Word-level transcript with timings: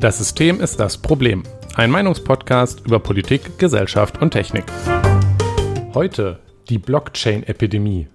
Das 0.00 0.18
System 0.18 0.60
ist 0.60 0.78
das 0.78 0.96
Problem. 0.96 1.42
Ein 1.74 1.90
Meinungspodcast 1.90 2.86
über 2.86 3.00
Politik, 3.00 3.58
Gesellschaft 3.58 4.22
und 4.22 4.30
Technik. 4.30 4.62
Heute 5.92 6.38
die 6.68 6.78
Blockchain-Epidemie. 6.78 8.06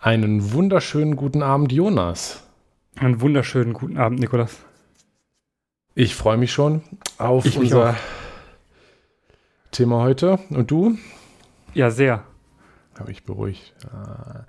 Einen 0.00 0.52
wunderschönen 0.52 1.14
guten 1.14 1.44
Abend, 1.44 1.70
Jonas. 1.70 2.42
Einen 2.96 3.20
wunderschönen 3.20 3.72
guten 3.72 3.98
Abend, 3.98 4.18
Nikolas. 4.18 4.56
Ich 5.94 6.16
freue 6.16 6.38
mich 6.38 6.50
schon 6.50 6.82
auf 7.18 7.46
ich 7.46 7.56
unser 7.56 7.94
Thema 9.70 10.02
heute. 10.02 10.40
Und 10.50 10.72
du? 10.72 10.98
Ja, 11.72 11.92
sehr. 11.92 12.24
Habe 12.98 13.12
ich 13.12 13.24
beruhigt. 13.24 13.74
Äh, 13.84 14.40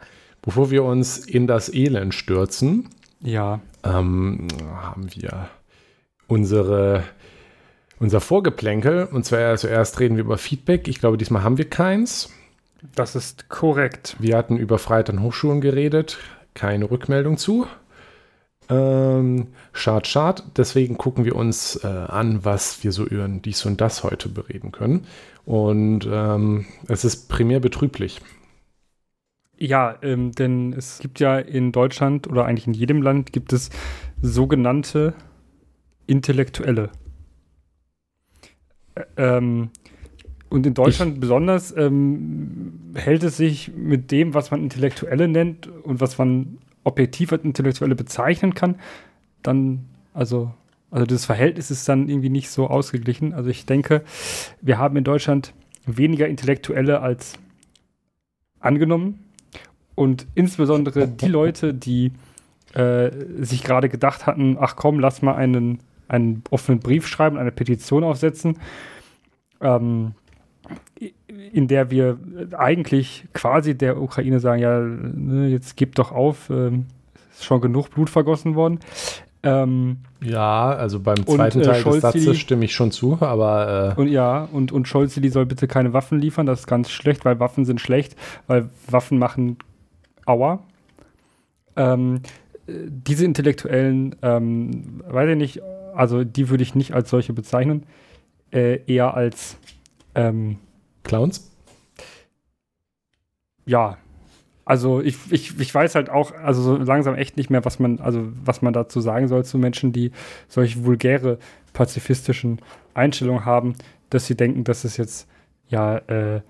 bevor 0.42 0.72
wir 0.72 0.84
uns 0.84 1.18
in 1.18 1.48
das 1.48 1.74
Elend 1.74 2.14
stürzen, 2.16 2.90
ja. 3.22 3.60
ähm, 3.84 4.48
haben 4.62 5.08
wir 5.14 5.50
unsere, 6.28 7.04
unser 8.00 8.22
Vorgeplänkel. 8.22 9.06
Und 9.06 9.26
zwar 9.26 9.58
zuerst 9.58 10.00
reden 10.00 10.16
wir 10.16 10.24
über 10.24 10.38
Feedback. 10.38 10.88
Ich 10.88 11.00
glaube, 11.00 11.18
diesmal 11.18 11.44
haben 11.44 11.58
wir 11.58 11.70
keins. 11.70 12.30
Das 12.96 13.16
ist 13.16 13.50
korrekt. 13.50 14.16
Wir 14.20 14.38
hatten 14.38 14.58
über 14.58 14.80
Freiheit 14.80 15.10
an 15.10 15.22
Hochschulen 15.22 15.62
geredet. 15.62 16.18
Keine 16.54 16.90
Rückmeldung 16.90 17.38
zu. 17.38 17.68
Ähm, 18.70 19.48
schad, 19.74 20.08
schad. 20.08 20.44
Deswegen 20.56 20.98
gucken 20.98 21.26
wir 21.26 21.36
uns 21.36 21.84
äh, 21.84 21.88
an, 21.88 22.46
was 22.46 22.84
wir 22.84 22.92
so 22.92 23.06
über 23.06 23.28
dies 23.28 23.66
und 23.66 23.82
das 23.82 24.04
heute 24.04 24.30
bereden 24.30 24.72
können. 24.72 25.08
Und 25.46 26.08
ähm, 26.10 26.66
es 26.88 27.04
ist 27.04 27.28
primär 27.28 27.60
betrüblich. 27.60 28.22
Ja, 29.60 29.98
ähm, 30.02 30.32
denn 30.32 30.72
es 30.74 31.00
gibt 31.00 31.20
ja 31.20 31.38
in 31.38 31.74
Deutschland 31.74 32.28
oder 32.28 32.46
eigentlich 32.46 32.68
in 32.68 32.74
jedem 32.74 33.02
Land 33.02 33.34
gibt 33.34 33.52
es 33.52 33.70
sogenannte 34.22 35.14
Intellektuelle. 36.08 36.90
ähm, 39.18 39.70
und 40.50 40.66
in 40.66 40.74
Deutschland 40.74 41.16
ich 41.16 41.20
besonders 41.20 41.76
ähm, 41.76 42.94
hält 42.96 43.24
es 43.24 43.38
sich 43.38 43.72
mit 43.76 44.12
dem, 44.12 44.34
was 44.34 44.50
man 44.50 44.64
Intellektuelle 44.64 45.28
nennt 45.28 45.68
und 45.68 46.02
was 46.02 46.18
man 46.18 46.58
objektiv 46.84 47.32
als 47.34 47.44
Intellektuelle 47.44 47.96
bezeichnen 47.96 48.54
kann, 48.54 48.80
dann, 49.44 49.86
also, 50.14 50.54
also 50.90 51.06
das 51.06 51.26
Verhältnis 51.26 51.70
ist 51.70 51.88
dann 51.88 52.10
irgendwie 52.10 52.30
nicht 52.30 52.50
so 52.50 52.68
ausgeglichen. 52.68 53.34
Also 53.34 53.50
ich 53.50 53.66
denke, 53.66 54.04
wir 54.62 54.78
haben 54.78 54.96
in 54.96 55.04
Deutschland 55.04 55.54
weniger 55.86 56.28
Intellektuelle 56.28 57.02
als 57.02 57.34
angenommen. 58.60 59.26
Und 60.00 60.28
insbesondere 60.34 61.10
die 61.10 61.28
Leute, 61.28 61.74
die 61.74 62.14
äh, 62.74 63.12
sich 63.42 63.66
gerade 63.66 63.90
gedacht 63.90 64.28
hatten, 64.28 64.56
ach 64.58 64.78
komm, 64.78 64.98
lass 64.98 65.22
mal 65.22 65.36
einen, 65.36 65.80
einen 66.08 66.42
offenen 66.52 66.80
Brief 66.80 67.06
schreiben, 67.06 67.38
eine 67.38 67.52
Petition 67.52 68.06
aufsetzen, 68.06 68.60
ähm, 69.60 70.14
in 71.52 71.68
der 71.68 71.92
wir 71.92 72.18
eigentlich 72.58 73.26
quasi 73.34 73.78
der 73.78 74.02
Ukraine 74.02 74.40
sagen, 74.40 74.62
ja, 74.62 74.80
ne, 74.80 75.50
jetzt 75.50 75.76
gib 75.76 75.96
doch 75.96 76.14
auf, 76.14 76.50
ähm, 76.50 76.86
ist 77.34 77.44
schon 77.44 77.60
genug 77.60 77.90
Blut 77.90 78.10
vergossen 78.10 78.56
worden. 78.56 78.80
Ähm, 79.44 79.98
ja, 80.22 80.70
also 80.70 81.02
beim 81.02 81.28
zweiten 81.28 81.58
und, 81.60 81.68
äh, 81.68 81.72
Teil 81.72 81.84
des 81.84 82.02
Satzes 82.02 82.38
stimme 82.38 82.64
ich 82.64 82.74
schon 82.74 82.92
zu, 82.92 83.18
aber. 83.20 83.96
Äh 83.98 84.00
und 84.00 84.08
ja, 84.08 84.48
und, 84.50 84.72
und 84.72 84.88
Scholz, 84.88 85.16
die 85.16 85.28
soll 85.28 85.46
bitte 85.46 85.68
keine 85.68 85.92
Waffen 85.92 86.20
liefern, 86.20 86.46
das 86.46 86.62
ist 86.62 86.68
ganz 86.68 86.90
schlecht, 86.90 87.26
weil 87.26 87.42
Waffen 87.42 87.66
sind 87.66 87.82
schlecht, 87.82 88.16
weil 88.48 88.70
Waffen 88.88 89.18
machen 89.18 89.58
Aua. 90.30 90.64
Ähm, 91.76 92.22
diese 92.68 93.26
Intellektuellen, 93.26 94.16
ähm, 94.22 95.02
weiß 95.08 95.30
ich 95.32 95.38
nicht, 95.38 95.62
also 95.96 96.24
die 96.24 96.50
würde 96.50 96.64
ich 96.64 96.76
nicht 96.76 96.94
als 96.94 97.10
solche 97.10 97.34
bezeichnen, 97.34 97.86
äh, 98.52 98.80
eher 98.86 99.16
als 99.16 99.58
ähm, 100.16 100.58
Clowns? 101.04 101.52
Ja. 103.66 103.98
Also 104.66 105.02
ich, 105.02 105.18
ich, 105.32 105.60
ich 105.60 105.74
weiß 105.74 105.96
halt 105.96 106.12
auch, 106.12 106.32
also 106.32 106.62
so 106.62 106.78
langsam 106.78 107.16
echt 107.16 107.38
nicht 107.38 107.50
mehr, 107.50 107.66
was 107.66 107.80
man, 107.80 108.00
also 108.00 108.28
was 108.46 108.62
man 108.62 108.72
dazu 108.72 109.02
sagen 109.02 109.28
soll 109.28 109.44
zu 109.44 109.58
Menschen, 109.58 109.94
die 109.94 110.12
solche 110.48 110.86
vulgäre 110.86 111.40
pazifistischen 111.74 112.60
Einstellungen 112.94 113.46
haben, 113.46 113.74
dass 114.12 114.28
sie 114.28 114.36
denken, 114.36 114.64
dass 114.64 114.84
es 114.84 114.98
jetzt 114.98 115.28
ja 115.70 115.98
äh, 115.98 116.42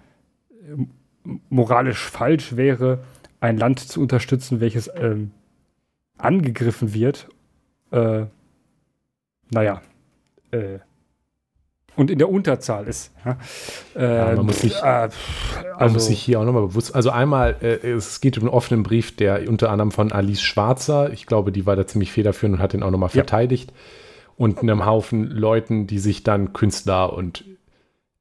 moralisch 1.49 2.03
falsch 2.09 2.57
wäre, 2.57 3.05
ein 3.39 3.57
Land 3.57 3.79
zu 3.79 4.01
unterstützen, 4.01 4.59
welches 4.59 4.89
ähm, 4.95 5.31
angegriffen 6.17 6.93
wird. 6.93 7.29
Äh, 7.91 8.25
naja, 9.51 9.81
äh, 10.51 10.79
und 11.99 12.09
in 12.09 12.17
der 12.17 12.29
Unterzahl 12.29 12.87
ist. 12.87 13.11
Ja. 13.25 13.37
Äh, 13.93 14.15
ja, 14.15 14.35
man, 14.35 14.45
muss 14.45 14.61
sich, 14.61 14.75
äh, 14.75 14.85
also, 14.85 15.17
man 15.77 15.91
muss 15.91 16.05
sich 16.05 16.21
hier 16.21 16.39
auch 16.39 16.45
nochmal 16.45 16.67
bewusst, 16.67 16.95
also 16.95 17.09
einmal, 17.09 17.57
äh, 17.61 17.89
es 17.89 18.21
geht 18.21 18.37
um 18.37 18.43
einen 18.43 18.53
offenen 18.53 18.83
Brief, 18.83 19.15
der 19.17 19.49
unter 19.49 19.69
anderem 19.69 19.91
von 19.91 20.13
Alice 20.13 20.41
Schwarzer, 20.41 21.11
ich 21.11 21.25
glaube, 21.25 21.51
die 21.51 21.65
war 21.65 21.75
da 21.75 21.85
ziemlich 21.85 22.13
federführend 22.13 22.55
und 22.57 22.63
hat 22.63 22.71
den 22.71 22.83
auch 22.83 22.91
nochmal 22.91 23.09
verteidigt, 23.09 23.71
ja. 23.71 23.77
und 24.37 24.59
einem 24.59 24.85
Haufen 24.85 25.29
Leuten, 25.29 25.87
die 25.87 25.99
sich 25.99 26.23
dann 26.23 26.53
Künstler 26.53 27.11
und 27.11 27.43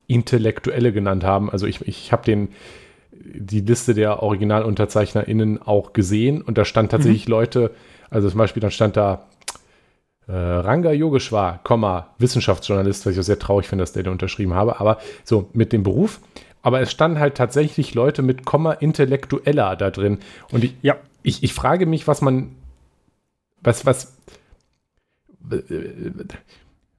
Intellektuelle 0.08 0.92
genannt 0.92 1.22
haben. 1.22 1.48
Also 1.48 1.66
ich, 1.66 1.86
ich 1.86 2.10
habe 2.10 2.24
den 2.24 2.48
die 3.20 3.60
Liste 3.60 3.94
der 3.94 4.22
OriginalunterzeichnerInnen 4.22 5.62
auch 5.62 5.92
gesehen 5.92 6.42
und 6.42 6.58
da 6.58 6.64
stand 6.64 6.90
tatsächlich 6.90 7.26
mhm. 7.26 7.32
Leute, 7.32 7.70
also 8.10 8.28
zum 8.28 8.38
Beispiel 8.38 8.60
dann 8.60 8.70
stand 8.70 8.96
da 8.96 9.26
äh, 10.28 10.32
Ranga 10.32 10.92
Yogeshwar, 10.92 11.60
Komma, 11.64 12.14
Wissenschaftsjournalist, 12.18 13.06
was 13.06 13.14
ich 13.14 13.18
auch 13.18 13.24
sehr 13.24 13.38
traurig 13.38 13.66
finde, 13.66 13.82
dass 13.82 13.92
der 13.92 14.02
da 14.02 14.10
unterschrieben 14.10 14.54
habe, 14.54 14.78
aber 14.80 14.98
so 15.24 15.48
mit 15.52 15.72
dem 15.72 15.82
Beruf. 15.82 16.20
Aber 16.60 16.80
es 16.80 16.90
standen 16.90 17.18
halt 17.18 17.36
tatsächlich 17.36 17.94
Leute 17.94 18.22
mit 18.22 18.44
Komma 18.44 18.72
Intellektueller 18.72 19.76
da 19.76 19.90
drin. 19.90 20.18
Und 20.52 20.64
ich, 20.64 20.74
ja. 20.82 20.96
ich, 21.22 21.42
ich 21.42 21.54
frage 21.54 21.86
mich, 21.86 22.06
was 22.06 22.20
man, 22.20 22.56
was, 23.62 23.86
was, 23.86 24.18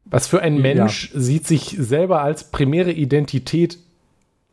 was 0.06 0.28
für 0.28 0.42
ein 0.42 0.60
Mensch 0.60 1.14
ja. 1.14 1.20
sieht 1.20 1.46
sich 1.46 1.76
selber 1.78 2.22
als 2.22 2.50
primäre 2.50 2.92
Identität 2.92 3.78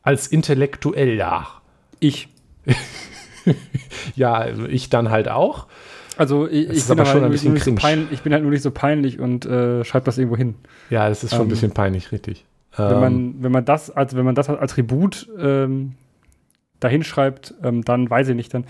als 0.03 0.27
intellektuell 0.27 1.17
nach? 1.17 1.56
Ich. 1.99 2.29
ja, 4.15 4.33
also 4.33 4.65
ich 4.65 4.89
dann 4.89 5.09
halt 5.09 5.29
auch. 5.29 5.67
Also 6.17 6.47
ich, 6.47 6.69
ich 6.69 6.87
bin, 6.87 6.99
halt 6.99 7.39
so 7.39 7.75
ich 8.11 8.21
bin 8.21 8.33
halt 8.33 8.41
nur 8.41 8.51
nicht 8.51 8.63
so 8.63 8.71
peinlich 8.71 9.19
und 9.19 9.45
äh, 9.45 9.83
schreibe 9.83 10.05
das 10.05 10.17
irgendwo 10.17 10.35
hin. 10.35 10.55
Ja, 10.89 11.07
das 11.09 11.23
ist 11.23 11.31
schon 11.31 11.41
ähm, 11.41 11.45
ein 11.45 11.49
bisschen 11.49 11.71
peinlich, 11.71 12.11
richtig. 12.11 12.45
Wenn 12.75 12.99
man, 12.99 13.13
ähm, 13.13 13.35
wenn 13.39 13.51
man 13.51 13.65
das 13.65 13.89
als, 13.89 14.15
wenn 14.15 14.25
man 14.25 14.35
das 14.35 14.49
als 14.49 14.59
Attribut 14.59 15.27
ähm, 15.39 15.93
dahin 16.79 17.03
schreibt, 17.03 17.55
ähm, 17.63 17.83
dann 17.83 18.09
weiß 18.09 18.29
ich 18.29 18.35
nicht, 18.35 18.53
dann 18.53 18.65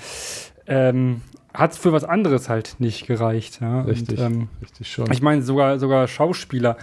ähm, 0.66 1.22
hat 1.54 1.72
es 1.72 1.78
für 1.78 1.92
was 1.92 2.04
anderes 2.04 2.50
halt 2.50 2.76
nicht 2.80 3.08
gereicht. 3.08 3.60
Ja? 3.62 3.82
Richtig, 3.82 4.20
und, 4.20 4.26
ähm, 4.26 4.48
richtig 4.62 4.92
schon. 4.92 5.12
Ich 5.12 5.22
meine, 5.22 5.42
sogar, 5.42 5.80
sogar 5.80 6.08
Schauspieler, 6.08 6.78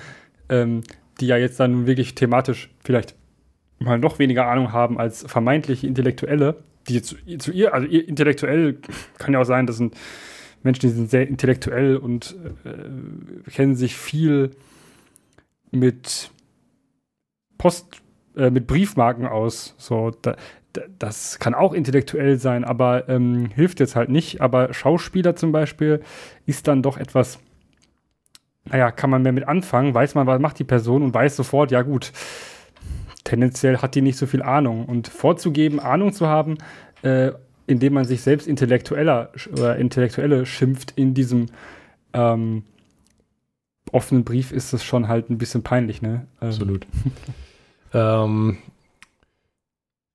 ähm, 0.48 0.82
die 1.20 1.26
ja 1.26 1.36
jetzt 1.36 1.60
dann 1.60 1.86
wirklich 1.86 2.14
thematisch 2.14 2.70
vielleicht 2.82 3.14
mal 3.84 3.98
noch 3.98 4.18
weniger 4.18 4.46
Ahnung 4.46 4.72
haben 4.72 4.98
als 4.98 5.24
vermeintliche 5.26 5.86
Intellektuelle, 5.86 6.56
die 6.88 7.02
zu, 7.02 7.16
zu 7.38 7.52
ihr, 7.52 7.74
also 7.74 7.86
ihr 7.86 8.06
intellektuell 8.08 8.78
kann 9.18 9.32
ja 9.32 9.40
auch 9.40 9.44
sein, 9.44 9.66
das 9.66 9.76
sind 9.76 9.94
Menschen, 10.62 10.80
die 10.80 10.94
sind 10.94 11.10
sehr 11.10 11.28
intellektuell 11.28 11.96
und 11.96 12.34
äh, 12.64 13.50
kennen 13.50 13.76
sich 13.76 13.96
viel 13.96 14.50
mit 15.70 16.30
Post, 17.58 18.02
äh, 18.36 18.50
mit 18.50 18.66
Briefmarken 18.66 19.26
aus. 19.26 19.74
So, 19.76 20.10
da, 20.22 20.36
da, 20.72 20.82
das 20.98 21.38
kann 21.38 21.54
auch 21.54 21.74
intellektuell 21.74 22.38
sein, 22.38 22.64
aber 22.64 23.08
ähm, 23.08 23.50
hilft 23.54 23.80
jetzt 23.80 23.94
halt 23.94 24.08
nicht. 24.08 24.40
Aber 24.40 24.72
Schauspieler 24.72 25.36
zum 25.36 25.52
Beispiel 25.52 26.00
ist 26.46 26.66
dann 26.66 26.82
doch 26.82 26.96
etwas, 26.96 27.38
naja, 28.64 28.90
kann 28.90 29.10
man 29.10 29.22
mehr 29.22 29.32
mit 29.32 29.46
anfangen, 29.46 29.92
weiß 29.92 30.14
man, 30.14 30.26
was 30.26 30.40
macht 30.40 30.58
die 30.58 30.64
Person 30.64 31.02
und 31.02 31.12
weiß 31.12 31.36
sofort, 31.36 31.70
ja 31.70 31.82
gut, 31.82 32.12
tendenziell 33.24 33.78
hat 33.78 33.94
die 33.94 34.02
nicht 34.02 34.18
so 34.18 34.26
viel 34.26 34.42
Ahnung. 34.42 34.84
Und 34.86 35.08
vorzugeben, 35.08 35.80
Ahnung 35.80 36.12
zu 36.12 36.26
haben, 36.26 36.58
äh, 37.02 37.32
indem 37.66 37.94
man 37.94 38.04
sich 38.04 38.22
selbst 38.22 38.46
intellektueller 38.46 39.30
oder 39.52 39.76
Intellektuelle 39.76 40.46
schimpft 40.46 40.92
in 40.96 41.14
diesem 41.14 41.46
ähm, 42.12 42.64
offenen 43.90 44.24
Brief, 44.24 44.52
ist 44.52 44.72
das 44.72 44.84
schon 44.84 45.08
halt 45.08 45.30
ein 45.30 45.38
bisschen 45.38 45.62
peinlich, 45.62 46.02
ne? 46.02 46.26
Ähm. 46.40 46.48
Absolut. 46.48 46.86
ähm, 47.94 48.58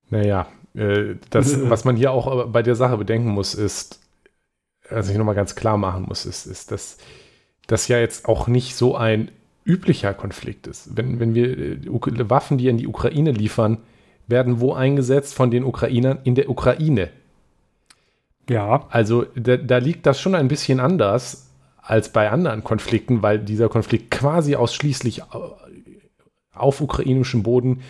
naja, 0.09 0.47
äh, 0.75 1.15
das, 1.29 1.69
was 1.69 1.85
man 1.85 1.95
hier 1.95 2.11
auch 2.11 2.47
bei 2.47 2.61
der 2.61 2.75
Sache 2.75 2.97
bedenken 2.97 3.29
muss, 3.29 3.55
ist, 3.55 3.99
was 4.89 5.09
ich 5.09 5.17
nochmal 5.17 5.35
ganz 5.35 5.55
klar 5.55 5.77
machen 5.77 6.05
muss, 6.07 6.25
ist, 6.25 6.45
ist, 6.45 6.71
dass 6.71 6.97
das 7.67 7.87
ja 7.87 7.99
jetzt 7.99 8.27
auch 8.27 8.47
nicht 8.47 8.75
so 8.75 8.95
ein 8.95 9.31
üblicher 9.69 10.13
Konflikt 10.13 10.65
ist. 10.67 10.97
Wenn, 10.97 11.19
wenn 11.19 11.35
wir 11.35 11.57
äh, 11.57 12.29
Waffen, 12.29 12.57
die 12.57 12.69
an 12.69 12.77
die 12.77 12.87
Ukraine 12.87 13.31
liefern, 13.31 13.77
werden 14.27 14.59
wo 14.59 14.73
eingesetzt 14.73 15.35
von 15.35 15.51
den 15.51 15.63
Ukrainern 15.63 16.19
in 16.23 16.35
der 16.35 16.49
Ukraine. 16.49 17.09
Ja. 18.49 18.87
Also 18.89 19.25
da, 19.35 19.57
da 19.57 19.77
liegt 19.77 20.05
das 20.05 20.19
schon 20.19 20.35
ein 20.35 20.47
bisschen 20.47 20.79
anders 20.79 21.51
als 21.77 22.11
bei 22.11 22.29
anderen 22.29 22.63
Konflikten, 22.63 23.21
weil 23.21 23.39
dieser 23.39 23.69
Konflikt 23.69 24.11
quasi 24.11 24.55
ausschließlich 24.55 25.23
auf 26.53 26.81
ukrainischem 26.81 27.43
Boden 27.43 27.81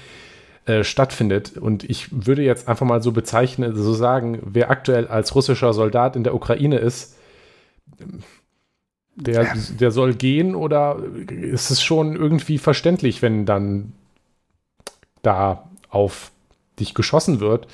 äh, 0.65 0.83
stattfindet. 0.83 1.57
Und 1.57 1.83
ich 1.83 2.25
würde 2.25 2.43
jetzt 2.43 2.67
einfach 2.67 2.85
mal 2.85 3.01
so 3.01 3.11
bezeichnen, 3.11 3.75
so 3.75 3.93
sagen, 3.93 4.39
wer 4.43 4.69
aktuell 4.69 5.07
als 5.07 5.33
russischer 5.35 5.73
Soldat 5.73 6.15
in 6.15 6.23
der 6.23 6.35
Ukraine 6.35 6.77
ist, 6.77 7.17
der, 9.19 9.53
der 9.79 9.91
soll 9.91 10.13
gehen 10.13 10.55
oder 10.55 11.01
ist 11.29 11.71
es 11.71 11.81
schon 11.81 12.15
irgendwie 12.15 12.57
verständlich, 12.57 13.21
wenn 13.21 13.45
dann 13.45 13.93
da 15.21 15.69
auf 15.89 16.31
dich 16.79 16.93
geschossen 16.93 17.39
wird? 17.39 17.67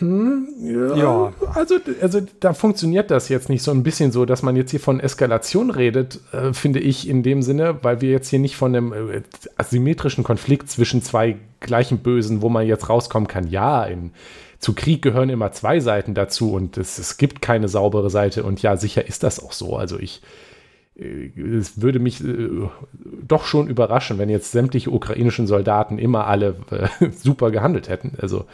Ja, 0.00 0.96
ja, 0.96 1.32
Also, 1.52 1.76
also 2.00 2.20
da 2.40 2.54
funktioniert 2.54 3.10
das 3.10 3.28
jetzt 3.28 3.50
nicht 3.50 3.62
so 3.62 3.70
ein 3.72 3.82
bisschen 3.82 4.10
so, 4.10 4.24
dass 4.24 4.42
man 4.42 4.56
jetzt 4.56 4.70
hier 4.70 4.80
von 4.80 5.00
Eskalation 5.00 5.70
redet, 5.70 6.20
äh, 6.32 6.54
finde 6.54 6.78
ich 6.80 7.06
in 7.06 7.22
dem 7.22 7.42
Sinne, 7.42 7.78
weil 7.82 8.00
wir 8.00 8.10
jetzt 8.10 8.30
hier 8.30 8.38
nicht 8.38 8.56
von 8.56 8.74
einem 8.74 8.92
äh, 8.92 9.22
asymmetrischen 9.58 10.24
Konflikt 10.24 10.70
zwischen 10.70 11.02
zwei 11.02 11.36
gleichen 11.60 11.98
Bösen, 11.98 12.40
wo 12.40 12.48
man 12.48 12.66
jetzt 12.66 12.88
rauskommen 12.88 13.28
kann, 13.28 13.48
ja, 13.48 13.84
in, 13.84 14.12
zu 14.58 14.74
Krieg 14.74 15.02
gehören 15.02 15.30
immer 15.30 15.52
zwei 15.52 15.80
Seiten 15.80 16.14
dazu 16.14 16.52
und 16.52 16.76
es, 16.76 16.98
es 16.98 17.16
gibt 17.16 17.40
keine 17.40 17.68
saubere 17.68 18.10
Seite 18.10 18.42
und 18.42 18.60
ja, 18.60 18.76
sicher 18.76 19.06
ist 19.06 19.22
das 19.22 19.42
auch 19.42 19.52
so. 19.52 19.76
Also 19.76 19.98
ich, 19.98 20.20
äh, 20.96 21.30
es 21.40 21.80
würde 21.80 22.00
mich 22.00 22.22
äh, 22.24 22.68
doch 23.26 23.44
schon 23.44 23.68
überraschen, 23.68 24.18
wenn 24.18 24.28
jetzt 24.28 24.50
sämtliche 24.50 24.90
ukrainischen 24.90 25.46
Soldaten 25.46 25.98
immer 25.98 26.26
alle 26.26 26.56
äh, 26.70 27.10
super 27.16 27.50
gehandelt 27.50 27.88
hätten. 27.88 28.14
Also 28.20 28.46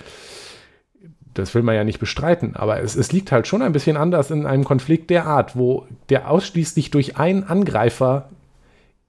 das 1.33 1.55
will 1.55 1.62
man 1.62 1.75
ja 1.75 1.85
nicht 1.85 1.99
bestreiten, 1.99 2.55
aber 2.55 2.81
es, 2.81 2.95
es, 2.95 3.11
liegt 3.11 3.33
halt 3.33 3.49
schon 3.49 3.62
ein 3.62 3.73
bisschen 3.73 3.97
anders 3.97 4.31
in 4.31 4.47
einem 4.47 4.62
Konflikt 4.62 5.11
der 5.11 5.27
Art, 5.27 5.56
wo 5.56 5.87
der 6.11 6.31
ausschließlich 6.31 6.93
durch 6.93 7.17
einen 7.17 7.43
Angreifer 7.43 8.29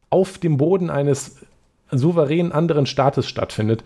auf 0.09 0.39
dem 0.39 0.57
Boden 0.57 0.89
eines 0.89 1.35
souveränen 1.91 2.51
anderen 2.51 2.87
Staates 2.87 3.27
stattfindet. 3.27 3.83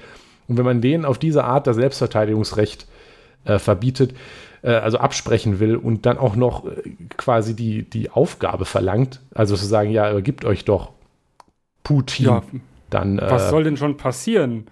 Und 0.48 0.58
wenn 0.58 0.64
man 0.64 0.80
denen 0.80 1.04
auf 1.04 1.18
diese 1.18 1.44
Art 1.44 1.68
das 1.68 1.76
Selbstverteidigungsrecht 1.76 2.84
äh, 2.84 2.99
verbietet, 3.46 4.14
äh, 4.62 4.72
also 4.72 4.98
absprechen 4.98 5.60
will 5.60 5.76
und 5.76 6.06
dann 6.06 6.18
auch 6.18 6.36
noch 6.36 6.66
äh, 6.66 6.92
quasi 7.18 7.56
die, 7.56 7.84
die 7.84 8.10
Aufgabe 8.10 8.66
verlangt, 8.66 9.22
also 9.34 9.56
zu 9.56 9.66
sagen, 9.66 9.92
ja, 9.92 10.20
gebt 10.20 10.46
euch 10.46 10.66
doch 10.66 10.92
Putin, 11.84 12.26
ja, 12.26 12.44
dann. 12.90 13.20
was 13.22 13.48
äh, 13.48 13.50
soll 13.50 13.64
denn 13.64 13.78
schon 13.78 13.98
passieren? 13.98 14.68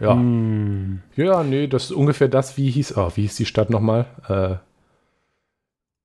Ja. 0.00 0.14
Hm. 0.14 1.00
Ja, 1.16 1.42
nee, 1.42 1.66
das 1.68 1.84
ist 1.84 1.92
ungefähr 1.92 2.28
das, 2.28 2.56
wie 2.56 2.70
hieß, 2.70 2.96
oh, 2.96 3.12
wie 3.14 3.22
hieß 3.22 3.36
die 3.36 3.46
Stadt 3.46 3.70
nochmal? 3.70 4.06
Äh, 4.28 4.56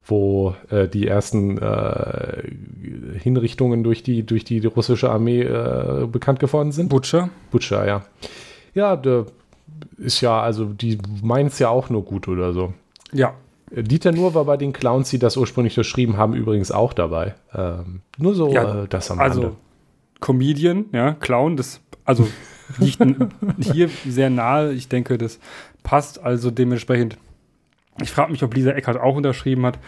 wo 0.10 0.56
äh, 0.70 0.88
die 0.88 1.06
ersten 1.06 1.58
äh, 1.58 2.44
Hinrichtungen 3.20 3.84
durch 3.84 4.04
die, 4.04 4.24
durch 4.24 4.46
die, 4.46 4.62
die 4.62 4.68
russische 4.68 5.10
Armee 5.10 5.42
äh, 5.42 6.08
bekannt 6.10 6.40
geworden 6.40 6.72
sind. 6.72 6.88
Butcher? 6.88 7.30
Butcher, 7.52 7.86
ja. 7.86 8.06
Ja, 8.74 8.96
der 8.96 9.26
ist 9.98 10.22
ja, 10.22 10.42
also 10.42 10.66
die 10.66 10.98
meint 11.24 11.52
es 11.52 11.60
ja 11.60 11.70
auch 11.70 11.90
nur 11.90 12.04
gut 12.04 12.28
oder 12.28 12.54
so. 12.54 12.74
Ja. 13.12 13.34
Dieter 13.70 14.14
Nur 14.14 14.34
war 14.34 14.46
bei 14.46 14.56
den 14.56 14.72
Clowns, 14.72 15.10
die 15.10 15.20
das 15.20 15.36
ursprünglich 15.36 15.76
geschrieben 15.76 16.16
haben, 16.18 16.34
übrigens 16.34 16.72
auch 16.72 16.94
dabei. 16.94 17.36
Ähm, 17.54 18.02
nur 18.18 18.34
so 18.34 18.54
ja, 18.54 18.84
äh, 18.84 18.88
das 18.88 19.12
am 19.12 19.20
also, 19.20 19.42
Rande. 19.42 19.58
Comedian, 20.22 20.86
ja, 20.94 21.14
Clown, 21.14 21.58
das, 21.58 21.82
also 22.06 22.28
liegt 22.78 23.04
hier 23.60 23.90
sehr 24.08 24.30
nahe. 24.30 24.72
Ich 24.72 24.88
denke, 24.88 25.18
das 25.18 25.40
passt 25.84 26.20
also 26.20 26.50
dementsprechend. 26.50 27.18
Ich 28.02 28.12
frage 28.12 28.32
mich, 28.32 28.44
ob 28.44 28.54
Lisa 28.54 28.72
Eckert 28.72 28.98
auch 28.98 29.16
unterschrieben 29.16 29.66
hat. 29.66 29.80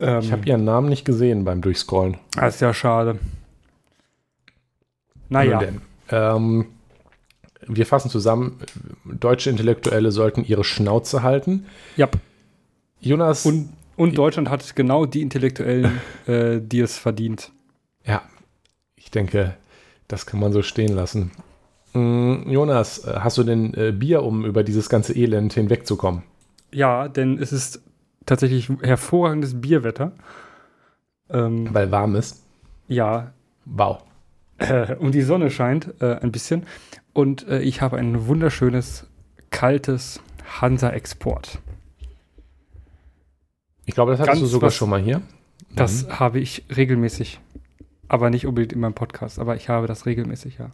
Ähm, 0.00 0.20
ich 0.20 0.32
habe 0.32 0.46
ihren 0.46 0.64
Namen 0.64 0.88
nicht 0.88 1.04
gesehen 1.04 1.44
beim 1.44 1.60
Durchscrollen. 1.60 2.16
Das 2.34 2.42
ah, 2.42 2.46
ist 2.48 2.60
ja 2.60 2.74
schade. 2.74 3.18
Naja. 5.28 5.62
Ähm, 6.10 6.66
wir 7.66 7.86
fassen 7.86 8.10
zusammen, 8.10 8.58
deutsche 9.04 9.50
Intellektuelle 9.50 10.10
sollten 10.10 10.44
ihre 10.44 10.64
Schnauze 10.64 11.22
halten. 11.22 11.66
Ja. 11.96 12.08
Jonas. 13.00 13.46
Und, 13.46 13.70
und 13.96 14.16
Deutschland 14.16 14.50
hat 14.50 14.74
genau 14.76 15.06
die 15.06 15.22
Intellektuellen, 15.22 16.00
äh, 16.26 16.60
die 16.60 16.80
es 16.80 16.98
verdient. 16.98 17.52
Ja, 18.04 18.22
ich 18.96 19.10
denke, 19.10 19.56
das 20.08 20.26
kann 20.26 20.40
man 20.40 20.52
so 20.52 20.62
stehen 20.62 20.94
lassen. 20.94 21.32
Mm, 21.92 22.48
Jonas, 22.48 23.04
äh, 23.04 23.14
hast 23.20 23.38
du 23.38 23.44
denn 23.44 23.74
äh, 23.74 23.92
Bier, 23.92 24.22
um 24.22 24.44
über 24.44 24.62
dieses 24.62 24.88
ganze 24.88 25.14
Elend 25.14 25.52
hinwegzukommen? 25.52 26.22
Ja, 26.72 27.08
denn 27.08 27.38
es 27.38 27.52
ist 27.52 27.82
tatsächlich 28.26 28.70
hervorragendes 28.82 29.60
Bierwetter. 29.60 30.12
Ähm, 31.30 31.68
Weil 31.72 31.90
warm 31.90 32.14
ist? 32.14 32.42
Ja. 32.88 33.32
Wow. 33.64 34.02
Äh, 34.58 34.96
und 34.96 35.14
die 35.14 35.22
Sonne 35.22 35.50
scheint 35.50 35.94
äh, 36.00 36.16
ein 36.16 36.32
bisschen. 36.32 36.66
Und 37.12 37.46
äh, 37.48 37.60
ich 37.60 37.82
habe 37.82 37.98
ein 37.98 38.26
wunderschönes, 38.26 39.06
kaltes 39.50 40.20
Hansa-Export. 40.60 41.58
Ich 43.84 43.94
glaube, 43.94 44.12
das 44.12 44.20
hattest 44.20 44.34
Ganz 44.34 44.40
du 44.40 44.46
sogar 44.46 44.68
was, 44.68 44.74
schon 44.74 44.90
mal 44.90 45.00
hier. 45.00 45.22
Das 45.74 46.06
mhm. 46.06 46.20
habe 46.20 46.40
ich 46.40 46.64
regelmäßig. 46.74 47.40
Aber 48.08 48.30
nicht 48.30 48.46
unbedingt 48.46 48.72
in 48.72 48.80
meinem 48.80 48.94
Podcast. 48.94 49.38
Aber 49.38 49.56
ich 49.56 49.68
habe 49.68 49.86
das 49.86 50.06
regelmäßig, 50.06 50.58
ja. 50.58 50.70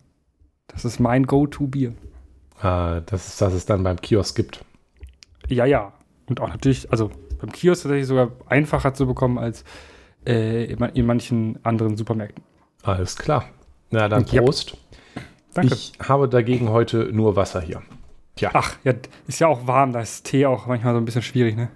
Das 0.67 0.85
ist 0.85 1.01
mein 1.01 1.25
Go-To-Bier. 1.25 1.95
Ah, 2.61 3.01
das 3.07 3.29
ist, 3.29 3.41
das 3.41 3.55
es 3.55 3.67
dann 3.67 3.83
beim 3.83 4.01
Kiosk 4.01 4.37
gibt. 4.37 4.65
Ja, 5.49 5.65
ja. 5.65 5.93
Und 6.27 6.41
auch 6.41 6.49
natürlich, 6.49 6.91
also 6.91 7.11
beim 7.41 7.53
Kiosk 7.53 7.85
tatsächlich 7.85 8.07
sogar 8.07 8.33
einfacher 8.47 8.93
zu 8.95 9.07
bekommen 9.07 9.39
als 9.39 9.65
äh, 10.27 10.65
in 10.65 11.07
manchen 11.07 11.65
anderen 11.65 11.97
Supermärkten. 11.97 12.45
Alles 12.83 13.17
klar. 13.17 13.45
Na 13.91 14.09
dann 14.09 14.25
Prost. 14.25 14.73
Ja. 14.73 14.79
Danke. 15.63 15.75
Ich 15.75 15.93
habe 16.09 16.29
dagegen 16.29 16.71
heute 16.71 17.11
nur 17.13 17.37
Wasser 17.37 17.61
hier. 17.61 17.83
Tja. 18.37 18.51
Ach, 18.55 18.77
ja, 18.85 18.95
ist 19.27 19.41
ja 19.41 19.49
auch 19.49 19.67
warm. 19.67 19.93
Da 19.93 20.01
ist 20.01 20.25
Tee 20.25 20.47
auch 20.47 20.67
manchmal 20.67 20.95
so 20.95 20.99
ein 20.99 21.05
bisschen 21.05 21.23
schwierig, 21.23 21.57
ne? 21.57 21.71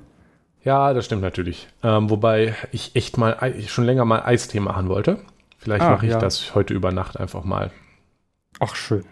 Ja, 0.63 0.93
das 0.95 1.07
stimmt 1.07 1.23
natürlich. 1.23 1.69
Ähm, 1.83 2.09
wobei 2.09 2.55
ich 2.71 2.95
echt 2.95 3.19
mal 3.19 3.37
schon 3.67 3.85
länger 3.85 4.05
mal 4.05 4.23
Eistee 4.23 4.61
machen 4.61 4.89
wollte. 4.89 5.19
Vielleicht 5.59 5.83
ah, 5.83 5.91
mache 5.91 6.07
ich 6.07 6.13
ja. 6.13 6.19
das 6.19 6.55
heute 6.55 6.75
über 6.75 6.93
Nacht 6.93 7.19
einfach 7.19 7.45
mal. 7.45 7.71
Ach, 8.61 8.75
schön. 8.75 9.05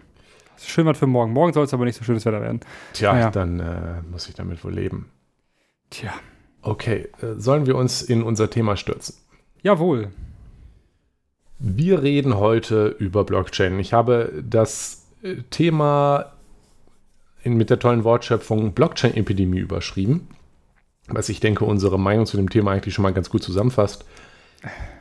Schön 0.59 0.87
was 0.87 0.99
für 0.99 1.07
morgen. 1.07 1.33
Morgen 1.33 1.53
soll 1.53 1.65
es 1.65 1.75
aber 1.75 1.85
nicht 1.85 1.97
so 1.97 2.05
schönes 2.05 2.25
Wetter 2.25 2.41
werden. 2.41 2.61
Tja, 2.93 3.13
naja. 3.13 3.31
dann 3.31 3.61
äh, 3.61 4.03
muss 4.11 4.29
ich 4.29 4.35
damit 4.35 4.63
wohl 4.63 4.75
leben. 4.75 5.11
Tja. 5.91 6.13
Okay, 6.63 7.09
äh, 7.23 7.35
sollen 7.39 7.67
wir 7.67 7.77
uns 7.77 8.03
in 8.03 8.23
unser 8.23 8.51
Thema 8.51 8.77
stürzen? 8.77 9.17
Jawohl. 9.63 10.11
Wir 11.63 12.03
reden 12.03 12.39
heute 12.39 12.87
über 12.99 13.25
Blockchain. 13.25 13.79
Ich 13.79 13.93
habe 13.93 14.43
das 14.43 15.07
äh, 15.23 15.37
Thema 15.51 16.33
in, 17.43 17.59
mit 17.59 17.69
der 17.69 17.79
tollen 17.79 18.03
Wortschöpfung 18.03 18.73
Blockchain-Epidemie 18.73 19.59
überschrieben, 19.59 20.29
was 21.07 21.29
ich 21.29 21.39
denke, 21.39 21.67
unsere 21.67 22.01
Meinung 22.01 22.25
zu 22.25 22.39
dem 22.39 22.49
Thema 22.49 22.73
eigentlich 22.73 22.95
schon 22.95 23.03
mal 23.03 23.13
ganz 23.13 23.29
gut 23.29 23.43
zusammenfasst. 23.43 24.07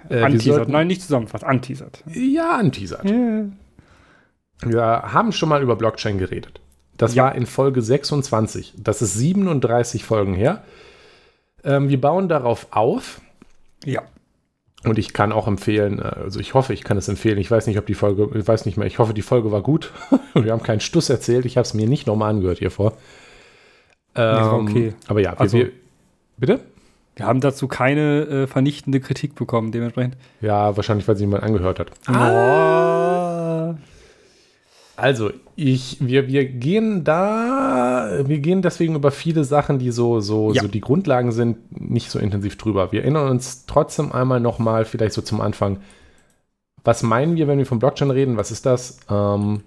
Äh, 0.09 0.21
anteasert. 0.21 0.67
Nein, 0.67 0.87
nicht 0.87 1.01
zusammenfasst, 1.01 1.45
anteasert. 1.45 2.03
Ja, 2.07 2.57
anteasert. 2.57 3.05
Yeah. 3.05 3.45
Wir 4.61 4.83
haben 4.83 5.31
schon 5.31 5.47
mal 5.47 5.61
über 5.61 5.77
Blockchain 5.77 6.17
geredet. 6.17 6.59
Das 6.97 7.15
ja. 7.15 7.23
war 7.23 7.35
in 7.35 7.45
Folge 7.45 7.81
26. 7.81 8.73
Das 8.77 9.01
ist 9.01 9.13
37 9.13 10.03
Folgen 10.03 10.33
her. 10.33 10.63
Ähm, 11.63 11.87
wir 11.87 12.01
bauen 12.01 12.27
darauf 12.27 12.67
auf. 12.71 13.21
Ja. 13.85 14.01
Und 14.85 14.97
ich 14.97 15.11
kann 15.11 15.31
auch 15.31 15.47
empfehlen, 15.47 15.99
äh, 15.99 16.03
also 16.03 16.39
ich 16.39 16.53
hoffe, 16.53 16.73
ich 16.73 16.83
kann 16.83 16.97
es 16.97 17.07
empfehlen. 17.07 17.37
Ich 17.37 17.51
weiß 17.51 17.67
nicht, 17.67 17.77
ob 17.77 17.85
die 17.85 17.93
Folge, 17.93 18.29
ich 18.37 18.47
weiß 18.47 18.65
nicht 18.65 18.77
mehr, 18.77 18.87
ich 18.87 18.99
hoffe, 18.99 19.13
die 19.13 19.21
Folge 19.21 19.51
war 19.51 19.61
gut. 19.61 19.91
wir 20.33 20.51
haben 20.51 20.63
keinen 20.63 20.79
Stuss 20.79 21.09
erzählt. 21.09 21.45
Ich 21.45 21.57
habe 21.57 21.65
es 21.65 21.73
mir 21.73 21.87
nicht 21.87 22.07
nochmal 22.07 22.29
angehört 22.31 22.59
hier 22.59 22.71
vor. 22.71 22.93
Ähm, 24.15 24.53
okay. 24.53 24.93
Aber 25.07 25.21
ja, 25.21 25.33
wir, 25.33 25.41
also, 25.41 25.57
wir, 25.57 25.71
bitte? 26.37 26.61
Wir 27.15 27.25
haben 27.27 27.41
dazu 27.41 27.67
keine 27.67 28.21
äh, 28.21 28.47
vernichtende 28.47 29.01
Kritik 29.01 29.35
bekommen, 29.35 29.73
dementsprechend. 29.73 30.15
Ja, 30.39 30.77
wahrscheinlich, 30.77 31.07
weil 31.07 31.17
sie 31.17 31.25
jemand 31.25 31.43
angehört 31.43 31.79
hat. 31.79 31.91
Ah. 32.07 33.75
Also, 34.99 35.31
ich, 35.55 35.97
wir, 35.99 36.27
wir 36.27 36.45
gehen 36.45 37.03
da, 37.03 38.21
wir 38.25 38.39
gehen 38.39 38.61
deswegen 38.61 38.95
über 38.95 39.11
viele 39.11 39.43
Sachen, 39.43 39.79
die 39.79 39.91
so, 39.91 40.19
so, 40.19 40.53
ja. 40.53 40.61
so 40.61 40.67
die 40.67 40.81
Grundlagen 40.81 41.31
sind, 41.31 41.57
nicht 41.79 42.11
so 42.11 42.19
intensiv 42.19 42.57
drüber. 42.57 42.91
Wir 42.91 43.01
erinnern 43.01 43.29
uns 43.29 43.65
trotzdem 43.65 44.11
einmal 44.11 44.39
nochmal, 44.39 44.85
vielleicht 44.85 45.13
so 45.13 45.21
zum 45.21 45.41
Anfang, 45.41 45.81
was 46.83 47.03
meinen 47.03 47.35
wir, 47.35 47.47
wenn 47.47 47.57
wir 47.57 47.65
von 47.65 47.79
Blockchain 47.79 48.11
reden? 48.11 48.37
Was 48.37 48.51
ist 48.51 48.65
das? 48.65 48.99
Ähm, 49.09 49.61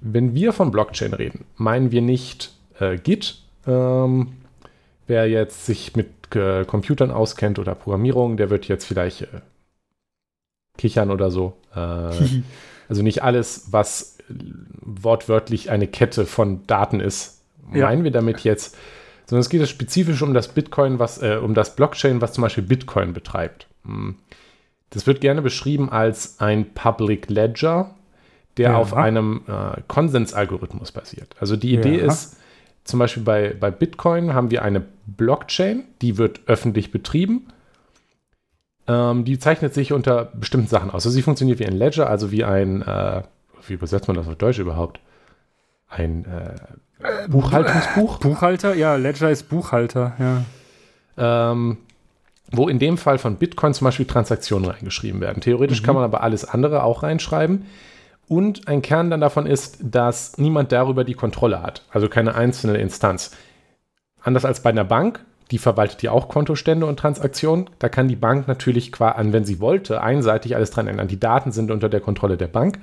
wenn 0.00 0.34
wir 0.34 0.52
von 0.52 0.70
Blockchain 0.70 1.12
reden, 1.12 1.44
meinen 1.56 1.90
wir 1.90 2.02
nicht 2.02 2.52
äh, 2.78 2.96
Git. 2.98 3.42
Ähm, 3.66 4.34
wer 5.06 5.28
jetzt 5.28 5.66
sich 5.66 5.96
mit 5.96 6.34
äh, 6.34 6.64
Computern 6.64 7.10
auskennt 7.10 7.58
oder 7.58 7.74
Programmierung, 7.74 8.36
der 8.36 8.50
wird 8.50 8.68
jetzt 8.68 8.84
vielleicht 8.84 9.22
äh, 9.22 9.40
kichern 10.78 11.10
oder 11.10 11.30
so. 11.30 11.56
Also 12.92 13.02
nicht 13.02 13.22
alles, 13.22 13.68
was 13.70 14.18
wortwörtlich 14.82 15.70
eine 15.70 15.86
Kette 15.86 16.26
von 16.26 16.66
Daten 16.66 17.00
ist, 17.00 17.40
ja. 17.72 17.86
meinen 17.86 18.04
wir 18.04 18.10
damit 18.10 18.40
jetzt, 18.40 18.76
sondern 19.24 19.40
es 19.40 19.48
geht 19.48 19.66
spezifisch 19.66 20.20
um 20.20 20.34
das 20.34 20.48
Bitcoin, 20.48 20.98
was, 20.98 21.22
äh, 21.22 21.38
um 21.42 21.54
das 21.54 21.74
Blockchain, 21.74 22.20
was 22.20 22.34
zum 22.34 22.42
Beispiel 22.42 22.64
Bitcoin 22.64 23.14
betreibt. 23.14 23.66
Hm. 23.86 24.16
Das 24.90 25.06
wird 25.06 25.22
gerne 25.22 25.40
beschrieben 25.40 25.88
als 25.88 26.38
ein 26.38 26.74
Public 26.74 27.30
Ledger, 27.30 27.94
der 28.58 28.72
ja. 28.72 28.76
auf 28.76 28.92
einem 28.92 29.40
äh, 29.48 29.80
Konsensalgorithmus 29.88 30.92
basiert. 30.92 31.34
Also 31.40 31.56
die 31.56 31.72
Idee 31.72 31.96
ja. 31.96 32.04
ist, 32.04 32.36
zum 32.84 32.98
Beispiel 32.98 33.22
bei, 33.22 33.56
bei 33.58 33.70
Bitcoin 33.70 34.34
haben 34.34 34.50
wir 34.50 34.60
eine 34.60 34.84
Blockchain, 35.06 35.84
die 36.02 36.18
wird 36.18 36.42
öffentlich 36.44 36.92
betrieben. 36.92 37.46
Ähm, 38.88 39.24
die 39.24 39.38
zeichnet 39.38 39.74
sich 39.74 39.92
unter 39.92 40.24
bestimmten 40.24 40.66
Sachen 40.66 40.90
aus. 40.90 41.06
Also 41.06 41.10
sie 41.10 41.22
funktioniert 41.22 41.58
wie 41.58 41.66
ein 41.66 41.76
Ledger, 41.76 42.10
also 42.10 42.30
wie 42.32 42.44
ein, 42.44 42.82
äh, 42.82 43.22
wie 43.66 43.74
übersetzt 43.74 44.08
man 44.08 44.16
das 44.16 44.26
auf 44.26 44.36
Deutsch 44.36 44.58
überhaupt? 44.58 45.00
Ein 45.88 46.24
äh, 46.24 47.28
Buchhaltungsbuch? 47.28 48.18
Buchhalter, 48.18 48.74
ja, 48.74 48.96
Ledger 48.96 49.30
ist 49.30 49.48
Buchhalter, 49.48 50.14
ja. 50.18 50.42
Ähm, 51.16 51.78
wo 52.50 52.68
in 52.68 52.78
dem 52.78 52.98
Fall 52.98 53.18
von 53.18 53.36
Bitcoin 53.36 53.74
zum 53.74 53.86
Beispiel 53.86 54.06
Transaktionen 54.06 54.68
reingeschrieben 54.68 55.20
werden. 55.20 55.40
Theoretisch 55.40 55.82
mhm. 55.82 55.86
kann 55.86 55.94
man 55.94 56.04
aber 56.04 56.22
alles 56.22 56.44
andere 56.44 56.82
auch 56.82 57.02
reinschreiben. 57.02 57.66
Und 58.28 58.66
ein 58.68 58.82
Kern 58.82 59.10
dann 59.10 59.20
davon 59.20 59.46
ist, 59.46 59.78
dass 59.82 60.38
niemand 60.38 60.72
darüber 60.72 61.04
die 61.04 61.14
Kontrolle 61.14 61.62
hat, 61.62 61.84
also 61.90 62.08
keine 62.08 62.34
einzelne 62.34 62.78
Instanz. 62.78 63.32
Anders 64.22 64.44
als 64.44 64.62
bei 64.62 64.70
einer 64.70 64.84
Bank, 64.84 65.24
die 65.52 65.58
verwaltet 65.58 66.02
ja 66.02 66.10
auch 66.12 66.28
Kontostände 66.28 66.86
und 66.86 66.98
Transaktionen. 66.98 67.68
Da 67.78 67.90
kann 67.90 68.08
die 68.08 68.16
Bank 68.16 68.48
natürlich, 68.48 68.90
wenn 68.98 69.44
sie 69.44 69.60
wollte, 69.60 70.00
einseitig 70.00 70.56
alles 70.56 70.70
dran 70.70 70.88
ändern. 70.88 71.08
Die 71.08 71.20
Daten 71.20 71.52
sind 71.52 71.70
unter 71.70 71.90
der 71.90 72.00
Kontrolle 72.00 72.38
der 72.38 72.48
Bank. 72.48 72.78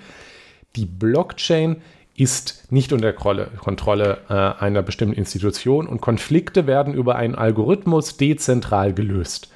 Die 0.76 0.86
Blockchain 0.86 1.82
ist 2.16 2.72
nicht 2.72 2.94
unter 2.94 3.12
Kontrolle 3.12 4.20
äh, 4.30 4.34
einer 4.34 4.84
bestimmten 4.84 5.16
Institution 5.16 5.88
und 5.88 6.00
Konflikte 6.00 6.68
werden 6.68 6.94
über 6.94 7.16
einen 7.16 7.34
Algorithmus 7.34 8.18
dezentral 8.18 8.94
gelöst. 8.94 9.52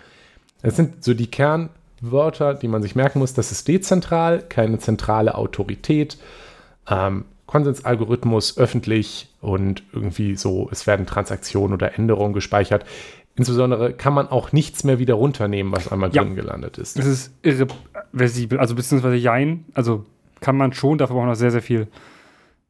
Das 0.63 0.75
sind 0.75 1.03
so 1.03 1.13
die 1.13 1.29
Kernwörter, 1.29 2.55
die 2.55 2.67
man 2.67 2.81
sich 2.81 2.95
merken 2.95 3.19
muss. 3.19 3.33
Das 3.33 3.51
ist 3.51 3.67
dezentral, 3.67 4.41
keine 4.41 4.79
zentrale 4.79 5.35
Autorität. 5.35 6.17
Ähm, 6.89 7.25
Konsensalgorithmus 7.53 8.57
öffentlich 8.57 9.29
und 9.39 9.83
irgendwie 9.93 10.35
so, 10.35 10.69
es 10.71 10.87
werden 10.87 11.05
Transaktionen 11.05 11.75
oder 11.75 11.99
Änderungen 11.99 12.33
gespeichert. 12.33 12.83
Insbesondere 13.35 13.93
kann 13.93 14.11
man 14.11 14.27
auch 14.27 14.53
nichts 14.53 14.83
mehr 14.83 14.97
wieder 14.97 15.13
runternehmen, 15.13 15.71
was 15.71 15.91
einmal 15.91 16.09
ja. 16.13 16.23
drin 16.23 16.35
gelandet 16.35 16.79
ist. 16.79 16.97
Das 16.97 17.05
ist 17.05 17.31
irreversibel, 17.43 18.57
also 18.57 18.73
beziehungsweise 18.73 19.17
Jein, 19.17 19.65
also 19.75 20.03
kann 20.39 20.57
man 20.57 20.73
schon, 20.73 20.97
dafür 20.97 21.13
braucht 21.13 21.25
man 21.25 21.29
noch 21.29 21.37
sehr, 21.37 21.51
sehr 21.51 21.61
viel 21.61 21.89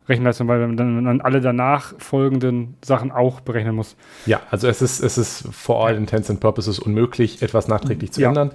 Rechenleistung, 0.09 0.49
weil 0.49 0.59
man 0.67 0.75
dann, 0.75 1.21
alle 1.21 1.39
danach 1.39 1.93
folgenden 1.97 2.75
Sachen 2.83 3.09
auch 3.09 3.39
berechnen 3.39 3.75
muss. 3.75 3.95
Ja, 4.25 4.41
also 4.51 4.67
es 4.67 4.81
ist, 4.81 4.99
es 4.99 5.17
ist 5.17 5.47
for 5.53 5.87
all 5.87 5.95
intents 5.95 6.29
and 6.29 6.41
purposes 6.41 6.77
unmöglich, 6.77 7.41
etwas 7.41 7.69
nachträglich 7.69 8.11
zu 8.11 8.19
ja. 8.19 8.27
ändern. 8.27 8.51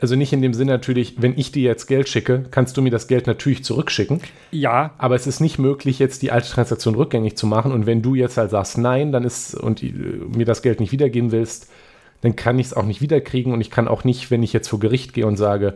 Also 0.00 0.16
nicht 0.16 0.32
in 0.32 0.42
dem 0.42 0.54
Sinne 0.54 0.72
natürlich, 0.72 1.22
wenn 1.22 1.38
ich 1.38 1.52
dir 1.52 1.62
jetzt 1.62 1.86
Geld 1.86 2.08
schicke, 2.08 2.44
kannst 2.50 2.76
du 2.76 2.82
mir 2.82 2.90
das 2.90 3.06
Geld 3.06 3.26
natürlich 3.26 3.64
zurückschicken. 3.64 4.20
Ja. 4.50 4.92
Aber 4.98 5.14
es 5.14 5.26
ist 5.26 5.40
nicht 5.40 5.58
möglich, 5.58 5.98
jetzt 5.98 6.22
die 6.22 6.32
alte 6.32 6.50
Transaktion 6.50 6.94
rückgängig 6.94 7.36
zu 7.36 7.46
machen. 7.46 7.72
Und 7.72 7.86
wenn 7.86 8.02
du 8.02 8.14
jetzt 8.14 8.36
halt 8.36 8.50
sagst, 8.50 8.76
nein, 8.76 9.12
dann 9.12 9.24
ist 9.24 9.54
und 9.54 9.80
die, 9.80 9.92
mir 9.92 10.44
das 10.44 10.62
Geld 10.62 10.80
nicht 10.80 10.92
wiedergeben 10.92 11.32
willst, 11.32 11.70
dann 12.22 12.36
kann 12.36 12.58
ich 12.58 12.66
es 12.66 12.74
auch 12.74 12.84
nicht 12.84 13.00
wiederkriegen. 13.00 13.52
Und 13.52 13.60
ich 13.60 13.70
kann 13.70 13.88
auch 13.88 14.04
nicht, 14.04 14.30
wenn 14.30 14.42
ich 14.42 14.52
jetzt 14.52 14.68
vor 14.68 14.80
Gericht 14.80 15.14
gehe 15.14 15.26
und 15.26 15.36
sage, 15.36 15.74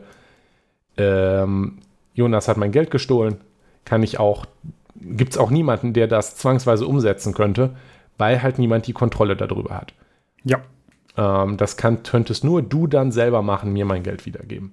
ähm, 0.97 1.79
Jonas 2.15 2.49
hat 2.49 2.57
mein 2.57 2.73
Geld 2.73 2.91
gestohlen, 2.91 3.37
kann 3.85 4.03
ich 4.03 4.19
auch 4.19 4.47
gibt 5.01 5.33
es 5.33 5.39
auch 5.39 5.51
niemanden, 5.51 5.93
der 5.93 6.07
das 6.07 6.37
zwangsweise 6.37 6.87
umsetzen 6.87 7.35
könnte, 7.35 7.77
weil 8.17 8.43
halt 8.43 8.59
niemand 8.59 8.87
die 8.87 8.93
Kontrolle 8.93 9.37
darüber 9.37 9.77
hat. 9.77 9.95
Ja. 10.45 10.61
Ähm, 11.19 11.57
das 11.57 11.77
kann, 11.77 12.05
könntest 12.05 12.45
nur 12.45 12.63
du 12.63 12.87
dann 12.87 13.11
selber 13.11 13.43
machen, 13.43 13.73
mir 13.73 13.85
mein 13.85 14.05
Geld 14.05 14.25
wiedergeben. 14.25 14.73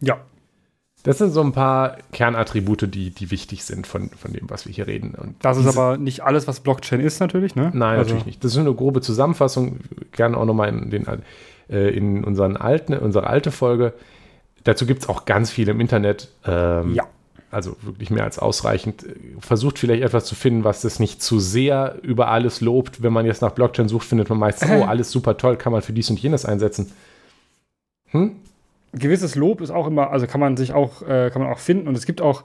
Ja. 0.00 0.16
Das 1.02 1.18
sind 1.18 1.30
so 1.30 1.40
ein 1.40 1.52
paar 1.52 1.98
Kernattribute, 2.10 2.92
die, 2.92 3.10
die 3.10 3.30
wichtig 3.30 3.64
sind 3.64 3.86
von, 3.86 4.10
von 4.10 4.32
dem, 4.32 4.50
was 4.50 4.66
wir 4.66 4.72
hier 4.72 4.88
reden. 4.88 5.14
Und 5.14 5.36
das 5.44 5.56
ist 5.56 5.68
aber 5.68 5.98
nicht 5.98 6.24
alles, 6.24 6.48
was 6.48 6.58
Blockchain 6.60 6.98
ist, 6.98 7.20
natürlich, 7.20 7.54
ne? 7.54 7.70
Nein, 7.74 7.98
also. 7.98 8.00
natürlich 8.00 8.26
nicht. 8.26 8.42
Das 8.42 8.52
ist 8.52 8.58
eine 8.58 8.74
grobe 8.74 9.02
Zusammenfassung. 9.02 9.78
Gerne 10.10 10.36
auch 10.36 10.46
nochmal 10.46 10.70
in, 10.70 10.90
den, 10.90 11.06
äh, 11.70 11.90
in 11.90 12.24
unseren 12.24 12.56
alten, 12.56 12.94
unsere 12.94 13.28
alte 13.28 13.52
Folge. 13.52 13.92
Dazu 14.64 14.84
gibt 14.84 15.02
es 15.02 15.08
auch 15.08 15.26
ganz 15.26 15.50
viel 15.52 15.68
im 15.68 15.78
Internet. 15.78 16.32
Ähm, 16.44 16.94
ja 16.94 17.04
also 17.50 17.76
wirklich 17.82 18.10
mehr 18.10 18.24
als 18.24 18.38
ausreichend, 18.38 19.06
versucht 19.38 19.78
vielleicht 19.78 20.02
etwas 20.02 20.24
zu 20.24 20.34
finden, 20.34 20.64
was 20.64 20.80
das 20.80 20.98
nicht 21.00 21.22
zu 21.22 21.38
sehr 21.38 21.96
über 22.02 22.28
alles 22.28 22.60
lobt. 22.60 23.02
Wenn 23.02 23.12
man 23.12 23.26
jetzt 23.26 23.42
nach 23.42 23.52
Blockchain 23.52 23.88
sucht, 23.88 24.06
findet 24.06 24.28
man 24.28 24.38
meistens, 24.38 24.70
oh, 24.70 24.84
alles 24.86 25.10
super 25.10 25.36
toll, 25.36 25.56
kann 25.56 25.72
man 25.72 25.82
für 25.82 25.92
dies 25.92 26.10
und 26.10 26.18
jenes 26.20 26.44
einsetzen. 26.44 26.92
Hm? 28.10 28.36
Gewisses 28.92 29.34
Lob 29.34 29.60
ist 29.60 29.70
auch 29.70 29.86
immer, 29.86 30.10
also 30.10 30.26
kann 30.26 30.40
man 30.40 30.56
sich 30.56 30.72
auch, 30.72 31.02
äh, 31.02 31.30
kann 31.30 31.42
man 31.42 31.52
auch 31.52 31.58
finden 31.58 31.88
und 31.88 31.96
es 31.96 32.06
gibt 32.06 32.20
auch 32.20 32.42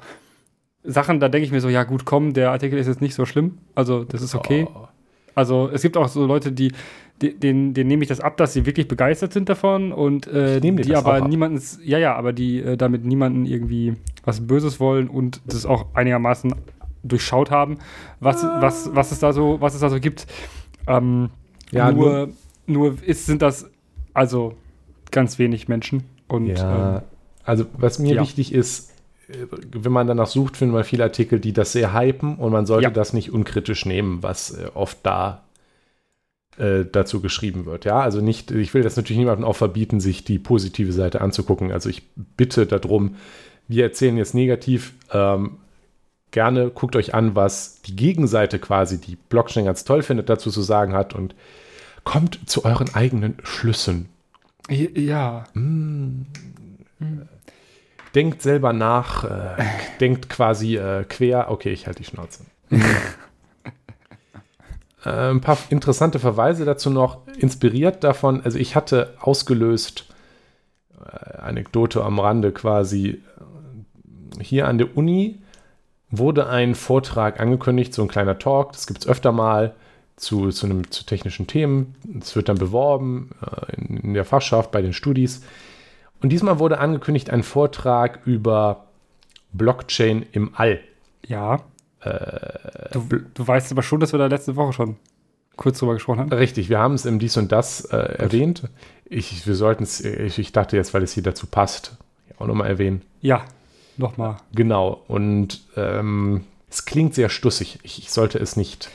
Sachen, 0.84 1.20
da 1.20 1.30
denke 1.30 1.46
ich 1.46 1.52
mir 1.52 1.62
so, 1.62 1.70
ja 1.70 1.84
gut, 1.84 2.06
komm, 2.06 2.34
der 2.34 2.52
Artikel 2.52 2.78
ist 2.80 2.88
jetzt 2.88 3.02
nicht 3.02 3.14
so 3.14 3.26
schlimm, 3.26 3.60
also 3.76 4.04
das 4.04 4.22
ist 4.22 4.36
okay. 4.36 4.68
Oh. 4.74 4.88
Also 5.36 5.70
es 5.72 5.82
gibt 5.82 5.96
auch 5.96 6.08
so 6.08 6.26
Leute, 6.26 6.52
die, 6.52 6.74
den, 7.22 7.74
den 7.74 7.88
nehme 7.88 8.04
ich 8.04 8.10
das 8.10 8.20
ab, 8.20 8.38
dass 8.38 8.54
sie 8.54 8.66
wirklich 8.66 8.88
begeistert 8.88 9.34
sind 9.34 9.50
davon 9.50 9.92
und 9.92 10.28
äh, 10.28 10.60
die 10.60 10.96
aber 10.96 11.28
niemanden, 11.28 11.62
ja, 11.84 11.98
ja, 11.98 12.16
aber 12.16 12.34
die 12.34 12.60
äh, 12.60 12.78
damit 12.78 13.06
niemanden 13.06 13.46
irgendwie 13.46 13.94
was 14.24 14.48
Böses 14.48 14.80
wollen 14.80 15.08
und 15.08 15.42
das 15.46 15.66
auch 15.66 15.94
einigermaßen 15.94 16.54
durchschaut 17.04 17.52
haben, 17.52 17.78
was, 18.20 18.44
ah. 18.44 18.62
was, 18.62 18.94
was 18.94 19.12
es 19.12 19.20
da 19.20 19.34
so, 19.34 19.62
was 19.62 19.74
es 19.74 19.82
da 19.82 19.90
so 19.90 20.00
gibt. 20.00 20.28
Ähm, 20.88 21.30
ja, 21.72 21.92
nur, 21.92 22.28
nur, 22.68 22.92
nur 22.92 23.04
ist, 23.04 23.26
sind 23.26 23.42
das 23.42 23.70
also 24.14 24.56
ganz 25.12 25.40
wenig 25.40 25.68
Menschen. 25.68 26.04
Und, 26.28 26.48
ja, 26.48 26.98
ähm, 26.98 27.02
also 27.44 27.66
was 27.78 28.00
mir 28.00 28.16
ja. 28.16 28.22
wichtig 28.22 28.54
ist, 28.54 28.92
äh, 29.30 29.34
wenn 29.72 29.92
man 29.92 30.08
danach 30.08 30.28
sucht, 30.28 30.58
findet 30.58 30.76
man 30.76 30.84
viele 30.84 31.04
Artikel, 31.04 31.40
die 31.40 31.54
das 31.54 31.72
sehr 31.72 31.94
hypen 31.94 32.36
und 32.36 32.52
man 32.52 32.66
sollte 32.66 32.86
ja. 32.86 32.90
das 32.90 33.14
nicht 33.14 33.32
unkritisch 33.32 33.86
nehmen, 33.86 34.24
was 34.24 34.52
äh, 34.52 34.68
oft 34.74 35.00
da 35.04 35.44
äh, 36.62 36.86
dazu 36.86 37.22
geschrieben 37.22 37.66
wird. 37.66 37.86
Ja, 37.86 38.00
also 38.00 38.22
nicht, 38.22 38.52
ich 38.52 38.74
will 38.76 38.84
das 38.84 38.96
natürlich 38.96 39.18
niemandem 39.18 39.46
auch 39.46 39.56
verbieten, 39.56 40.00
sich 40.00 40.24
die 40.24 40.38
positive 40.38 40.94
Seite 40.94 41.20
anzugucken. 41.20 41.72
Also 41.72 41.90
ich 41.90 42.04
bitte 42.16 42.68
darum, 42.68 43.16
wir 43.68 43.84
erzählen 43.84 44.16
jetzt 44.16 44.36
negativ. 44.36 44.94
Ähm, 45.12 45.58
gerne 46.30 46.70
guckt 46.70 46.96
euch 46.96 47.16
an, 47.16 47.36
was 47.36 47.82
die 47.82 47.96
Gegenseite 47.96 48.60
quasi, 48.60 49.02
die 49.02 49.16
Blockchain 49.16 49.66
ganz 49.66 49.86
toll 49.86 50.04
findet, 50.04 50.30
dazu 50.30 50.52
zu 50.52 50.62
sagen 50.62 50.94
hat 50.94 51.16
und 51.16 51.34
kommt 52.04 52.40
zu 52.46 52.64
euren 52.64 52.94
eigenen 52.94 53.38
Schlüssen. 53.44 54.10
Ja. 54.70 55.46
Mm. 55.56 56.28
Denkt 58.14 58.44
selber 58.44 58.72
nach, 58.72 59.24
äh, 59.24 59.64
denkt 60.00 60.30
quasi 60.30 60.78
äh, 60.78 61.06
quer. 61.06 61.50
Okay, 61.50 61.72
ich 61.72 61.88
halte 61.88 62.04
die 62.04 62.10
Schnauze. 62.10 62.46
Ein 65.04 65.42
paar 65.42 65.58
interessante 65.70 66.20
Verweise 66.20 66.64
dazu 66.64 66.90
noch, 66.92 67.26
inspiriert 67.38 68.04
davon. 68.04 68.42
Also 68.44 68.60
ich 68.60 68.76
hatte 68.76 69.16
ausgelöst, 69.20 70.06
äh, 71.00 71.38
Anekdote 71.38 72.04
am 72.04 72.20
Rande 72.20 72.52
quasi, 72.52 73.22
hier 74.40 74.68
an 74.68 74.78
der 74.78 74.96
Uni 74.96 75.40
wurde 76.10 76.48
ein 76.48 76.76
Vortrag 76.76 77.40
angekündigt, 77.40 77.94
so 77.94 78.02
ein 78.04 78.08
kleiner 78.08 78.38
Talk, 78.38 78.74
das 78.74 78.86
gibt 78.86 79.00
es 79.02 79.08
öfter 79.08 79.32
mal 79.32 79.74
zu, 80.18 80.50
zu, 80.50 80.68
einem, 80.68 80.92
zu 80.92 81.06
technischen 81.06 81.48
Themen. 81.48 81.96
Es 82.20 82.36
wird 82.36 82.50
dann 82.50 82.58
beworben 82.58 83.32
äh, 83.42 83.76
in, 83.76 83.98
in 83.98 84.14
der 84.14 84.26
Fachschaft 84.26 84.72
bei 84.72 84.82
den 84.82 84.94
Studis. 84.94 85.42
Und 86.22 86.30
diesmal 86.30 86.60
wurde 86.60 86.80
angekündigt 86.80 87.32
ein 87.32 87.42
Vortrag 87.42 88.20
über 88.26 88.86
Blockchain 89.54 90.26
im 90.32 90.52
All. 90.56 90.80
Ja. 91.26 91.62
Äh, 92.02 92.90
du, 92.92 93.08
du, 93.34 93.48
weißt 93.48 93.72
aber 93.72 93.84
schon, 93.84 94.00
dass 94.00 94.12
wir 94.12 94.20
da 94.20 94.28
letzte 94.28 94.56
Woche 94.56 94.74
schon 94.74 94.96
kurz 95.56 95.80
drüber 95.80 95.94
gesprochen 95.94 96.20
haben. 96.20 96.34
Richtig, 96.34 96.70
wir 96.70 96.80
haben 96.80 96.96
es 96.96 97.06
im 97.06 97.20
Dies 97.20 97.38
und 97.38 97.52
Das 97.52 97.86
äh, 97.86 97.98
erwähnt. 97.98 98.64
Ich, 99.06 99.46
wir 99.46 99.56
sollten 99.56 99.84
es, 99.84 100.02
ich, 100.02 100.40
ich, 100.40 100.52
dachte 100.52 100.78
jetzt, 100.78 100.94
weil 100.94 101.04
es 101.04 101.14
hier 101.14 101.24
dazu 101.24 101.46
passt, 101.46 101.98
auch 102.40 102.48
nochmal 102.48 102.68
erwähnen. 102.68 103.02
Ja, 103.22 103.44
nochmal. 103.98 104.38
Genau, 104.54 105.04
und 105.08 105.62
ähm, 105.76 106.46
es 106.70 106.86
klingt 106.86 107.14
sehr 107.14 107.30
stussig. 107.30 107.80
Ich, 107.84 108.00
ich, 108.00 108.12
sollte 108.12 108.40
es 108.40 108.56
nicht 108.56 108.90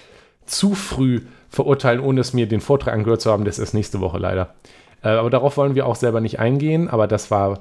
zu 0.46 0.75
früh 0.75 1.20
verurteilen, 1.50 2.00
ohne 2.00 2.20
es 2.20 2.32
mir 2.32 2.48
den 2.48 2.60
Vortrag 2.60 2.94
angehört 2.94 3.20
zu 3.20 3.30
haben. 3.30 3.44
Das 3.44 3.58
ist 3.58 3.75
nächste 3.75 4.00
Woche 4.00 4.18
leider. 4.18 4.54
Äh, 5.02 5.10
aber 5.10 5.30
darauf 5.30 5.56
wollen 5.56 5.75
wir 5.75 5.86
auch 5.86 5.96
selber 5.96 6.20
nicht 6.20 6.40
eingehen. 6.40 6.88
Aber 6.88 7.06
das 7.06 7.30
war 7.30 7.60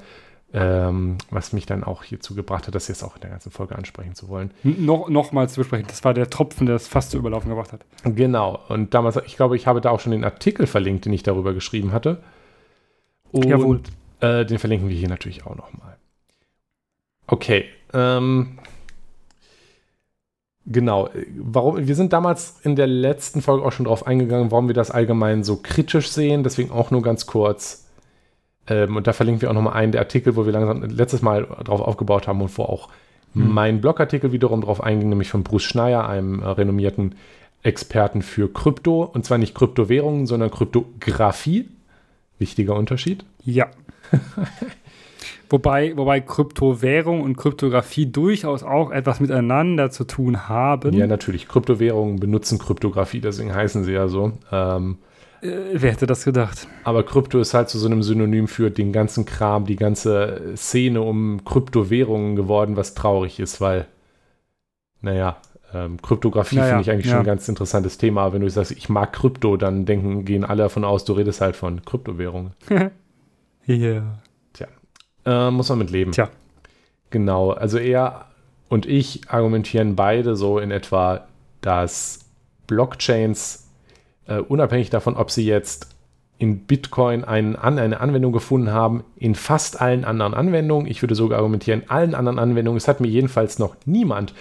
ähm, 0.57 1.17
was 1.29 1.51
mich 1.51 1.65
dann 1.65 1.83
auch 1.83 2.03
hierzu 2.03 2.33
gebracht 2.33 2.65
hat, 2.65 2.75
das 2.75 2.88
jetzt 2.88 3.03
auch 3.03 3.15
in 3.15 3.21
der 3.21 3.29
ganzen 3.29 3.51
Folge 3.51 3.75
ansprechen 3.75 4.15
zu 4.15 4.29
wollen. 4.29 4.51
No, 4.63 5.07
Nochmal 5.09 5.50
zu 5.50 5.59
besprechen, 5.59 5.85
das 5.88 6.05
war 6.05 6.13
der 6.13 6.29
Tropfen, 6.29 6.65
der 6.65 6.77
es 6.77 6.88
fast 6.88 7.12
zu 7.12 7.17
überlaufen 7.17 7.50
gebracht 7.50 7.74
hat. 7.74 7.81
Genau, 8.05 8.59
und 8.69 8.93
damals, 8.93 9.17
ich 9.25 9.35
glaube, 9.35 9.57
ich 9.57 9.67
habe 9.67 9.81
da 9.81 9.89
auch 9.89 10.00
schon 10.00 10.13
den 10.13 10.24
Artikel 10.24 10.65
verlinkt, 10.65 11.03
den 11.05 11.12
ich 11.12 11.24
darüber 11.24 11.53
geschrieben 11.53 11.91
hatte. 11.91 12.24
Und 13.33 13.45
Jawohl. 13.45 13.81
Äh, 14.21 14.45
den 14.45 14.57
verlinken 14.57 14.88
wir 14.88 14.95
hier 14.95 15.09
natürlich 15.09 15.45
auch 15.45 15.57
nochmal. 15.57 15.97
Okay. 17.27 17.65
Ähm, 17.93 18.57
genau. 20.65 21.09
Warum, 21.38 21.85
wir 21.85 21.95
sind 21.95 22.13
damals 22.13 22.62
in 22.63 22.77
der 22.77 22.88
letzten 22.88 23.41
Folge 23.41 23.65
auch 23.65 23.74
schon 23.74 23.85
drauf 23.85 24.07
eingegangen, 24.07 24.51
warum 24.51 24.67
wir 24.67 24.74
das 24.74 24.89
allgemein 24.89 25.43
so 25.43 25.57
kritisch 25.57 26.12
sehen. 26.12 26.43
Deswegen 26.43 26.71
auch 26.71 26.91
nur 26.91 27.01
ganz 27.01 27.25
kurz. 27.25 27.85
Ähm, 28.67 28.95
und 28.95 29.07
da 29.07 29.13
verlinken 29.13 29.41
wir 29.41 29.50
auch 29.50 29.53
nochmal 29.53 29.74
einen 29.74 29.91
der 29.91 30.01
Artikel, 30.01 30.36
wo 30.36 30.45
wir 30.45 30.53
langsam 30.53 30.84
letztes 30.84 31.22
Mal 31.22 31.45
drauf 31.63 31.81
aufgebaut 31.81 32.27
haben 32.27 32.41
und 32.41 32.57
wo 32.57 32.63
auch 32.63 32.89
hm. 33.34 33.53
mein 33.53 33.81
Blogartikel 33.81 34.31
wiederum 34.31 34.62
drauf 34.62 34.81
einging, 34.81 35.10
nämlich 35.10 35.29
von 35.29 35.43
Bruce 35.43 35.63
Schneier, 35.63 36.07
einem 36.07 36.41
äh, 36.41 36.48
renommierten 36.48 37.15
Experten 37.63 38.22
für 38.22 38.51
Krypto. 38.51 39.03
Und 39.03 39.25
zwar 39.25 39.38
nicht 39.38 39.55
Kryptowährungen, 39.55 40.27
sondern 40.27 40.51
Kryptographie. 40.51 41.69
Wichtiger 42.38 42.75
Unterschied. 42.75 43.25
Ja. 43.43 43.67
wobei, 45.50 45.95
wobei 45.95 46.19
Kryptowährung 46.19 47.22
und 47.22 47.38
Kryptographie 47.38 48.07
durchaus 48.07 48.62
auch 48.63 48.91
etwas 48.91 49.19
miteinander 49.19 49.89
zu 49.89 50.03
tun 50.03 50.50
haben. 50.50 50.93
Ja, 50.93 51.07
natürlich. 51.07 51.48
Kryptowährungen 51.48 52.19
benutzen 52.19 52.60
Kryptographie, 52.60 53.22
deswegen 53.22 53.53
heißen 53.53 53.84
sie 53.84 53.93
ja 53.93 54.07
so. 54.07 54.34
Ähm, 54.51 54.98
äh, 55.01 55.14
wer 55.42 55.92
hätte 55.92 56.08
das 56.08 56.25
gedacht? 56.25 56.68
Aber 56.84 57.04
Krypto 57.04 57.39
ist 57.39 57.54
halt 57.54 57.70
zu 57.70 57.77
so 57.77 57.88
einem 57.88 58.04
Synonym 58.04 58.48
für 58.48 58.72
den 58.72 58.92
ganzen 58.92 59.25
Kram, 59.25 59.65
die 59.65 59.75
ganze 59.75 60.54
Szene 60.56 61.01
um 61.01 61.44
Kryptowährungen 61.46 62.36
geworden, 62.36 62.77
was 62.77 62.94
traurig 62.94 63.39
ist, 63.39 63.62
weil, 63.62 63.88
naja, 65.01 65.38
ähm, 65.74 66.01
Kryptographie 66.01 66.56
naja, 66.56 66.68
finde 66.70 66.82
ich 66.82 66.92
eigentlich 66.92 67.06
ja. 67.08 67.12
schon 67.12 67.20
ein 67.20 67.25
ganz 67.25 67.48
interessantes 67.48 67.98
Thema. 67.98 68.22
Aber 68.22 68.34
wenn 68.34 68.42
du 68.42 68.50
sagst, 68.50 68.72
ich 68.72 68.89
mag 68.89 69.13
Krypto, 69.13 69.58
dann 69.58 69.86
denken, 69.86 70.25
gehen 70.25 70.46
alle 70.46 70.63
davon 70.63 70.84
aus, 70.84 71.06
du 71.06 71.13
redest 71.13 71.42
halt 71.42 71.56
von 71.56 71.84
Kryptowährungen. 71.84 72.51
Ja. 73.68 73.75
yeah. 73.75 74.20
Tja, 74.54 74.68
äh, 75.25 75.50
muss 75.50 75.70
man 75.70 75.80
mit 75.80 75.89
leben. 75.89 76.12
Tja. 76.12 76.30
Genau, 77.10 77.50
also 77.50 77.80
er 77.80 78.27
und 78.70 78.86
ich 78.86 79.30
argumentieren 79.30 79.96
beide 79.96 80.36
so 80.36 80.60
in 80.60 80.72
etwa, 80.72 81.27
dass 81.62 82.20
Blockchains, 82.68 83.64
äh, 84.27 84.39
unabhängig 84.39 84.89
davon, 84.89 85.15
ob 85.15 85.32
sie 85.32 85.46
jetzt 85.46 85.96
in 86.38 86.60
Bitcoin 86.60 87.24
einen, 87.24 87.55
an, 87.55 87.79
eine 87.79 88.01
Anwendung 88.01 88.34
gefunden 88.34 88.72
haben, 88.72 89.03
in 89.17 89.36
fast 89.36 89.79
allen 89.79 90.03
anderen 90.03 90.34
Anwendungen, 90.34 90.86
ich 90.86 91.01
würde 91.01 91.15
sogar 91.15 91.38
argumentieren, 91.38 91.84
allen 91.88 92.13
anderen 92.13 92.39
Anwendungen, 92.39 92.77
es 92.77 92.88
hat 92.88 93.00
mir 93.00 93.08
jedenfalls 93.08 93.58
noch 93.58 93.75
niemand 93.86 94.34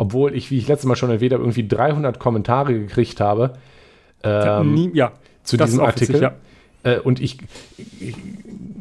obwohl 0.00 0.34
ich, 0.34 0.50
wie 0.50 0.56
ich 0.56 0.66
letztes 0.66 0.86
Mal 0.86 0.96
schon 0.96 1.10
erwähnt 1.10 1.34
habe, 1.34 1.42
irgendwie 1.42 1.68
300 1.68 2.18
Kommentare 2.18 2.72
gekriegt 2.72 3.20
habe. 3.20 3.52
Ähm, 4.22 4.72
Nie, 4.72 4.90
ja, 4.94 5.12
zu 5.42 5.58
diesem 5.58 5.80
Artikel. 5.80 6.22
Ja. 6.22 6.32
Äh, 6.84 7.00
und 7.00 7.20
ich, 7.20 7.36
ich, 7.76 8.16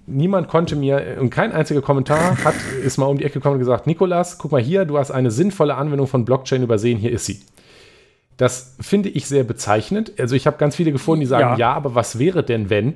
niemand 0.08 0.48
konnte 0.48 0.78
mir, 0.78 1.18
und 1.20 1.30
kein 1.30 1.52
einziger 1.52 1.82
Kommentar 1.82 2.42
hat, 2.46 2.56
ist 2.86 2.98
mal 2.98 3.08
um 3.08 3.18
die 3.18 3.26
Ecke 3.26 3.34
gekommen 3.34 3.56
und 3.56 3.60
gesagt, 3.60 3.86
Nikolas, 3.86 4.38
guck 4.38 4.54
mal 4.54 4.62
hier, 4.62 4.86
du 4.86 4.98
hast 4.98 5.12
eine 5.12 5.30
sinnvolle 5.30 5.76
Anwendung 5.76 6.08
von 6.08 6.24
Blockchain 6.24 6.64
übersehen, 6.64 6.98
hier 6.98 7.12
ist 7.12 7.26
sie. 7.26 7.42
Das 8.40 8.78
finde 8.80 9.10
ich 9.10 9.28
sehr 9.28 9.44
bezeichnend. 9.44 10.14
Also 10.18 10.34
ich 10.34 10.48
habe 10.48 10.56
ganz 10.58 10.78
viele 10.78 10.94
gefunden, 10.94 11.20
die 11.20 11.26
sagen, 11.26 11.52
ja. 11.52 11.58
ja, 11.58 11.74
aber 11.74 11.94
was 11.94 12.20
wäre 12.20 12.42
denn, 12.42 12.70
wenn? 12.70 12.96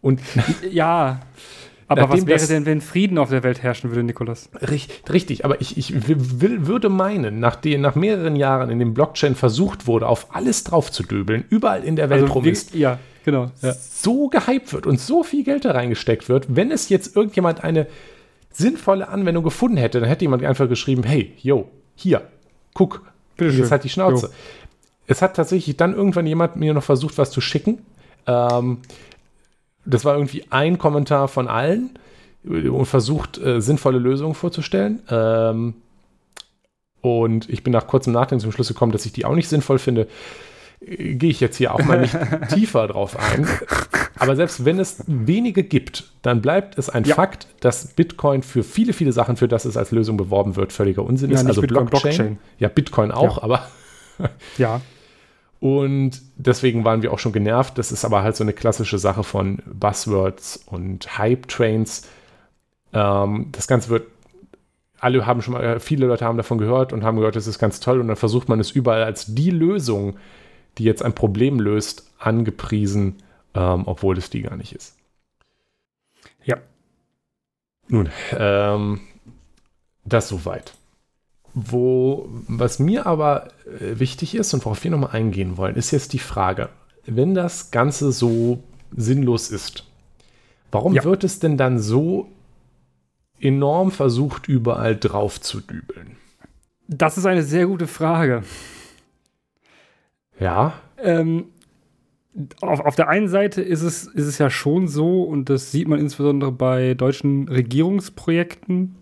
Und 0.00 0.18
ja, 0.70 1.20
aber 1.88 2.08
was 2.08 2.26
wäre 2.26 2.46
denn, 2.46 2.64
wenn 2.64 2.80
Frieden 2.80 3.18
auf 3.18 3.28
der 3.28 3.42
Welt 3.42 3.62
herrschen 3.62 3.90
würde, 3.90 4.02
Nikolas? 4.02 4.48
Richtig, 5.12 5.44
aber 5.44 5.60
ich, 5.60 5.76
ich 5.76 6.08
will, 6.08 6.66
würde 6.66 6.88
meinen, 6.88 7.38
nachdem 7.38 7.82
nach 7.82 7.96
mehreren 7.96 8.34
Jahren 8.34 8.70
in 8.70 8.78
dem 8.78 8.94
Blockchain 8.94 9.34
versucht 9.34 9.86
wurde, 9.86 10.08
auf 10.08 10.34
alles 10.34 10.64
drauf 10.64 10.90
zu 10.90 11.02
döbeln, 11.02 11.44
überall 11.50 11.84
in 11.84 11.94
der 11.94 12.08
Welt 12.08 12.22
also, 12.22 12.32
rum 12.32 12.46
ist, 12.46 12.74
ja, 12.74 12.98
genau, 13.26 13.50
ja. 13.60 13.74
so 13.74 14.28
gehypt 14.28 14.72
wird 14.72 14.86
und 14.86 14.98
so 14.98 15.22
viel 15.22 15.44
Geld 15.44 15.66
da 15.66 15.72
reingesteckt 15.72 16.30
wird, 16.30 16.46
wenn 16.48 16.70
es 16.70 16.88
jetzt 16.88 17.14
irgendjemand 17.14 17.62
eine 17.62 17.88
sinnvolle 18.50 19.08
Anwendung 19.08 19.44
gefunden 19.44 19.76
hätte, 19.76 20.00
dann 20.00 20.08
hätte 20.08 20.24
jemand 20.24 20.42
einfach 20.42 20.66
geschrieben, 20.66 21.02
hey, 21.02 21.34
yo, 21.42 21.68
hier, 21.94 22.22
guck, 22.72 23.02
Bitte 23.36 23.56
jetzt 23.56 23.70
halt 23.70 23.84
die 23.84 23.88
Schnauze. 23.88 24.26
Jo. 24.26 24.32
Es 25.12 25.20
hat 25.20 25.36
tatsächlich 25.36 25.76
dann 25.76 25.94
irgendwann 25.94 26.26
jemand 26.26 26.56
mir 26.56 26.72
noch 26.72 26.82
versucht, 26.82 27.18
was 27.18 27.30
zu 27.30 27.42
schicken. 27.42 27.80
Ähm, 28.26 28.78
das 29.84 30.06
war 30.06 30.14
irgendwie 30.14 30.44
ein 30.48 30.78
Kommentar 30.78 31.28
von 31.28 31.48
allen 31.48 31.90
und 32.44 32.86
versucht, 32.86 33.36
äh, 33.36 33.60
sinnvolle 33.60 33.98
Lösungen 33.98 34.34
vorzustellen. 34.34 35.02
Ähm, 35.10 35.74
und 37.02 37.50
ich 37.50 37.62
bin 37.62 37.74
nach 37.74 37.88
kurzem 37.88 38.14
Nachdenken 38.14 38.40
zum 38.40 38.52
Schluss 38.52 38.68
gekommen, 38.68 38.92
dass 38.92 39.04
ich 39.04 39.12
die 39.12 39.26
auch 39.26 39.34
nicht 39.34 39.50
sinnvoll 39.50 39.78
finde. 39.78 40.08
Äh, 40.80 41.16
gehe 41.16 41.28
ich 41.28 41.40
jetzt 41.40 41.58
hier 41.58 41.74
auch 41.74 41.84
mal 41.84 42.00
nicht 42.00 42.16
tiefer 42.48 42.88
drauf 42.88 43.18
ein. 43.18 43.46
Aber 44.18 44.34
selbst 44.34 44.64
wenn 44.64 44.78
es 44.78 45.04
wenige 45.06 45.62
gibt, 45.62 46.10
dann 46.22 46.40
bleibt 46.40 46.78
es 46.78 46.88
ein 46.88 47.04
ja. 47.04 47.16
Fakt, 47.16 47.48
dass 47.60 47.88
Bitcoin 47.88 48.42
für 48.42 48.62
viele, 48.62 48.94
viele 48.94 49.12
Sachen, 49.12 49.36
für 49.36 49.46
das 49.46 49.66
es 49.66 49.76
als 49.76 49.90
Lösung 49.90 50.16
beworben 50.16 50.56
wird, 50.56 50.72
völliger 50.72 51.04
Unsinn 51.04 51.30
ja, 51.30 51.36
ist. 51.36 51.46
Also 51.46 51.60
Bitcoin, 51.60 51.84
Blockchain, 51.84 52.16
Blockchain. 52.16 52.38
Ja, 52.58 52.68
Bitcoin 52.68 53.12
auch, 53.12 53.36
ja. 53.36 53.42
aber. 53.42 53.66
ja. 54.56 54.80
Und 55.62 56.20
deswegen 56.34 56.84
waren 56.84 57.02
wir 57.02 57.12
auch 57.12 57.20
schon 57.20 57.30
genervt. 57.30 57.78
Das 57.78 57.92
ist 57.92 58.04
aber 58.04 58.24
halt 58.24 58.34
so 58.34 58.42
eine 58.42 58.52
klassische 58.52 58.98
Sache 58.98 59.22
von 59.22 59.62
Buzzwords 59.64 60.56
und 60.66 61.18
Hype-Trains. 61.18 62.08
Ähm, 62.92 63.46
das 63.52 63.68
Ganze 63.68 63.88
wird, 63.88 64.08
alle 64.98 65.24
haben 65.24 65.40
schon 65.40 65.54
mal, 65.54 65.78
viele 65.78 66.08
Leute 66.08 66.24
haben 66.24 66.36
davon 66.36 66.58
gehört 66.58 66.92
und 66.92 67.04
haben 67.04 67.16
gehört, 67.16 67.36
das 67.36 67.46
ist 67.46 67.60
ganz 67.60 67.78
toll. 67.78 68.00
Und 68.00 68.08
dann 68.08 68.16
versucht 68.16 68.48
man 68.48 68.58
es 68.58 68.72
überall 68.72 69.04
als 69.04 69.36
die 69.36 69.50
Lösung, 69.50 70.16
die 70.78 70.82
jetzt 70.82 71.04
ein 71.04 71.14
Problem 71.14 71.60
löst, 71.60 72.10
angepriesen, 72.18 73.22
ähm, 73.54 73.84
obwohl 73.86 74.18
es 74.18 74.30
die 74.30 74.42
gar 74.42 74.56
nicht 74.56 74.74
ist. 74.74 74.96
Ja. 76.42 76.56
Nun, 77.86 78.08
ähm, 78.36 79.00
das 80.04 80.28
soweit. 80.28 80.74
Wo, 81.54 82.28
was 82.48 82.78
mir 82.78 83.06
aber 83.06 83.48
äh, 83.66 83.98
wichtig 83.98 84.34
ist 84.34 84.54
und 84.54 84.64
worauf 84.64 84.82
wir 84.84 84.90
nochmal 84.90 85.10
eingehen 85.10 85.58
wollen, 85.58 85.76
ist 85.76 85.90
jetzt 85.90 86.14
die 86.14 86.18
Frage, 86.18 86.70
wenn 87.04 87.34
das 87.34 87.70
Ganze 87.70 88.10
so 88.12 88.62
sinnlos 88.96 89.50
ist, 89.50 89.84
warum 90.70 90.94
ja. 90.94 91.04
wird 91.04 91.24
es 91.24 91.40
denn 91.40 91.58
dann 91.58 91.78
so 91.78 92.28
enorm 93.38 93.90
versucht, 93.90 94.48
überall 94.48 94.96
drauf 94.96 95.40
zu 95.40 95.60
dübeln? 95.60 96.16
Das 96.88 97.18
ist 97.18 97.26
eine 97.26 97.42
sehr 97.42 97.66
gute 97.66 97.86
Frage. 97.86 98.44
Ja. 100.38 100.74
Ähm, 100.98 101.46
auf, 102.60 102.80
auf 102.80 102.96
der 102.96 103.08
einen 103.08 103.28
Seite 103.28 103.60
ist 103.60 103.82
es, 103.82 104.04
ist 104.04 104.26
es 104.26 104.38
ja 104.38 104.50
schon 104.50 104.88
so, 104.88 105.22
und 105.22 105.50
das 105.50 105.70
sieht 105.70 105.88
man 105.88 105.98
insbesondere 105.98 106.52
bei 106.52 106.94
deutschen 106.94 107.48
Regierungsprojekten 107.48 108.94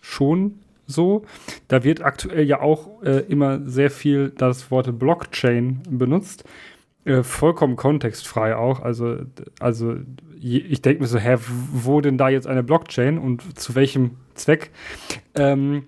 schon, 0.00 0.60
so. 0.86 1.24
Da 1.68 1.84
wird 1.84 2.02
aktuell 2.02 2.44
ja 2.44 2.60
auch 2.60 3.02
äh, 3.02 3.20
immer 3.28 3.60
sehr 3.68 3.90
viel 3.90 4.30
das 4.30 4.70
Wort 4.70 4.98
Blockchain 4.98 5.82
benutzt. 5.88 6.44
Äh, 7.04 7.22
vollkommen 7.22 7.76
kontextfrei 7.76 8.56
auch. 8.56 8.80
Also, 8.80 9.18
also 9.60 9.96
ich 10.40 10.82
denke 10.82 11.02
mir 11.02 11.08
so, 11.08 11.18
hä, 11.18 11.36
wo 11.72 12.00
denn 12.00 12.18
da 12.18 12.28
jetzt 12.28 12.46
eine 12.46 12.62
Blockchain 12.62 13.18
und 13.18 13.58
zu 13.58 13.74
welchem 13.74 14.12
Zweck? 14.34 14.70
Ähm, 15.34 15.84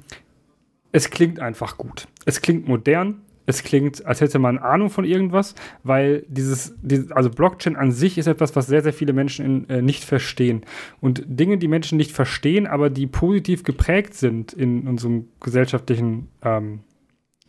es 0.93 1.11
klingt 1.11 1.41
einfach 1.41 1.77
gut. 1.77 2.09
Es 2.25 2.41
klingt 2.41 2.67
modern, 2.67 3.21
es 3.49 3.63
klingt, 3.63 4.05
als 4.05 4.21
hätte 4.21 4.39
man 4.39 4.59
Ahnung 4.59 4.91
von 4.91 5.07
irgendwas, 5.07 5.55
weil 5.83 6.23
dieses, 6.29 6.77
dieses, 6.83 7.11
also 7.13 7.31
Blockchain 7.31 7.77
an 7.77 7.93
sich 7.93 8.19
ist 8.19 8.27
etwas, 8.27 8.55
was 8.55 8.67
sehr, 8.67 8.83
sehr 8.83 8.93
viele 8.93 9.15
Menschen 9.15 9.45
in, 9.45 9.71
äh, 9.71 9.81
nicht 9.81 10.05
verstehen. 10.05 10.67
Und 11.01 11.23
Dinge, 11.27 11.57
die 11.57 11.67
Menschen 11.67 11.97
nicht 11.97 12.13
verstehen, 12.13 12.67
aber 12.67 12.91
die 12.91 13.07
positiv 13.07 13.65
geprägt 13.65 14.13
sind 14.13 14.53
in 14.53 14.87
unserem 14.87 15.29
gesellschaftlichen, 15.41 16.29
ähm, 16.43 16.81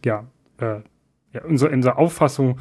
ja, 0.05 0.25
äh, 0.59 0.79
ja, 1.33 1.43
unser, 1.43 1.69
unserer 1.69 1.97
Auffassung 1.97 2.59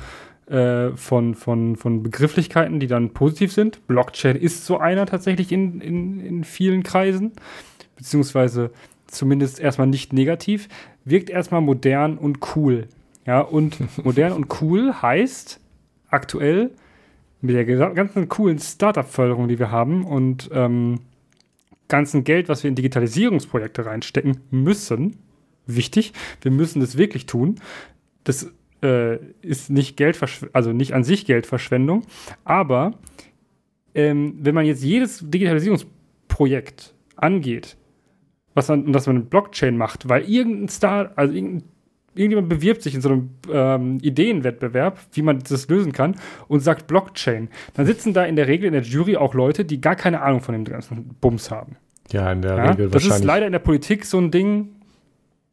äh, 0.48 0.90
von, 0.96 1.37
von, 1.37 1.77
von 1.77 2.03
Begrifflichkeiten, 2.03 2.81
die 2.81 2.88
dann 2.88 3.11
positiv 3.12 3.53
sind. 3.53 3.87
Blockchain 3.87 4.35
ist 4.35 4.66
so 4.66 4.79
einer 4.79 5.07
tatsächlich 5.07 5.53
in, 5.53 5.81
in, 5.81 6.18
in 6.18 6.42
vielen 6.42 6.83
Kreisen, 6.83 7.35
beziehungsweise 7.94 8.72
zumindest 9.07 9.61
erstmal 9.61 9.87
nicht 9.87 10.12
negativ, 10.12 10.68
wirkt 11.05 11.31
erstmal 11.31 11.61
modern 11.61 12.18
und 12.18 12.57
cool. 12.57 12.88
Ja, 13.29 13.43
und 13.43 13.77
modern 14.05 14.33
und 14.33 14.62
cool 14.62 14.95
heißt 15.03 15.61
aktuell 16.09 16.71
mit 17.43 17.55
der 17.55 17.67
ganzen 17.67 18.29
coolen 18.29 18.59
Startup-Förderung, 18.59 19.49
die 19.49 19.59
wir 19.59 19.71
haben 19.71 20.05
und 20.05 20.49
ähm, 20.51 21.01
ganzen 21.88 22.25
Geld, 22.25 22.49
was 22.49 22.64
wir 22.64 22.71
in 22.71 22.75
Digitalisierungsprojekte 22.75 23.85
reinstecken 23.85 24.41
müssen, 24.51 25.19
wichtig, 25.67 26.14
wir 26.41 26.51
müssen 26.51 26.81
das 26.81 26.97
wirklich 26.97 27.27
tun. 27.27 27.57
Das 28.25 28.51
äh, 28.83 29.17
ist 29.43 29.69
nicht 29.69 29.99
Geld, 29.99 30.19
also 30.55 30.73
nicht 30.73 30.95
an 30.95 31.05
sich 31.05 31.27
Geldverschwendung, 31.27 32.05
aber 32.45 32.95
ähm, 33.95 34.38
wenn 34.41 34.55
man 34.55 34.64
jetzt 34.64 34.83
jedes 34.83 35.23
Digitalisierungsprojekt 35.23 36.95
angeht, 37.17 37.77
was 38.55 38.69
man, 38.69 38.91
das 38.91 39.07
man 39.07 39.17
mit 39.17 39.31
Blockchain 39.31 39.77
macht, 39.77 40.09
weil 40.09 40.23
irgendein 40.23 40.69
Star, 40.71 41.12
also 41.17 41.35
irgendein 41.35 41.69
irgendjemand 42.18 42.48
bewirbt 42.48 42.83
sich 42.83 42.94
in 42.94 43.00
so 43.00 43.09
einem 43.11 43.31
ähm, 43.50 43.98
Ideenwettbewerb, 44.02 44.98
wie 45.12 45.22
man 45.22 45.38
das 45.48 45.68
lösen 45.68 45.92
kann, 45.92 46.16
und 46.48 46.61
sagt 46.61 46.87
Blockchain. 46.87 47.48
Dann 47.74 47.87
sitzen 47.87 48.12
da 48.12 48.24
in 48.24 48.37
der 48.37 48.48
Regel 48.48 48.66
in 48.66 48.72
der 48.72 48.83
Jury 48.83 49.16
auch 49.16 49.35
Leute, 49.35 49.64
die 49.64 49.81
gar 49.81 49.96
keine 49.96 50.20
Ahnung 50.22 50.40
von 50.40 50.54
dem 50.54 50.64
ganzen 50.64 51.16
Bums 51.20 51.50
haben. 51.50 51.76
Ja, 52.11 52.31
in 52.33 52.42
der 52.42 52.57
ja, 52.57 52.70
Regel 52.70 52.87
das 52.87 52.94
wahrscheinlich. 52.94 53.09
Das 53.09 53.20
ist 53.20 53.24
leider 53.24 53.46
in 53.46 53.52
der 53.52 53.59
Politik 53.59 54.04
so 54.04 54.18
ein 54.18 54.31
Ding, 54.31 54.70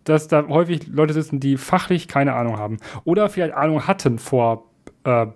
dass 0.03 0.27
da 0.27 0.47
häufig 0.47 0.87
Leute 0.87 1.13
sitzen, 1.13 1.39
die 1.39 1.57
fachlich 1.57 2.07
keine 2.07 2.33
Ahnung 2.33 2.57
haben. 2.57 2.77
Oder 3.03 3.29
vielleicht 3.29 3.53
Ahnung 3.53 3.87
hatten 3.87 4.19
vor 4.19 4.69
äh, 5.03 5.27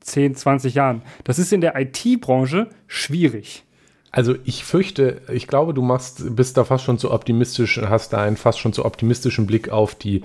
10, 0.00 0.34
20 0.34 0.74
Jahren. 0.74 1.02
Das 1.24 1.38
ist 1.38 1.52
in 1.52 1.60
der 1.60 1.78
IT-Branche 1.78 2.68
schwierig. 2.86 3.64
Also 4.12 4.34
ich 4.44 4.64
fürchte, 4.64 5.22
ich 5.32 5.46
glaube, 5.46 5.72
du 5.72 5.82
machst, 5.82 6.34
bist 6.34 6.56
da 6.56 6.64
fast 6.64 6.84
schon 6.84 6.98
zu 6.98 7.12
optimistisch, 7.12 7.80
hast 7.80 8.12
da 8.12 8.22
einen 8.22 8.36
fast 8.36 8.58
schon 8.58 8.72
zu 8.72 8.84
optimistischen 8.84 9.46
Blick 9.46 9.68
auf 9.68 9.94
die 9.94 10.24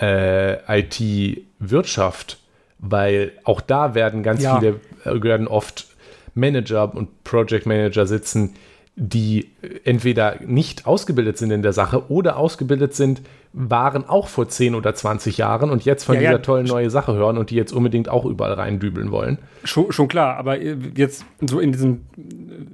äh, 0.00 0.80
IT-Wirtschaft, 0.80 2.38
weil 2.78 3.32
auch 3.44 3.60
da 3.60 3.94
werden 3.94 4.22
ganz 4.22 4.42
ja. 4.42 4.58
viele, 4.58 4.80
äh, 5.04 5.22
werden 5.22 5.48
oft 5.48 5.86
Manager 6.34 6.94
und 6.94 7.24
Project 7.24 7.66
Manager 7.66 8.06
sitzen, 8.06 8.54
die 8.96 9.50
entweder 9.84 10.36
nicht 10.44 10.86
ausgebildet 10.86 11.36
sind 11.36 11.50
in 11.50 11.62
der 11.62 11.72
Sache 11.72 12.10
oder 12.10 12.36
ausgebildet 12.36 12.94
sind, 12.94 13.22
waren 13.52 14.08
auch 14.08 14.28
vor 14.28 14.48
10 14.48 14.74
oder 14.74 14.94
20 14.94 15.38
Jahren 15.38 15.70
und 15.70 15.84
jetzt 15.84 16.04
von 16.04 16.14
ja, 16.16 16.20
dieser 16.20 16.32
ja. 16.32 16.38
tollen 16.38 16.66
neuen 16.66 16.90
Sache 16.90 17.14
hören 17.14 17.38
und 17.38 17.50
die 17.50 17.56
jetzt 17.56 17.72
unbedingt 17.72 18.08
auch 18.08 18.24
überall 18.24 18.52
reindübeln 18.52 19.10
wollen. 19.10 19.38
Schon, 19.64 19.90
schon 19.90 20.06
klar, 20.06 20.36
aber 20.36 20.60
jetzt 20.60 21.24
so 21.40 21.58
in 21.58 21.72
diesen 21.72 22.06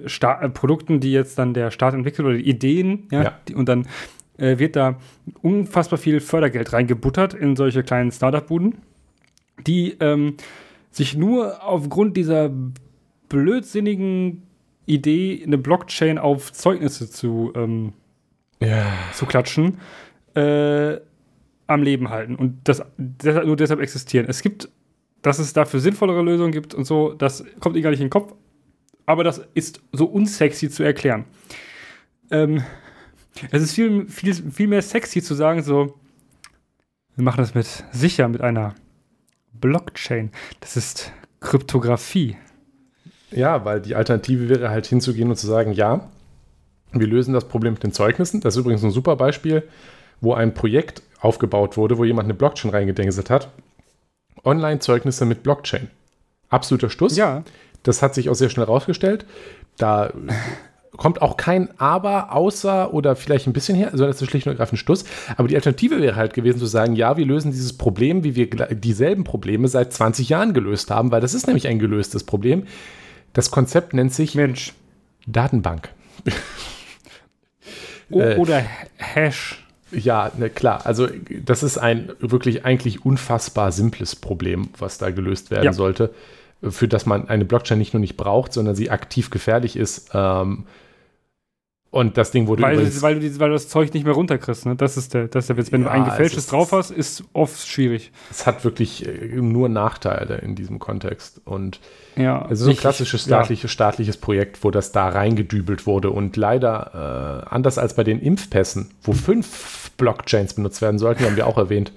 Sta 0.06 0.40
äh, 0.42 0.48
Produkten, 0.50 1.00
die 1.00 1.12
jetzt 1.12 1.38
dann 1.38 1.54
der 1.54 1.70
Staat 1.70 1.94
entwickelt 1.94 2.26
oder 2.26 2.36
die 2.36 2.48
Ideen, 2.48 3.08
ja, 3.10 3.22
ja. 3.22 3.32
Die, 3.48 3.54
und 3.54 3.68
dann 3.68 3.86
äh, 4.40 4.58
wird 4.58 4.76
da 4.76 4.98
unfassbar 5.42 5.98
viel 5.98 6.20
Fördergeld 6.20 6.72
reingebuttert 6.72 7.34
in 7.34 7.56
solche 7.56 7.82
kleinen 7.82 8.10
Startup-Buden, 8.10 8.78
die 9.66 9.96
ähm, 10.00 10.36
sich 10.90 11.16
nur 11.16 11.62
aufgrund 11.62 12.16
dieser 12.16 12.50
blödsinnigen 13.28 14.42
Idee, 14.86 15.42
eine 15.46 15.58
Blockchain 15.58 16.18
auf 16.18 16.52
Zeugnisse 16.52 17.10
zu, 17.10 17.52
ähm, 17.54 17.92
ja. 18.60 18.86
zu 19.12 19.26
klatschen, 19.26 19.78
äh, 20.34 20.96
am 21.66 21.82
Leben 21.82 22.10
halten 22.10 22.34
und 22.34 22.58
das 22.64 22.82
deshalb, 22.96 23.46
nur 23.46 23.56
deshalb 23.56 23.80
existieren. 23.80 24.26
Es 24.28 24.42
gibt, 24.42 24.68
dass 25.22 25.38
es 25.38 25.52
dafür 25.52 25.78
sinnvollere 25.78 26.22
Lösungen 26.22 26.50
gibt 26.50 26.74
und 26.74 26.84
so, 26.84 27.12
das 27.12 27.44
kommt 27.60 27.76
ihnen 27.76 27.84
gar 27.84 27.90
nicht 27.90 28.00
in 28.00 28.06
den 28.06 28.10
Kopf, 28.10 28.34
aber 29.06 29.22
das 29.22 29.46
ist 29.54 29.80
so 29.92 30.06
unsexy 30.06 30.68
zu 30.68 30.82
erklären. 30.82 31.26
Ähm, 32.32 32.64
es 33.50 33.62
ist 33.62 33.74
viel, 33.74 34.08
viel, 34.08 34.34
viel 34.34 34.68
mehr 34.68 34.82
sexy 34.82 35.22
zu 35.22 35.34
sagen, 35.34 35.62
so, 35.62 35.94
wir 37.16 37.24
machen 37.24 37.40
das 37.40 37.54
mit 37.54 37.66
sicher 37.92 38.28
mit 38.28 38.40
einer 38.40 38.74
Blockchain. 39.52 40.30
Das 40.60 40.76
ist 40.76 41.12
Kryptographie. 41.40 42.36
Ja, 43.30 43.64
weil 43.64 43.80
die 43.80 43.94
Alternative 43.94 44.48
wäre 44.48 44.70
halt 44.70 44.86
hinzugehen 44.86 45.30
und 45.30 45.36
zu 45.36 45.46
sagen, 45.46 45.72
ja, 45.72 46.08
wir 46.92 47.06
lösen 47.06 47.34
das 47.34 47.46
Problem 47.46 47.74
mit 47.74 47.82
den 47.82 47.92
Zeugnissen. 47.92 48.40
Das 48.40 48.54
ist 48.54 48.60
übrigens 48.60 48.82
ein 48.82 48.90
super 48.90 49.16
Beispiel, 49.16 49.62
wo 50.20 50.34
ein 50.34 50.54
Projekt 50.54 51.02
aufgebaut 51.20 51.76
wurde, 51.76 51.98
wo 51.98 52.04
jemand 52.04 52.26
eine 52.26 52.34
Blockchain 52.34 52.70
reingedengselt 52.70 53.30
hat. 53.30 53.48
Online-Zeugnisse 54.44 55.26
mit 55.26 55.42
Blockchain. 55.42 55.88
Absoluter 56.48 56.90
Stuss. 56.90 57.16
Ja. 57.16 57.44
Das 57.82 58.02
hat 58.02 58.14
sich 58.14 58.28
auch 58.28 58.34
sehr 58.34 58.50
schnell 58.50 58.66
rausgestellt. 58.66 59.24
Da 59.76 60.12
kommt 60.96 61.22
auch 61.22 61.36
kein 61.36 61.68
Aber, 61.78 62.32
außer 62.32 62.92
oder 62.92 63.16
vielleicht 63.16 63.46
ein 63.46 63.52
bisschen 63.52 63.76
her, 63.76 63.90
sondern 63.90 64.08
also 64.08 64.18
das 64.18 64.22
ist 64.22 64.30
schlicht 64.30 64.46
und 64.46 64.52
ergreifend 64.52 64.78
Stuss. 64.78 65.04
Aber 65.36 65.48
die 65.48 65.54
Alternative 65.54 66.00
wäre 66.00 66.16
halt 66.16 66.34
gewesen 66.34 66.58
zu 66.58 66.66
sagen, 66.66 66.96
ja, 66.96 67.16
wir 67.16 67.24
lösen 67.24 67.52
dieses 67.52 67.76
Problem, 67.76 68.24
wie 68.24 68.34
wir 68.34 68.48
dieselben 68.48 69.24
Probleme 69.24 69.68
seit 69.68 69.92
20 69.92 70.28
Jahren 70.28 70.52
gelöst 70.52 70.90
haben, 70.90 71.10
weil 71.12 71.20
das 71.20 71.34
ist 71.34 71.46
nämlich 71.46 71.68
ein 71.68 71.78
gelöstes 71.78 72.24
Problem. 72.24 72.64
Das 73.32 73.50
Konzept 73.50 73.94
nennt 73.94 74.12
sich 74.12 74.34
Mensch. 74.34 74.74
Datenbank. 75.26 75.90
Äh, 78.12 78.36
oder 78.38 78.64
Hash. 78.96 79.64
Ja, 79.92 80.30
ne, 80.36 80.50
klar. 80.50 80.84
Also 80.84 81.08
das 81.44 81.62
ist 81.62 81.78
ein 81.78 82.10
wirklich 82.18 82.64
eigentlich 82.64 83.04
unfassbar 83.04 83.72
simples 83.72 84.16
Problem, 84.16 84.68
was 84.78 84.98
da 84.98 85.10
gelöst 85.10 85.50
werden 85.50 85.64
ja. 85.64 85.72
sollte, 85.72 86.12
für 86.68 86.88
das 86.88 87.06
man 87.06 87.28
eine 87.28 87.44
Blockchain 87.44 87.78
nicht 87.78 87.94
nur 87.94 88.00
nicht 88.00 88.16
braucht, 88.16 88.52
sondern 88.52 88.74
sie 88.74 88.90
aktiv 88.90 89.30
gefährlich 89.30 89.76
ist. 89.76 90.10
Ähm, 90.14 90.66
und 91.92 92.16
das 92.16 92.30
Ding 92.30 92.46
wurde 92.46 92.62
weil, 92.62 92.74
übrigens, 92.74 93.02
weil, 93.02 93.18
du, 93.18 93.40
weil 93.40 93.48
du 93.48 93.54
das 93.54 93.68
Zeug 93.68 93.92
nicht 93.94 94.04
mehr 94.04 94.14
runterkriegst. 94.14 94.64
Ne? 94.64 94.76
Das 94.76 94.96
ist 94.96 95.12
der, 95.12 95.26
das 95.26 95.44
ist 95.44 95.48
der 95.48 95.56
Witz. 95.56 95.72
Wenn 95.72 95.82
ja, 95.82 95.88
du 95.88 95.92
ein 95.92 96.04
gefälschtes 96.04 96.46
drauf 96.46 96.70
hast, 96.70 96.92
ist 96.92 97.24
oft 97.32 97.66
schwierig. 97.66 98.12
Es 98.30 98.46
hat 98.46 98.62
wirklich 98.62 99.06
äh, 99.06 99.40
nur 99.40 99.68
Nachteile 99.68 100.36
in 100.36 100.54
diesem 100.54 100.78
Kontext. 100.78 101.40
Und 101.44 101.80
ja, 102.14 102.44
es 102.44 102.60
ist 102.60 102.64
so 102.66 102.70
ein 102.70 102.76
klassisches 102.76 103.24
staatliche, 103.24 103.66
ja. 103.66 103.68
staatliches 103.68 104.18
Projekt, 104.18 104.62
wo 104.62 104.70
das 104.70 104.92
da 104.92 105.08
reingedübelt 105.08 105.84
wurde. 105.84 106.10
Und 106.10 106.36
leider, 106.36 107.42
äh, 107.48 107.52
anders 107.52 107.76
als 107.76 107.94
bei 107.94 108.04
den 108.04 108.20
Impfpässen, 108.20 108.92
wo 109.02 109.12
fünf 109.12 109.90
Blockchains 109.96 110.54
benutzt 110.54 110.82
werden 110.82 110.98
sollten, 111.00 111.24
haben 111.24 111.36
wir 111.36 111.48
auch 111.48 111.58
erwähnt, 111.58 111.92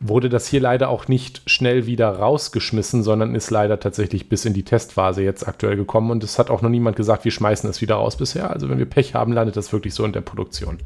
wurde 0.00 0.30
das 0.30 0.48
hier 0.48 0.60
leider 0.60 0.88
auch 0.88 1.08
nicht 1.08 1.42
schnell 1.44 1.86
wieder 1.86 2.08
rausgeschmissen, 2.08 3.02
sondern 3.02 3.34
ist 3.34 3.50
leider 3.50 3.78
tatsächlich 3.78 4.30
bis 4.30 4.46
in 4.46 4.54
die 4.54 4.64
Testphase 4.64 5.22
jetzt 5.22 5.46
aktuell 5.46 5.76
gekommen. 5.76 6.10
Und 6.10 6.24
es 6.24 6.38
hat 6.38 6.50
auch 6.50 6.62
noch 6.62 6.70
niemand 6.70 6.96
gesagt, 6.96 7.24
wir 7.24 7.32
schmeißen 7.32 7.68
es 7.68 7.82
wieder 7.82 7.96
raus 7.96 8.16
bisher. 8.16 8.50
Also 8.50 8.70
wenn 8.70 8.78
wir 8.78 8.86
Pech 8.86 9.14
haben, 9.14 9.32
landet 9.32 9.58
das 9.58 9.72
wirklich 9.72 9.92
so 9.92 10.04
in 10.06 10.12
der 10.12 10.22
Produktion. 10.22 10.78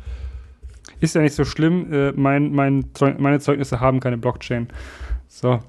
Ist 1.00 1.14
ja 1.14 1.22
nicht 1.22 1.34
so 1.34 1.44
schlimm. 1.44 1.92
Äh, 1.92 2.12
mein, 2.12 2.52
mein 2.52 2.86
meine 3.18 3.38
Zeugnisse 3.38 3.78
haben 3.78 4.00
keine 4.00 4.18
Blockchain. 4.18 4.68
So. 5.28 5.60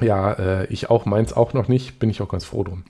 Ja, 0.00 0.32
äh, 0.32 0.66
ich 0.66 0.90
auch, 0.90 1.06
meins 1.06 1.32
auch 1.32 1.54
noch 1.54 1.68
nicht. 1.68 1.98
Bin 1.98 2.10
ich 2.10 2.20
auch 2.20 2.28
ganz 2.28 2.44
froh 2.44 2.64
drum. 2.64 2.84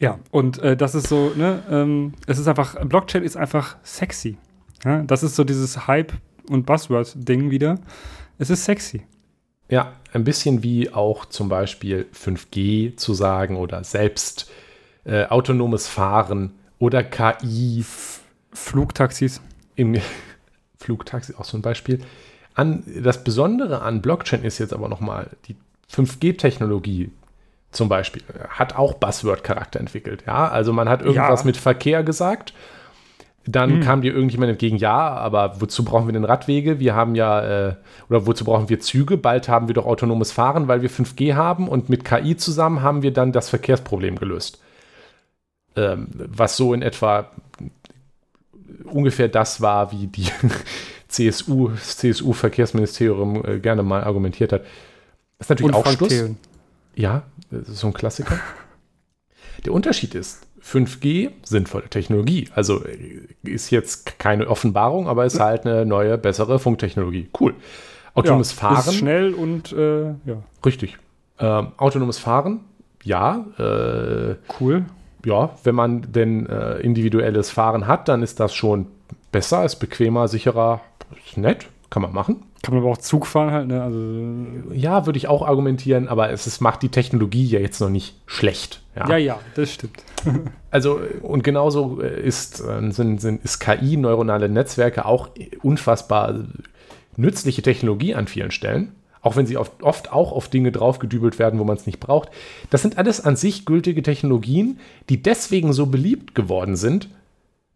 Ja, 0.00 0.18
und 0.30 0.58
äh, 0.58 0.76
das 0.76 0.94
ist 0.94 1.06
so, 1.06 1.32
ne, 1.34 1.62
ähm, 1.70 2.12
es 2.26 2.38
ist 2.38 2.46
einfach, 2.46 2.76
Blockchain 2.84 3.22
ist 3.22 3.38
einfach 3.38 3.76
sexy. 3.84 4.36
Ja? 4.84 5.02
Das 5.02 5.22
ist 5.22 5.34
so 5.34 5.44
dieses 5.44 5.86
Hype- 5.86 6.12
und 6.50 6.66
Buzzword-Ding 6.66 7.50
wieder. 7.50 7.78
Es 8.38 8.50
ist 8.50 8.64
sexy. 8.64 9.06
Ja, 9.68 9.92
ein 10.12 10.24
bisschen 10.24 10.62
wie 10.62 10.92
auch 10.92 11.24
zum 11.26 11.48
Beispiel 11.48 12.06
5G 12.14 12.96
zu 12.96 13.14
sagen 13.14 13.56
oder 13.56 13.82
selbst 13.84 14.50
äh, 15.04 15.26
autonomes 15.26 15.88
Fahren 15.88 16.52
oder 16.78 17.02
KI. 17.02 17.80
F 17.80 18.20
Flugtaxis. 18.52 19.40
Im 19.74 19.96
Flugtaxi 20.78 21.34
auch 21.36 21.44
so 21.44 21.56
ein 21.56 21.62
Beispiel. 21.62 22.00
An, 22.54 22.84
das 23.02 23.24
Besondere 23.24 23.82
an 23.82 24.00
Blockchain 24.00 24.44
ist 24.44 24.58
jetzt 24.58 24.72
aber 24.72 24.88
nochmal, 24.88 25.30
die 25.46 25.56
5G-Technologie 25.92 27.10
zum 27.72 27.88
Beispiel 27.88 28.22
hat 28.48 28.76
auch 28.76 28.94
Buzzword-Charakter 28.94 29.80
entwickelt. 29.80 30.24
Ja, 30.26 30.48
also 30.48 30.72
man 30.72 30.88
hat 30.88 31.02
irgendwas 31.02 31.40
ja. 31.40 31.46
mit 31.46 31.56
Verkehr 31.56 32.04
gesagt 32.04 32.54
dann 33.46 33.76
mhm. 33.76 33.80
kam 33.80 34.02
dir 34.02 34.14
irgendjemand 34.14 34.50
entgegen, 34.50 34.76
ja, 34.76 34.96
aber 34.96 35.60
wozu 35.60 35.84
brauchen 35.84 36.06
wir 36.06 36.12
denn 36.12 36.24
Radwege? 36.24 36.80
Wir 36.80 36.94
haben 36.94 37.14
ja, 37.14 37.68
äh, 37.68 37.74
oder 38.08 38.26
wozu 38.26 38.44
brauchen 38.44 38.68
wir 38.68 38.80
Züge? 38.80 39.16
Bald 39.16 39.48
haben 39.48 39.68
wir 39.68 39.74
doch 39.74 39.86
autonomes 39.86 40.32
Fahren, 40.32 40.66
weil 40.66 40.82
wir 40.82 40.90
5G 40.90 41.34
haben 41.34 41.68
und 41.68 41.88
mit 41.88 42.04
KI 42.04 42.36
zusammen 42.36 42.82
haben 42.82 43.02
wir 43.02 43.12
dann 43.12 43.32
das 43.32 43.50
Verkehrsproblem 43.50 44.18
gelöst. 44.18 44.60
Ähm, 45.76 46.08
was 46.12 46.56
so 46.56 46.72
in 46.72 46.82
etwa 46.82 47.30
ungefähr 48.84 49.28
das 49.28 49.60
war, 49.60 49.92
wie 49.92 50.06
die 50.06 50.28
CSU, 51.08 51.68
das 51.68 51.98
CSU-Verkehrsministerium 51.98 53.44
äh, 53.44 53.58
gerne 53.58 53.82
mal 53.82 54.04
argumentiert 54.04 54.52
hat. 54.52 54.62
Das 55.38 55.46
ist 55.46 55.50
natürlich 55.50 55.76
und 55.76 55.86
auch 55.86 55.92
Schluss. 55.92 56.14
Ja, 56.94 57.24
das 57.50 57.68
ist 57.68 57.78
so 57.80 57.88
ein 57.88 57.92
Klassiker. 57.92 58.38
Der 59.64 59.72
Unterschied 59.72 60.14
ist, 60.14 60.43
5G, 60.64 61.30
sinnvolle 61.42 61.88
Technologie. 61.88 62.48
Also 62.54 62.82
ist 63.42 63.70
jetzt 63.70 64.18
keine 64.18 64.48
Offenbarung, 64.48 65.08
aber 65.08 65.26
ist 65.26 65.38
halt 65.38 65.66
eine 65.66 65.84
neue, 65.84 66.16
bessere 66.16 66.58
Funktechnologie. 66.58 67.28
Cool. 67.38 67.54
Autonomes 68.14 68.52
ja, 68.52 68.56
Fahren. 68.60 68.78
Ist 68.78 68.94
schnell 68.94 69.34
und 69.34 69.72
äh, 69.72 70.04
ja. 70.04 70.42
Richtig. 70.64 70.98
Ähm, 71.38 71.68
autonomes 71.76 72.18
Fahren, 72.18 72.60
ja. 73.02 73.44
Äh, 73.58 74.36
cool. 74.60 74.84
Ja, 75.24 75.50
wenn 75.64 75.74
man 75.74 76.12
denn 76.12 76.46
äh, 76.46 76.78
individuelles 76.78 77.50
Fahren 77.50 77.86
hat, 77.86 78.08
dann 78.08 78.22
ist 78.22 78.40
das 78.40 78.54
schon 78.54 78.86
besser, 79.32 79.64
ist 79.64 79.76
bequemer, 79.76 80.28
sicherer, 80.28 80.80
ist 81.26 81.36
nett, 81.38 81.66
kann 81.94 82.02
man 82.02 82.12
machen. 82.12 82.42
Kann 82.64 82.74
man 82.74 82.82
aber 82.82 82.90
auch 82.90 82.98
Zug 82.98 83.24
fahren 83.24 83.52
halt, 83.52 83.68
ne? 83.68 83.80
Also, 83.80 84.74
ja, 84.74 85.06
würde 85.06 85.16
ich 85.16 85.28
auch 85.28 85.46
argumentieren, 85.46 86.08
aber 86.08 86.30
es 86.30 86.48
ist, 86.48 86.60
macht 86.60 86.82
die 86.82 86.88
Technologie 86.88 87.46
ja 87.46 87.60
jetzt 87.60 87.78
noch 87.78 87.88
nicht 87.88 88.16
schlecht. 88.26 88.82
Ja, 88.96 89.10
ja, 89.10 89.16
ja 89.16 89.40
das 89.54 89.72
stimmt. 89.72 90.02
also, 90.72 90.98
und 91.22 91.44
genauso 91.44 92.00
ist, 92.00 92.58
äh, 92.58 92.90
sind, 92.90 93.20
sind, 93.20 93.44
ist 93.44 93.60
KI, 93.60 93.96
neuronale 93.96 94.48
Netzwerke, 94.48 95.04
auch 95.04 95.28
unfassbar 95.62 96.34
nützliche 97.16 97.62
Technologie 97.62 98.16
an 98.16 98.26
vielen 98.26 98.50
Stellen. 98.50 98.90
Auch 99.22 99.36
wenn 99.36 99.46
sie 99.46 99.56
oft, 99.56 99.84
oft 99.84 100.12
auch 100.12 100.32
auf 100.32 100.48
Dinge 100.48 100.72
draufgedübelt 100.72 101.38
werden, 101.38 101.60
wo 101.60 101.64
man 101.64 101.76
es 101.76 101.86
nicht 101.86 102.00
braucht. 102.00 102.28
Das 102.70 102.82
sind 102.82 102.98
alles 102.98 103.20
an 103.20 103.36
sich 103.36 103.66
gültige 103.66 104.02
Technologien, 104.02 104.80
die 105.10 105.22
deswegen 105.22 105.72
so 105.72 105.86
beliebt 105.86 106.34
geworden 106.34 106.74
sind, 106.74 107.08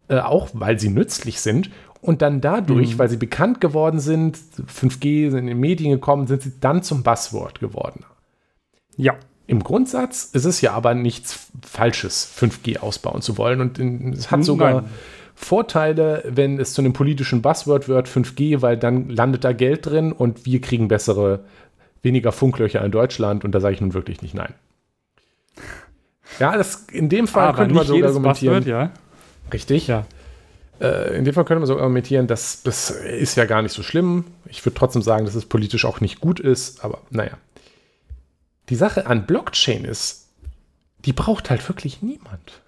äh, 0.09 0.19
auch 0.19 0.49
weil 0.51 0.77
sie 0.77 0.89
nützlich 0.89 1.39
sind 1.39 1.69
und 2.01 2.21
dann 2.21 2.41
dadurch, 2.41 2.93
mhm. 2.93 2.99
weil 2.99 3.09
sie 3.09 3.17
bekannt 3.17 3.59
geworden 3.61 3.99
sind, 3.99 4.37
5G 4.37 5.31
sind 5.31 5.39
in 5.39 5.47
den 5.47 5.59
Medien 5.59 5.91
gekommen, 5.91 6.27
sind 6.27 6.41
sie 6.41 6.53
dann 6.59 6.81
zum 6.81 7.03
Buzzword 7.03 7.59
geworden. 7.59 8.05
Ja. 8.95 9.15
Im 9.47 9.63
Grundsatz 9.63 10.25
ist 10.25 10.45
es 10.45 10.61
ja 10.61 10.73
aber 10.73 10.93
nichts 10.93 11.49
Falsches, 11.65 12.31
5G 12.39 12.79
ausbauen 12.79 13.21
zu 13.21 13.37
wollen. 13.37 13.61
Und 13.61 13.79
es 14.13 14.29
hat 14.29 14.43
sogar 14.43 14.81
Nein. 14.81 14.89
Vorteile, 15.33 16.23
wenn 16.27 16.59
es 16.59 16.73
zu 16.73 16.81
einem 16.81 16.93
politischen 16.93 17.41
Buzzword 17.41 17.87
wird, 17.87 18.07
5G, 18.07 18.61
weil 18.61 18.77
dann 18.77 19.09
landet 19.09 19.43
da 19.43 19.51
Geld 19.51 19.87
drin 19.87 20.11
und 20.11 20.45
wir 20.45 20.61
kriegen 20.61 20.87
bessere, 20.87 21.45
weniger 22.03 22.31
Funklöcher 22.31 22.85
in 22.85 22.91
Deutschland. 22.91 23.43
Und 23.43 23.53
da 23.53 23.59
sage 23.59 23.73
ich 23.73 23.81
nun 23.81 23.95
wirklich 23.95 24.21
nicht 24.21 24.35
nein. 24.35 24.53
Ja, 26.39 26.55
das, 26.55 26.85
in 26.91 27.09
dem 27.09 27.27
Fall 27.27 27.47
aber 27.47 27.57
könnte 27.57 27.73
man 27.73 27.87
sogar 27.87 28.09
argumentieren. 28.09 28.63
Buzzword, 28.63 28.67
ja. 28.67 28.91
Richtig. 29.51 29.87
Ja. 29.87 30.05
Äh, 30.79 31.17
in 31.17 31.25
dem 31.25 31.33
Fall 31.33 31.45
könnte 31.45 31.59
man 31.59 31.67
so 31.67 31.77
argumentieren, 31.77 32.27
dass 32.27 32.63
das 32.63 32.89
ist 32.91 33.35
ja 33.35 33.45
gar 33.45 33.61
nicht 33.61 33.73
so 33.73 33.83
schlimm. 33.83 34.25
Ich 34.45 34.65
würde 34.65 34.75
trotzdem 34.75 35.01
sagen, 35.01 35.25
dass 35.25 35.35
es 35.35 35.45
politisch 35.45 35.85
auch 35.85 36.01
nicht 36.01 36.21
gut 36.21 36.39
ist, 36.39 36.83
aber 36.83 36.99
naja. 37.09 37.37
Die 38.69 38.75
Sache 38.75 39.07
an 39.07 39.25
Blockchain 39.25 39.83
ist, 39.83 40.27
die 41.05 41.13
braucht 41.13 41.49
halt 41.49 41.67
wirklich 41.67 42.01
niemand. 42.01 42.61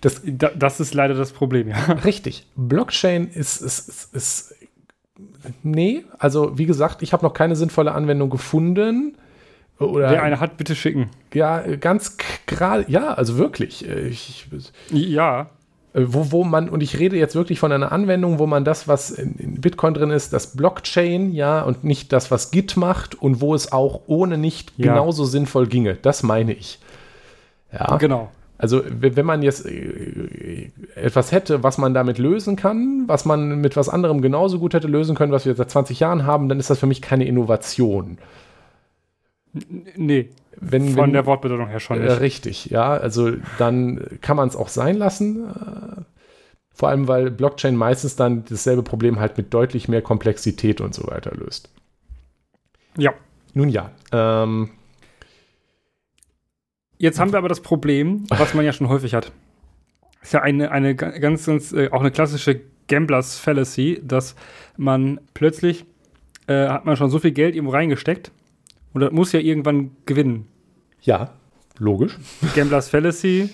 Das, 0.00 0.22
das 0.24 0.80
ist 0.80 0.94
leider 0.94 1.14
das 1.14 1.32
Problem, 1.32 1.68
ja. 1.68 1.76
Richtig. 2.04 2.46
Blockchain 2.56 3.28
ist, 3.28 3.60
ist, 3.60 3.88
ist, 3.88 4.14
ist 4.14 4.54
nee, 5.62 6.04
also 6.18 6.58
wie 6.58 6.66
gesagt, 6.66 7.02
ich 7.02 7.12
habe 7.12 7.24
noch 7.24 7.34
keine 7.34 7.56
sinnvolle 7.56 7.92
Anwendung 7.92 8.30
gefunden. 8.30 9.16
Oder, 9.78 10.10
Wer 10.10 10.22
eine 10.22 10.40
hat, 10.40 10.58
bitte 10.58 10.74
schicken. 10.74 11.08
Ja, 11.32 11.60
ganz 11.76 12.16
gerade, 12.46 12.84
ja, 12.88 13.14
also 13.14 13.38
wirklich. 13.38 13.86
Ich, 13.86 14.46
ja. 14.90 15.50
Äh, 15.92 16.02
wo, 16.06 16.30
wo 16.30 16.44
man, 16.44 16.68
und 16.68 16.82
ich 16.82 16.98
rede 16.98 17.16
jetzt 17.16 17.34
wirklich 17.34 17.58
von 17.58 17.72
einer 17.72 17.92
Anwendung, 17.92 18.38
wo 18.38 18.46
man 18.46 18.64
das, 18.64 18.88
was 18.88 19.10
in, 19.10 19.34
in, 19.36 19.60
Bitcoin 19.60 19.94
drin 19.94 20.10
ist, 20.10 20.32
das 20.32 20.56
Blockchain, 20.56 21.32
ja, 21.32 21.62
und 21.62 21.84
nicht 21.84 22.12
das, 22.12 22.30
was 22.30 22.50
Git 22.50 22.76
macht 22.76 23.14
und 23.14 23.40
wo 23.40 23.54
es 23.54 23.72
auch 23.72 24.02
ohne 24.06 24.38
nicht 24.38 24.72
ja. 24.76 24.92
genauso 24.92 25.24
sinnvoll 25.24 25.66
ginge. 25.66 25.96
Das 26.00 26.22
meine 26.22 26.52
ich. 26.52 26.78
Ja. 27.72 27.96
Genau. 27.96 28.30
Also, 28.58 28.82
wenn 28.86 29.24
man 29.24 29.42
jetzt 29.42 29.64
äh, 29.64 30.70
etwas 30.94 31.32
hätte, 31.32 31.62
was 31.62 31.78
man 31.78 31.94
damit 31.94 32.18
lösen 32.18 32.56
kann, 32.56 33.04
was 33.06 33.24
man 33.24 33.60
mit 33.60 33.74
was 33.74 33.88
anderem 33.88 34.20
genauso 34.20 34.58
gut 34.58 34.74
hätte 34.74 34.86
lösen 34.86 35.16
können, 35.16 35.32
was 35.32 35.46
wir 35.46 35.54
seit 35.54 35.70
20 35.70 35.98
Jahren 35.98 36.26
haben, 36.26 36.48
dann 36.50 36.60
ist 36.60 36.68
das 36.68 36.78
für 36.78 36.86
mich 36.86 37.00
keine 37.00 37.24
Innovation. 37.24 38.18
Nee. 39.96 40.28
Wenn, 40.60 40.90
Von 40.90 41.04
wenn, 41.04 41.12
der 41.12 41.26
Wortbedeutung 41.26 41.68
her 41.68 41.80
schon 41.80 42.00
nicht. 42.00 42.10
Äh, 42.10 42.14
richtig, 42.14 42.66
ja. 42.66 42.90
Also 42.92 43.32
dann 43.58 44.18
kann 44.20 44.36
man 44.36 44.48
es 44.48 44.56
auch 44.56 44.68
sein 44.68 44.96
lassen. 44.96 45.48
Äh, 45.48 46.02
vor 46.72 46.88
allem, 46.88 47.08
weil 47.08 47.30
Blockchain 47.30 47.76
meistens 47.76 48.16
dann 48.16 48.44
dasselbe 48.48 48.82
Problem 48.82 49.20
halt 49.20 49.36
mit 49.36 49.52
deutlich 49.52 49.88
mehr 49.88 50.02
Komplexität 50.02 50.80
und 50.80 50.94
so 50.94 51.06
weiter 51.06 51.32
löst. 51.34 51.70
Ja. 52.96 53.12
Nun 53.54 53.68
ja. 53.68 53.90
Ähm, 54.12 54.70
Jetzt 56.98 57.18
haben 57.18 57.32
wir 57.32 57.38
aber 57.38 57.48
das 57.48 57.60
Problem, 57.60 58.26
was 58.28 58.52
man 58.52 58.62
ja 58.62 58.74
schon 58.74 58.90
häufig 58.90 59.14
hat. 59.14 59.32
Ist 60.20 60.34
ja 60.34 60.42
eine, 60.42 60.70
eine 60.70 60.94
ganz, 60.94 61.46
ganz, 61.46 61.72
äh, 61.72 61.88
auch 61.90 62.00
eine 62.00 62.10
klassische 62.10 62.60
Gamblers 62.88 63.38
Fallacy, 63.38 64.02
dass 64.04 64.36
man 64.76 65.18
plötzlich 65.32 65.86
äh, 66.46 66.68
hat 66.68 66.84
man 66.84 66.96
schon 66.98 67.08
so 67.08 67.18
viel 67.18 67.30
Geld 67.30 67.54
irgendwo 67.54 67.72
reingesteckt 67.72 68.32
und 68.92 69.00
das 69.00 69.12
muss 69.12 69.32
ja 69.32 69.40
irgendwann 69.40 69.92
gewinnen. 70.04 70.46
Ja, 71.02 71.30
logisch. 71.78 72.18
Gamblers 72.54 72.88
Fallacy, 72.88 73.50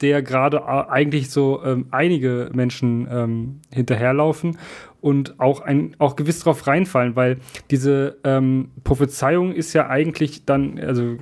der 0.00 0.22
gerade 0.22 0.66
eigentlich 0.66 1.30
so 1.30 1.62
ähm, 1.64 1.86
einige 1.90 2.50
Menschen 2.52 3.08
ähm, 3.10 3.60
hinterherlaufen 3.72 4.58
und 5.00 5.40
auch, 5.40 5.60
ein, 5.60 5.94
auch 5.98 6.16
gewiss 6.16 6.40
drauf 6.40 6.66
reinfallen, 6.66 7.16
weil 7.16 7.38
diese 7.70 8.18
ähm, 8.24 8.70
Prophezeiung 8.84 9.52
ist 9.52 9.72
ja 9.72 9.88
eigentlich 9.88 10.44
dann, 10.44 10.78
also 10.78 11.16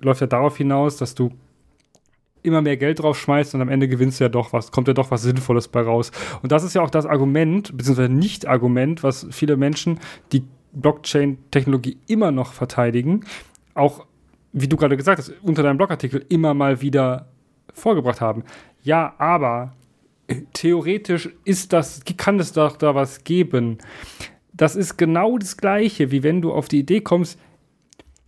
läuft 0.00 0.20
ja 0.20 0.26
darauf 0.26 0.56
hinaus, 0.56 0.96
dass 0.96 1.14
du 1.14 1.32
immer 2.46 2.62
mehr 2.62 2.76
Geld 2.76 3.00
drauf 3.00 3.18
schmeißt 3.18 3.54
und 3.54 3.60
am 3.60 3.68
Ende 3.68 3.88
gewinnst 3.88 4.20
du 4.20 4.24
ja 4.24 4.28
doch 4.28 4.52
was, 4.52 4.70
kommt 4.70 4.88
ja 4.88 4.94
doch 4.94 5.10
was 5.10 5.22
Sinnvolles 5.22 5.68
bei 5.68 5.82
raus. 5.82 6.12
Und 6.42 6.52
das 6.52 6.62
ist 6.62 6.74
ja 6.74 6.82
auch 6.82 6.90
das 6.90 7.04
Argument, 7.04 7.76
beziehungsweise 7.76 8.12
Nicht-Argument, 8.12 9.02
was 9.02 9.26
viele 9.30 9.56
Menschen, 9.56 9.98
die 10.32 10.44
Blockchain-Technologie 10.72 11.98
immer 12.06 12.30
noch 12.30 12.52
verteidigen, 12.52 13.24
auch, 13.74 14.06
wie 14.58 14.68
du 14.68 14.76
gerade 14.76 14.96
gesagt 14.96 15.18
hast, 15.18 15.32
unter 15.42 15.62
deinem 15.62 15.76
Blogartikel 15.76 16.24
immer 16.30 16.54
mal 16.54 16.80
wieder 16.80 17.28
vorgebracht 17.74 18.22
haben. 18.22 18.42
Ja, 18.82 19.14
aber 19.18 19.74
theoretisch 20.54 21.28
ist 21.44 21.74
das, 21.74 22.00
kann 22.16 22.40
es 22.40 22.52
doch 22.52 22.78
da 22.78 22.94
was 22.94 23.22
geben. 23.22 23.78
Das 24.54 24.74
ist 24.74 24.96
genau 24.96 25.36
das 25.36 25.58
Gleiche, 25.58 26.10
wie 26.10 26.22
wenn 26.22 26.40
du 26.40 26.52
auf 26.52 26.68
die 26.68 26.78
Idee 26.78 27.02
kommst, 27.02 27.38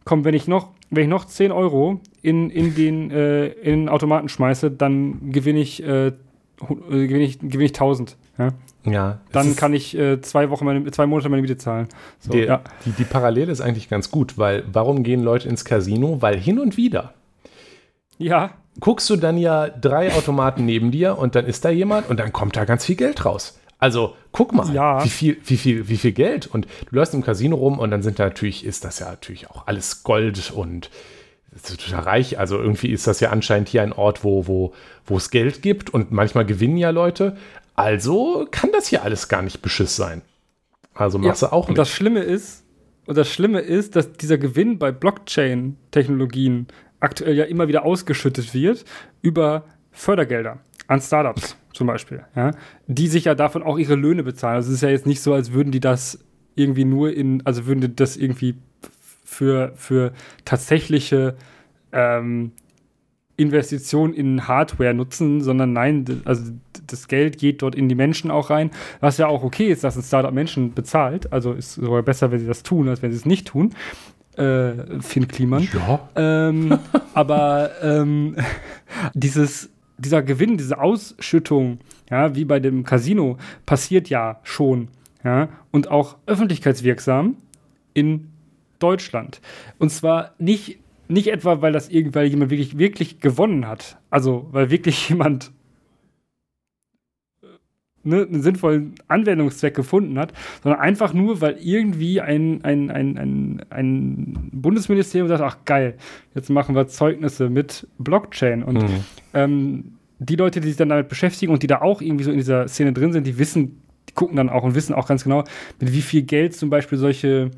komm, 0.04 0.24
wenn 0.24 0.34
ich 0.34 0.46
noch, 0.46 0.72
wenn 0.90 1.04
ich 1.04 1.08
noch 1.08 1.24
10 1.24 1.50
Euro 1.50 2.00
in, 2.20 2.50
in, 2.50 2.74
den, 2.74 3.10
äh, 3.10 3.46
in 3.46 3.80
den 3.80 3.88
Automaten 3.88 4.28
schmeiße, 4.28 4.70
dann 4.70 5.32
gewinne 5.32 5.60
ich, 5.60 5.82
äh, 5.82 6.08
äh 6.08 6.12
gewinne 6.60 7.24
ich, 7.24 7.38
gewinne 7.38 7.64
ich 7.64 7.70
1000. 7.70 8.18
Ja? 8.36 8.50
Ja. 8.92 9.18
Dann 9.32 9.56
kann 9.56 9.74
ich 9.74 9.96
äh, 9.96 10.20
zwei 10.20 10.50
Wochen, 10.50 10.64
meine, 10.64 10.90
zwei 10.90 11.06
Monate 11.06 11.28
meine 11.28 11.42
Miete 11.42 11.56
zahlen. 11.56 11.88
So, 12.20 12.32
die, 12.32 12.40
ja. 12.40 12.60
die, 12.84 12.90
die 12.90 13.04
Parallele 13.04 13.52
ist 13.52 13.60
eigentlich 13.60 13.88
ganz 13.88 14.10
gut, 14.10 14.38
weil 14.38 14.64
warum 14.72 15.02
gehen 15.02 15.22
Leute 15.22 15.48
ins 15.48 15.64
Casino? 15.64 16.20
Weil 16.20 16.38
hin 16.38 16.58
und 16.58 16.76
wieder. 16.76 17.14
Ja. 18.18 18.50
Guckst 18.80 19.10
du 19.10 19.16
dann 19.16 19.38
ja 19.38 19.68
drei 19.68 20.12
Automaten 20.12 20.64
neben 20.64 20.92
dir 20.92 21.18
und 21.18 21.34
dann 21.34 21.46
ist 21.46 21.64
da 21.64 21.70
jemand 21.70 22.08
und 22.08 22.20
dann 22.20 22.32
kommt 22.32 22.56
da 22.56 22.64
ganz 22.64 22.84
viel 22.84 22.94
Geld 22.94 23.24
raus. 23.24 23.58
Also 23.78 24.14
guck 24.32 24.52
mal, 24.52 24.72
ja. 24.72 25.04
wie, 25.04 25.08
viel, 25.08 25.36
wie, 25.44 25.56
viel, 25.56 25.88
wie 25.88 25.96
viel 25.96 26.12
Geld. 26.12 26.46
Und 26.46 26.66
du 26.88 26.96
läufst 26.96 27.14
im 27.14 27.22
Casino 27.22 27.56
rum 27.56 27.78
und 27.78 27.90
dann 27.90 28.02
sind 28.02 28.18
da 28.18 28.24
natürlich, 28.24 28.64
ist 28.64 28.84
das 28.84 28.98
ja 28.98 29.08
natürlich 29.08 29.50
auch 29.50 29.66
alles 29.66 30.02
Gold 30.02 30.52
und 30.52 30.90
total 31.62 32.00
reich. 32.00 32.38
Also 32.38 32.58
irgendwie 32.58 32.88
ist 32.88 33.06
das 33.06 33.20
ja 33.20 33.30
anscheinend 33.30 33.68
hier 33.68 33.82
ein 33.82 33.92
Ort, 33.92 34.24
wo, 34.24 34.46
wo, 34.46 34.72
wo 35.06 35.16
es 35.16 35.30
Geld 35.30 35.62
gibt 35.62 35.90
und 35.90 36.10
manchmal 36.12 36.44
gewinnen 36.44 36.76
ja 36.76 36.90
Leute. 36.90 37.36
Also 37.78 38.48
kann 38.50 38.72
das 38.72 38.88
hier 38.88 39.04
alles 39.04 39.28
gar 39.28 39.42
nicht 39.42 39.62
Beschiss 39.62 39.94
sein. 39.94 40.22
Also 40.94 41.18
machst 41.18 41.42
ja, 41.42 41.48
du 41.48 41.54
auch 41.54 41.64
nicht. 41.64 41.70
Und 41.70 41.78
das 41.78 41.90
Schlimme 41.90 42.20
ist, 42.20 42.64
und 43.06 43.16
das 43.16 43.30
Schlimme 43.30 43.60
ist, 43.60 43.94
dass 43.94 44.12
dieser 44.14 44.36
Gewinn 44.36 44.78
bei 44.78 44.90
Blockchain-Technologien 44.90 46.66
aktuell 46.98 47.36
ja 47.36 47.44
immer 47.44 47.68
wieder 47.68 47.84
ausgeschüttet 47.84 48.52
wird 48.52 48.84
über 49.22 49.64
Fördergelder 49.92 50.58
an 50.88 51.00
Startups 51.00 51.56
zum 51.72 51.86
Beispiel, 51.86 52.24
ja, 52.34 52.50
die 52.88 53.06
sich 53.06 53.26
ja 53.26 53.36
davon 53.36 53.62
auch 53.62 53.78
ihre 53.78 53.94
Löhne 53.94 54.24
bezahlen. 54.24 54.56
Also 54.56 54.70
es 54.70 54.76
ist 54.76 54.82
ja 54.82 54.88
jetzt 54.88 55.06
nicht 55.06 55.22
so, 55.22 55.32
als 55.32 55.52
würden 55.52 55.70
die 55.70 55.80
das 55.80 56.18
irgendwie 56.56 56.84
nur 56.84 57.12
in, 57.12 57.46
also 57.46 57.66
würden 57.66 57.80
die 57.80 57.94
das 57.94 58.16
irgendwie 58.16 58.56
für, 59.24 59.72
für 59.76 60.12
tatsächliche 60.44 61.36
ähm, 61.92 62.50
Investition 63.38 64.12
in 64.12 64.48
Hardware 64.48 64.92
nutzen, 64.92 65.40
sondern 65.40 65.72
nein, 65.72 66.04
also 66.24 66.52
das 66.86 67.06
Geld 67.06 67.38
geht 67.38 67.62
dort 67.62 67.76
in 67.76 67.88
die 67.88 67.94
Menschen 67.94 68.30
auch 68.30 68.50
rein, 68.50 68.70
was 69.00 69.16
ja 69.16 69.28
auch 69.28 69.44
okay 69.44 69.68
ist, 69.68 69.84
dass 69.84 69.96
ein 69.96 70.02
Startup 70.02 70.32
Menschen 70.32 70.74
bezahlt. 70.74 71.32
Also 71.32 71.52
ist 71.52 71.74
sogar 71.74 72.02
besser, 72.02 72.32
wenn 72.32 72.40
sie 72.40 72.46
das 72.46 72.64
tun, 72.64 72.88
als 72.88 73.00
wenn 73.00 73.12
sie 73.12 73.16
es 73.16 73.26
nicht 73.26 73.46
tun. 73.46 73.74
Äh, 74.36 75.00
Finn 75.00 75.28
Kliman. 75.28 75.68
Ja. 75.72 76.08
Ähm, 76.16 76.78
aber 77.14 77.70
ähm, 77.80 78.36
dieses, 79.14 79.70
dieser 79.98 80.22
Gewinn, 80.22 80.56
diese 80.56 80.80
Ausschüttung, 80.80 81.78
ja, 82.10 82.34
wie 82.34 82.44
bei 82.44 82.58
dem 82.58 82.82
Casino, 82.82 83.38
passiert 83.66 84.10
ja 84.10 84.40
schon. 84.42 84.88
Ja, 85.24 85.48
und 85.70 85.90
auch 85.90 86.16
öffentlichkeitswirksam 86.26 87.36
in 87.94 88.28
Deutschland. 88.78 89.40
Und 89.78 89.90
zwar 89.90 90.34
nicht 90.38 90.78
nicht 91.08 91.28
etwa, 91.28 91.62
weil 91.62 91.72
das 91.72 91.88
irgendwann 91.88 92.26
jemand 92.26 92.50
wirklich, 92.50 92.78
wirklich 92.78 93.20
gewonnen 93.20 93.66
hat. 93.66 93.98
Also, 94.10 94.46
weil 94.52 94.70
wirklich 94.70 95.08
jemand 95.08 95.50
äh, 97.42 97.46
ne, 98.04 98.22
einen 98.22 98.42
sinnvollen 98.42 98.94
Anwendungszweck 99.08 99.74
gefunden 99.74 100.18
hat, 100.18 100.32
sondern 100.62 100.80
einfach 100.80 101.14
nur, 101.14 101.40
weil 101.40 101.56
irgendwie 101.60 102.20
ein, 102.20 102.62
ein, 102.62 102.90
ein, 102.90 103.18
ein, 103.18 103.62
ein 103.70 104.50
Bundesministerium 104.52 105.28
sagt, 105.28 105.42
ach 105.42 105.64
geil, 105.64 105.96
jetzt 106.34 106.50
machen 106.50 106.74
wir 106.74 106.86
Zeugnisse 106.88 107.48
mit 107.48 107.86
Blockchain. 107.98 108.62
Und 108.62 108.82
mhm. 108.82 109.04
ähm, 109.34 109.92
die 110.18 110.36
Leute, 110.36 110.60
die 110.60 110.68
sich 110.68 110.76
dann 110.76 110.90
damit 110.90 111.08
beschäftigen 111.08 111.52
und 111.52 111.62
die 111.62 111.68
da 111.68 111.80
auch 111.80 112.02
irgendwie 112.02 112.24
so 112.24 112.30
in 112.30 112.36
dieser 112.36 112.68
Szene 112.68 112.92
drin 112.92 113.12
sind, 113.12 113.26
die 113.26 113.38
wissen, 113.38 113.80
die 114.08 114.14
gucken 114.14 114.36
dann 114.36 114.50
auch 114.50 114.62
und 114.62 114.74
wissen 114.74 114.94
auch 114.94 115.06
ganz 115.06 115.24
genau, 115.24 115.44
mit 115.80 115.92
wie 115.92 116.02
viel 116.02 116.22
Geld 116.22 116.54
zum 116.54 116.70
Beispiel 116.70 116.98
solche 116.98 117.50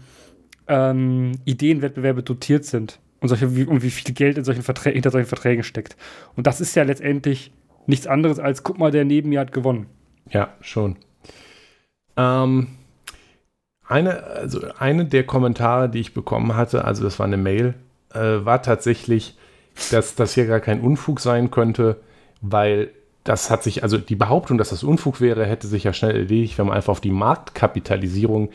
ähm, 0.68 1.32
Ideenwettbewerbe 1.46 2.22
dotiert 2.22 2.64
sind 2.64 3.00
und, 3.20 3.28
solche, 3.28 3.54
wie, 3.56 3.64
und 3.64 3.82
wie 3.82 3.90
viel 3.90 4.14
Geld 4.14 4.38
in 4.38 4.44
solchen 4.44 4.62
hinter 4.62 5.10
solchen 5.10 5.28
Verträgen 5.28 5.62
steckt. 5.62 5.96
Und 6.36 6.46
das 6.46 6.60
ist 6.60 6.74
ja 6.74 6.82
letztendlich 6.82 7.52
nichts 7.86 8.06
anderes 8.06 8.38
als, 8.38 8.62
guck 8.62 8.78
mal, 8.78 8.90
der 8.90 9.04
neben 9.04 9.30
mir 9.30 9.40
hat 9.40 9.52
gewonnen. 9.52 9.86
Ja, 10.28 10.54
schon. 10.60 10.96
Ähm, 12.16 12.68
eine, 13.86 14.22
also 14.24 14.60
eine 14.78 15.04
der 15.04 15.24
Kommentare, 15.24 15.88
die 15.88 16.00
ich 16.00 16.14
bekommen 16.14 16.56
hatte, 16.56 16.84
also 16.84 17.02
das 17.02 17.18
war 17.18 17.26
eine 17.26 17.36
Mail, 17.36 17.74
äh, 18.14 18.44
war 18.44 18.62
tatsächlich, 18.62 19.36
dass 19.90 20.14
das 20.14 20.34
hier 20.34 20.46
gar 20.46 20.60
kein 20.60 20.80
Unfug 20.80 21.20
sein 21.20 21.50
könnte, 21.50 22.00
weil 22.40 22.90
das 23.24 23.50
hat 23.50 23.62
sich, 23.62 23.82
also 23.82 23.98
die 23.98 24.16
Behauptung, 24.16 24.58
dass 24.58 24.70
das 24.70 24.82
Unfug 24.82 25.20
wäre, 25.20 25.44
hätte 25.44 25.66
sich 25.66 25.84
ja 25.84 25.92
schnell 25.92 26.16
erledigt, 26.16 26.58
wenn 26.58 26.66
man 26.66 26.76
einfach 26.76 26.92
auf 26.92 27.00
die 27.00 27.10
Marktkapitalisierung 27.10 28.50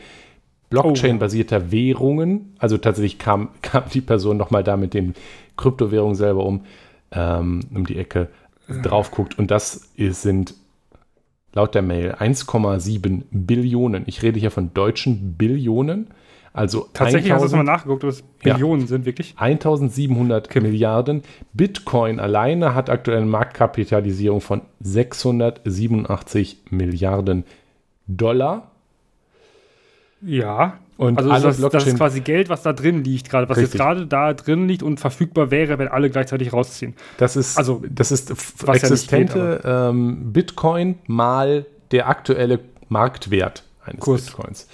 Blockchain-basierter. 0.70 1.70
Währungen. 1.70 2.54
Also 2.58 2.78
tatsächlich 2.78 3.18
kam, 3.18 3.50
kam 3.62 3.84
die 3.92 4.00
Person 4.00 4.36
nochmal 4.36 4.64
da 4.64 4.76
mit 4.76 4.94
den 4.94 5.14
Kryptowährungen 5.56 6.14
selber 6.14 6.44
um, 6.44 6.62
ähm, 7.12 7.60
um 7.74 7.86
die 7.86 7.98
Ecke 7.98 8.28
drauf 8.82 9.10
guckt. 9.10 9.38
Und 9.38 9.50
das 9.50 9.90
ist, 9.96 10.22
sind 10.22 10.54
laut 11.52 11.74
der 11.74 11.82
Mail 11.82 12.12
1,7 12.12 13.22
Billionen. 13.30 14.04
Ich 14.06 14.22
rede 14.22 14.38
hier 14.38 14.50
von 14.50 14.74
deutschen 14.74 15.34
Billionen. 15.36 16.08
Also 16.52 16.88
tatsächlich 16.94 17.32
1000, 17.32 17.44
hast 17.44 17.52
du 17.52 17.56
mal 17.58 17.62
nachgeguckt, 17.64 18.02
dass 18.02 18.22
Billionen 18.22 18.82
ja, 18.82 18.86
sind 18.86 19.04
wirklich 19.04 19.34
1700 19.36 20.46
okay. 20.46 20.60
Milliarden. 20.60 21.22
Bitcoin 21.52 22.18
alleine 22.18 22.74
hat 22.74 22.88
aktuell 22.88 23.18
eine 23.18 23.26
Marktkapitalisierung 23.26 24.40
von 24.40 24.62
687 24.80 26.62
Milliarden 26.70 27.44
Dollar. 28.06 28.70
Ja. 30.26 30.78
Und 30.98 31.18
also 31.18 31.48
das, 31.48 31.72
das, 31.72 31.86
ist 31.86 31.98
quasi 31.98 32.20
Geld, 32.20 32.48
was 32.48 32.62
da 32.62 32.72
drin 32.72 33.04
liegt 33.04 33.28
gerade, 33.28 33.48
was 33.48 33.58
Richtig. 33.58 33.74
jetzt 33.74 33.82
gerade 33.82 34.06
da 34.06 34.32
drin 34.32 34.66
liegt 34.66 34.82
und 34.82 34.98
verfügbar 34.98 35.50
wäre, 35.50 35.78
wenn 35.78 35.88
alle 35.88 36.08
gleichzeitig 36.08 36.52
rausziehen. 36.54 36.94
Das 37.18 37.36
ist, 37.36 37.58
also, 37.58 37.82
das 37.88 38.10
ist 38.10 38.30
existente 38.66 39.38
ja 39.38 39.56
geht, 39.56 39.94
ähm, 39.94 40.32
Bitcoin 40.32 40.98
mal 41.06 41.66
der 41.90 42.08
aktuelle 42.08 42.60
Marktwert 42.88 43.64
eines 43.84 44.00
Kurs. 44.00 44.26
Bitcoins. 44.26 44.68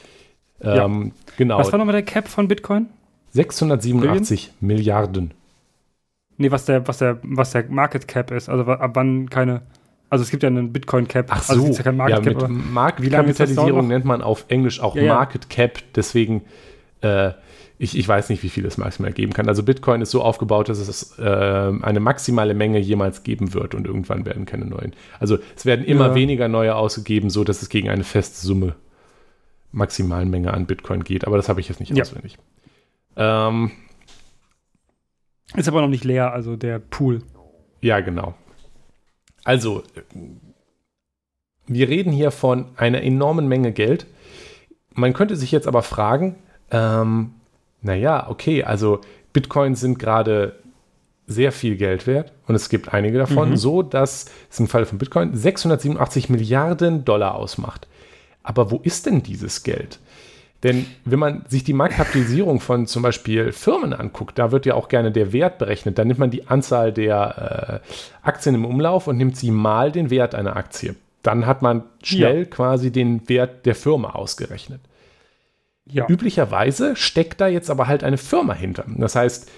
Ähm, 0.60 1.04
ja. 1.06 1.10
Genau. 1.38 1.58
Was 1.58 1.72
war 1.72 1.78
nochmal 1.78 1.94
der 1.94 2.04
Cap 2.04 2.28
von 2.28 2.46
Bitcoin? 2.46 2.86
687 3.32 4.52
Billion? 4.60 4.76
Milliarden. 4.76 5.34
Nee, 6.36 6.50
was 6.50 6.64
der, 6.64 6.86
was 6.86 6.98
der, 6.98 7.18
was 7.22 7.50
der 7.50 7.64
Market 7.68 8.06
Cap 8.06 8.30
ist, 8.30 8.48
also 8.48 8.64
ab 8.64 8.90
wann 8.94 9.28
keine. 9.28 9.62
Also 10.12 10.24
es 10.24 10.30
gibt 10.30 10.42
ja 10.42 10.50
einen 10.50 10.74
Bitcoin 10.74 11.08
Cap. 11.08 11.28
Ach 11.30 11.48
also 11.48 11.62
so, 11.62 11.66
also 11.68 11.78
ja 11.78 11.84
kein 11.84 11.96
Market 11.96 12.26
ja, 12.26 12.32
Cap, 12.34 12.50
mit 12.50 12.70
Marktkapitalisierung 12.70 13.88
nennt 13.88 14.04
man 14.04 14.20
auf 14.20 14.44
Englisch 14.48 14.78
auch 14.78 14.94
ja, 14.94 15.14
Market 15.14 15.48
Cap. 15.48 15.78
Deswegen, 15.94 16.42
äh, 17.00 17.30
ich, 17.78 17.96
ich 17.96 18.06
weiß 18.06 18.28
nicht, 18.28 18.42
wie 18.42 18.50
viel 18.50 18.66
es 18.66 18.76
maximal 18.76 19.14
geben 19.14 19.32
kann. 19.32 19.48
Also 19.48 19.62
Bitcoin 19.62 20.02
ist 20.02 20.10
so 20.10 20.20
aufgebaut, 20.20 20.68
dass 20.68 20.86
es 20.86 21.18
äh, 21.18 21.22
eine 21.22 22.00
maximale 22.00 22.52
Menge 22.52 22.78
jemals 22.78 23.22
geben 23.22 23.54
wird 23.54 23.74
und 23.74 23.86
irgendwann 23.86 24.26
werden 24.26 24.44
keine 24.44 24.66
neuen. 24.66 24.92
Also 25.18 25.38
es 25.56 25.64
werden 25.64 25.82
immer 25.86 26.14
weniger 26.14 26.46
neue 26.46 26.74
ausgegeben, 26.74 27.30
so 27.30 27.42
dass 27.42 27.62
es 27.62 27.70
gegen 27.70 27.88
eine 27.88 28.04
feste 28.04 28.46
Summe 28.46 28.74
maximalen 29.70 30.28
Menge 30.28 30.52
an 30.52 30.66
Bitcoin 30.66 31.04
geht, 31.04 31.26
aber 31.26 31.38
das 31.38 31.48
habe 31.48 31.60
ich 31.60 31.70
jetzt 31.70 31.80
nicht 31.80 31.96
ja. 31.96 32.02
auswendig. 32.02 32.36
Ähm, 33.16 33.70
ist 35.56 35.68
aber 35.68 35.80
noch 35.80 35.88
nicht 35.88 36.04
leer, 36.04 36.34
also 36.34 36.56
der 36.56 36.80
Pool. 36.80 37.22
Ja, 37.80 38.00
genau. 38.00 38.34
Also, 39.44 39.82
wir 41.66 41.88
reden 41.88 42.12
hier 42.12 42.30
von 42.30 42.66
einer 42.76 43.02
enormen 43.02 43.48
Menge 43.48 43.72
Geld. 43.72 44.06
Man 44.94 45.12
könnte 45.12 45.36
sich 45.36 45.52
jetzt 45.52 45.66
aber 45.66 45.82
fragen, 45.82 46.36
ähm, 46.70 47.34
naja, 47.80 48.28
okay, 48.28 48.64
also 48.64 49.00
Bitcoins 49.32 49.80
sind 49.80 49.98
gerade 49.98 50.56
sehr 51.26 51.52
viel 51.52 51.76
Geld 51.76 52.06
wert 52.06 52.32
und 52.46 52.54
es 52.54 52.68
gibt 52.68 52.92
einige 52.92 53.18
davon, 53.18 53.50
mhm. 53.50 53.56
so 53.56 53.82
dass 53.82 54.26
es 54.50 54.60
im 54.60 54.68
Fall 54.68 54.86
von 54.86 54.98
Bitcoin 54.98 55.34
687 55.34 56.28
Milliarden 56.28 57.04
Dollar 57.04 57.34
ausmacht. 57.34 57.86
Aber 58.42 58.70
wo 58.70 58.80
ist 58.82 59.06
denn 59.06 59.22
dieses 59.22 59.62
Geld? 59.62 59.98
Denn 60.62 60.86
wenn 61.04 61.18
man 61.18 61.44
sich 61.48 61.64
die 61.64 61.72
Marktkapitalisierung 61.72 62.60
von 62.60 62.86
zum 62.86 63.02
Beispiel 63.02 63.52
Firmen 63.52 63.92
anguckt, 63.92 64.38
da 64.38 64.52
wird 64.52 64.64
ja 64.64 64.74
auch 64.74 64.88
gerne 64.88 65.10
der 65.10 65.32
Wert 65.32 65.58
berechnet. 65.58 65.98
Da 65.98 66.04
nimmt 66.04 66.20
man 66.20 66.30
die 66.30 66.46
Anzahl 66.46 66.92
der 66.92 67.82
äh, 67.82 68.26
Aktien 68.26 68.54
im 68.54 68.64
Umlauf 68.64 69.08
und 69.08 69.16
nimmt 69.16 69.36
sie 69.36 69.50
mal 69.50 69.90
den 69.90 70.10
Wert 70.10 70.34
einer 70.34 70.56
Aktie. 70.56 70.94
Dann 71.22 71.46
hat 71.46 71.62
man 71.62 71.82
schnell 72.02 72.40
ja. 72.40 72.44
quasi 72.44 72.92
den 72.92 73.28
Wert 73.28 73.66
der 73.66 73.74
Firma 73.74 74.10
ausgerechnet. 74.10 74.80
Ja. 75.86 76.08
Üblicherweise 76.08 76.94
steckt 76.94 77.40
da 77.40 77.48
jetzt 77.48 77.68
aber 77.68 77.88
halt 77.88 78.04
eine 78.04 78.18
Firma 78.18 78.54
hinter. 78.54 78.84
Das 78.96 79.16
heißt, 79.16 79.50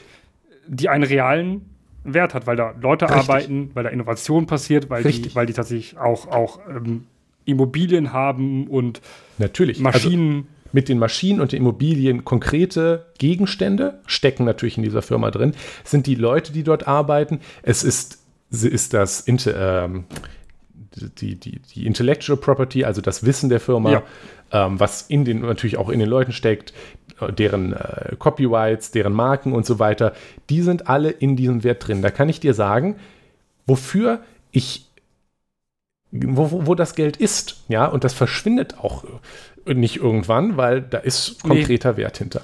die 0.66 0.88
einen 0.88 1.04
realen 1.04 1.74
Wert 2.02 2.32
hat, 2.32 2.46
weil 2.46 2.56
da 2.56 2.74
Leute 2.80 3.06
richtig. 3.06 3.28
arbeiten, 3.28 3.70
weil 3.74 3.84
da 3.84 3.90
Innovation 3.90 4.46
passiert, 4.46 4.88
weil, 4.88 5.02
die, 5.02 5.34
weil 5.34 5.46
die 5.46 5.52
tatsächlich 5.52 5.98
auch, 5.98 6.28
auch 6.28 6.60
ähm, 6.68 7.06
Immobilien 7.44 8.12
haben 8.12 8.68
und 8.68 9.02
natürlich 9.36 9.78
also 9.78 9.84
Maschinen. 9.84 10.34
Also 10.36 10.53
mit 10.74 10.88
den 10.88 10.98
Maschinen 10.98 11.40
und 11.40 11.52
den 11.52 11.60
Immobilien 11.60 12.24
konkrete 12.24 13.06
Gegenstände 13.18 14.00
stecken 14.06 14.44
natürlich 14.44 14.76
in 14.76 14.82
dieser 14.82 15.02
Firma 15.02 15.30
drin. 15.30 15.54
Es 15.84 15.92
sind 15.92 16.06
die 16.06 16.16
Leute, 16.16 16.52
die 16.52 16.64
dort 16.64 16.88
arbeiten. 16.88 17.40
Es 17.62 17.84
ist, 17.84 18.18
ist 18.50 18.92
das 18.92 19.24
ähm, 19.28 20.04
die, 21.20 21.36
die, 21.36 21.60
die 21.60 21.86
Intellectual 21.86 22.36
Property, 22.36 22.84
also 22.84 23.00
das 23.00 23.24
Wissen 23.24 23.48
der 23.48 23.60
Firma, 23.60 23.90
ja. 23.90 24.02
ähm, 24.52 24.80
was 24.80 25.02
in 25.02 25.24
den, 25.24 25.40
natürlich 25.42 25.76
auch 25.76 25.88
in 25.88 26.00
den 26.00 26.08
Leuten 26.08 26.32
steckt, 26.32 26.74
deren 27.38 27.72
äh, 27.72 28.16
Copyrights, 28.18 28.90
deren 28.90 29.12
Marken 29.12 29.52
und 29.52 29.64
so 29.64 29.78
weiter, 29.78 30.12
die 30.50 30.60
sind 30.60 30.88
alle 30.88 31.10
in 31.10 31.36
diesem 31.36 31.62
Wert 31.62 31.86
drin. 31.86 32.02
Da 32.02 32.10
kann 32.10 32.28
ich 32.28 32.40
dir 32.40 32.54
sagen, 32.54 32.96
wofür 33.66 34.20
ich 34.50 34.90
wo, 36.10 36.50
wo, 36.50 36.66
wo 36.66 36.74
das 36.74 36.94
Geld 36.94 37.16
ist. 37.16 37.64
Ja, 37.68 37.86
und 37.86 38.04
das 38.04 38.14
verschwindet 38.14 38.78
auch 38.78 39.04
nicht 39.66 39.96
irgendwann, 39.96 40.56
weil 40.56 40.82
da 40.82 40.98
ist 40.98 41.42
konkreter 41.42 41.92
nee. 41.92 41.98
Wert 41.98 42.18
hinter. 42.18 42.42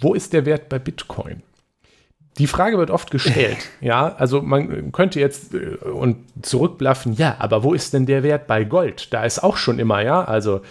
Wo 0.00 0.14
ist 0.14 0.32
der 0.32 0.44
Wert 0.44 0.68
bei 0.68 0.78
Bitcoin? 0.78 1.42
Die 2.38 2.46
Frage 2.46 2.78
wird 2.78 2.90
oft 2.90 3.10
gestellt. 3.10 3.58
ja, 3.80 4.14
also 4.14 4.40
man 4.42 4.90
könnte 4.90 5.20
jetzt 5.20 5.54
äh, 5.54 5.76
und 5.76 6.24
zurückblaffen, 6.42 7.14
ja, 7.14 7.36
aber 7.38 7.62
wo 7.62 7.74
ist 7.74 7.92
denn 7.92 8.06
der 8.06 8.22
Wert 8.22 8.46
bei 8.46 8.64
Gold? 8.64 9.12
Da 9.12 9.24
ist 9.24 9.42
auch 9.42 9.56
schon 9.56 9.78
immer, 9.78 10.02
ja, 10.02 10.24
also 10.24 10.62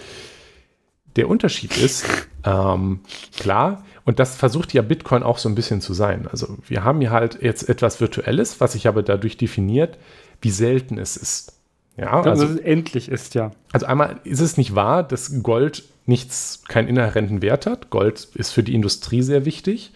der 1.15 1.29
Unterschied 1.29 1.77
ist, 1.77 2.05
ähm, 2.45 3.01
klar, 3.37 3.83
und 4.03 4.19
das 4.19 4.35
versucht 4.35 4.73
ja 4.73 4.81
Bitcoin 4.81 5.21
auch 5.21 5.37
so 5.37 5.47
ein 5.47 5.55
bisschen 5.55 5.81
zu 5.81 5.93
sein. 5.93 6.27
Also 6.31 6.57
wir 6.67 6.83
haben 6.83 6.99
hier 6.99 7.11
halt 7.11 7.41
jetzt 7.41 7.69
etwas 7.69 8.01
Virtuelles, 8.01 8.59
was 8.59 8.73
sich 8.73 8.87
aber 8.87 9.03
dadurch 9.03 9.37
definiert, 9.37 9.99
wie 10.41 10.49
selten 10.49 10.97
es 10.97 11.15
ist. 11.15 11.60
Ja, 12.01 12.21
also, 12.21 12.45
dass 12.45 12.55
es 12.55 12.57
endlich 12.57 13.09
ist, 13.09 13.35
ja. 13.35 13.51
Also 13.71 13.85
einmal 13.85 14.19
ist 14.23 14.39
es 14.39 14.57
nicht 14.57 14.73
wahr, 14.73 15.03
dass 15.03 15.43
Gold 15.43 15.83
nichts, 16.05 16.63
keinen 16.67 16.87
inhärenten 16.87 17.41
Wert 17.41 17.67
hat. 17.67 17.89
Gold 17.91 18.29
ist 18.33 18.51
für 18.51 18.63
die 18.63 18.73
Industrie 18.73 19.21
sehr 19.21 19.45
wichtig. 19.45 19.93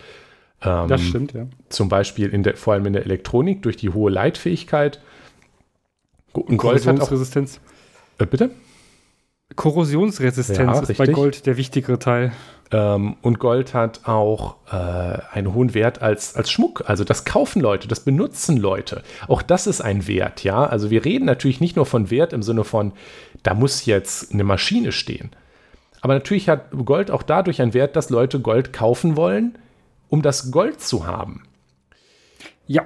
Ähm, 0.62 0.88
das 0.88 1.02
stimmt, 1.02 1.34
ja. 1.34 1.48
Zum 1.70 1.90
Beispiel 1.90 2.30
in 2.30 2.44
der, 2.44 2.58
vor 2.58 2.74
allem 2.74 2.86
in 2.86 2.94
der 2.94 3.04
Elektronik 3.04 3.64
durch 3.64 3.76
die 3.76 3.90
hohe 3.90 4.12
Leitfähigkeit. 4.12 5.02
Und 6.32 6.58
Gold 6.58 6.86
hat 6.86 7.02
auch. 7.02 7.12
Resistenz. 7.12 7.60
Äh, 8.20 8.26
bitte? 8.28 8.52
Korrosionsresistenz 9.56 10.58
ja, 10.60 10.74
ist 10.74 10.90
richtig. 10.90 10.98
bei 10.98 11.08
Gold 11.08 11.46
der 11.46 11.58
wichtigere 11.58 11.98
Teil. 11.98 12.34
Ähm, 12.72 13.16
und 13.22 13.40
Gold 13.40 13.74
hat 13.74 14.08
auch 14.08 14.56
äh, 14.72 14.76
einen 15.32 15.54
hohen 15.54 15.74
Wert 15.74 16.02
als, 16.02 16.36
als 16.36 16.50
Schmuck. 16.50 16.84
Also 16.88 17.04
das 17.04 17.26
kaufen 17.26 17.62
Leute, 17.62 17.88
das 17.88 18.00
benutzen 18.00 18.58
Leute. 18.58 19.04
Auch 19.28 19.42
das 19.42 19.68
ist 19.68 19.82
ein 19.82 20.08
Wert, 20.08 20.44
ja. 20.44 20.66
Also 20.66 20.90
wir 20.90 21.06
reden 21.06 21.26
natürlich 21.26 21.62
nicht 21.62 21.76
nur 21.76 21.86
von 21.86 22.10
Wert 22.10 22.34
im 22.34 22.44
Sinne 22.44 22.64
von, 22.64 22.94
da 23.44 23.54
muss 23.54 23.86
jetzt 23.86 24.34
eine 24.34 24.44
Maschine 24.44 24.92
stehen. 24.92 25.32
Aber 26.02 26.14
natürlich 26.14 26.50
hat 26.50 26.72
Gold 26.86 27.12
auch 27.12 27.24
dadurch 27.24 27.62
einen 27.62 27.74
Wert, 27.74 27.96
dass 27.96 28.10
Leute 28.10 28.40
Gold 28.40 28.74
kaufen 28.74 29.16
wollen, 29.16 29.58
um 30.10 30.22
das 30.22 30.52
Gold 30.52 30.82
zu 30.82 31.06
haben. 31.08 31.44
Ja. 32.68 32.84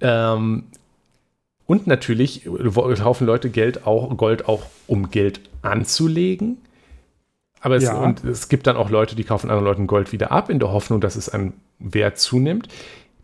Ähm, 0.00 0.64
und 1.66 1.86
natürlich 1.86 2.48
kaufen 2.98 3.26
Leute 3.26 3.50
Geld 3.50 3.86
auch, 3.86 4.16
Gold 4.16 4.48
auch, 4.48 4.62
um 4.86 5.10
Geld 5.10 5.40
anzulegen. 5.60 6.58
Aber 7.60 7.76
es, 7.76 7.84
ja. 7.84 7.94
und 7.94 8.24
es 8.24 8.48
gibt 8.48 8.66
dann 8.66 8.76
auch 8.76 8.90
Leute, 8.90 9.16
die 9.16 9.24
kaufen 9.24 9.50
anderen 9.50 9.64
Leuten 9.64 9.86
Gold 9.86 10.12
wieder 10.12 10.30
ab, 10.30 10.50
in 10.50 10.58
der 10.58 10.72
Hoffnung, 10.72 11.00
dass 11.00 11.16
es 11.16 11.28
an 11.28 11.54
Wert 11.78 12.18
zunimmt. 12.18 12.68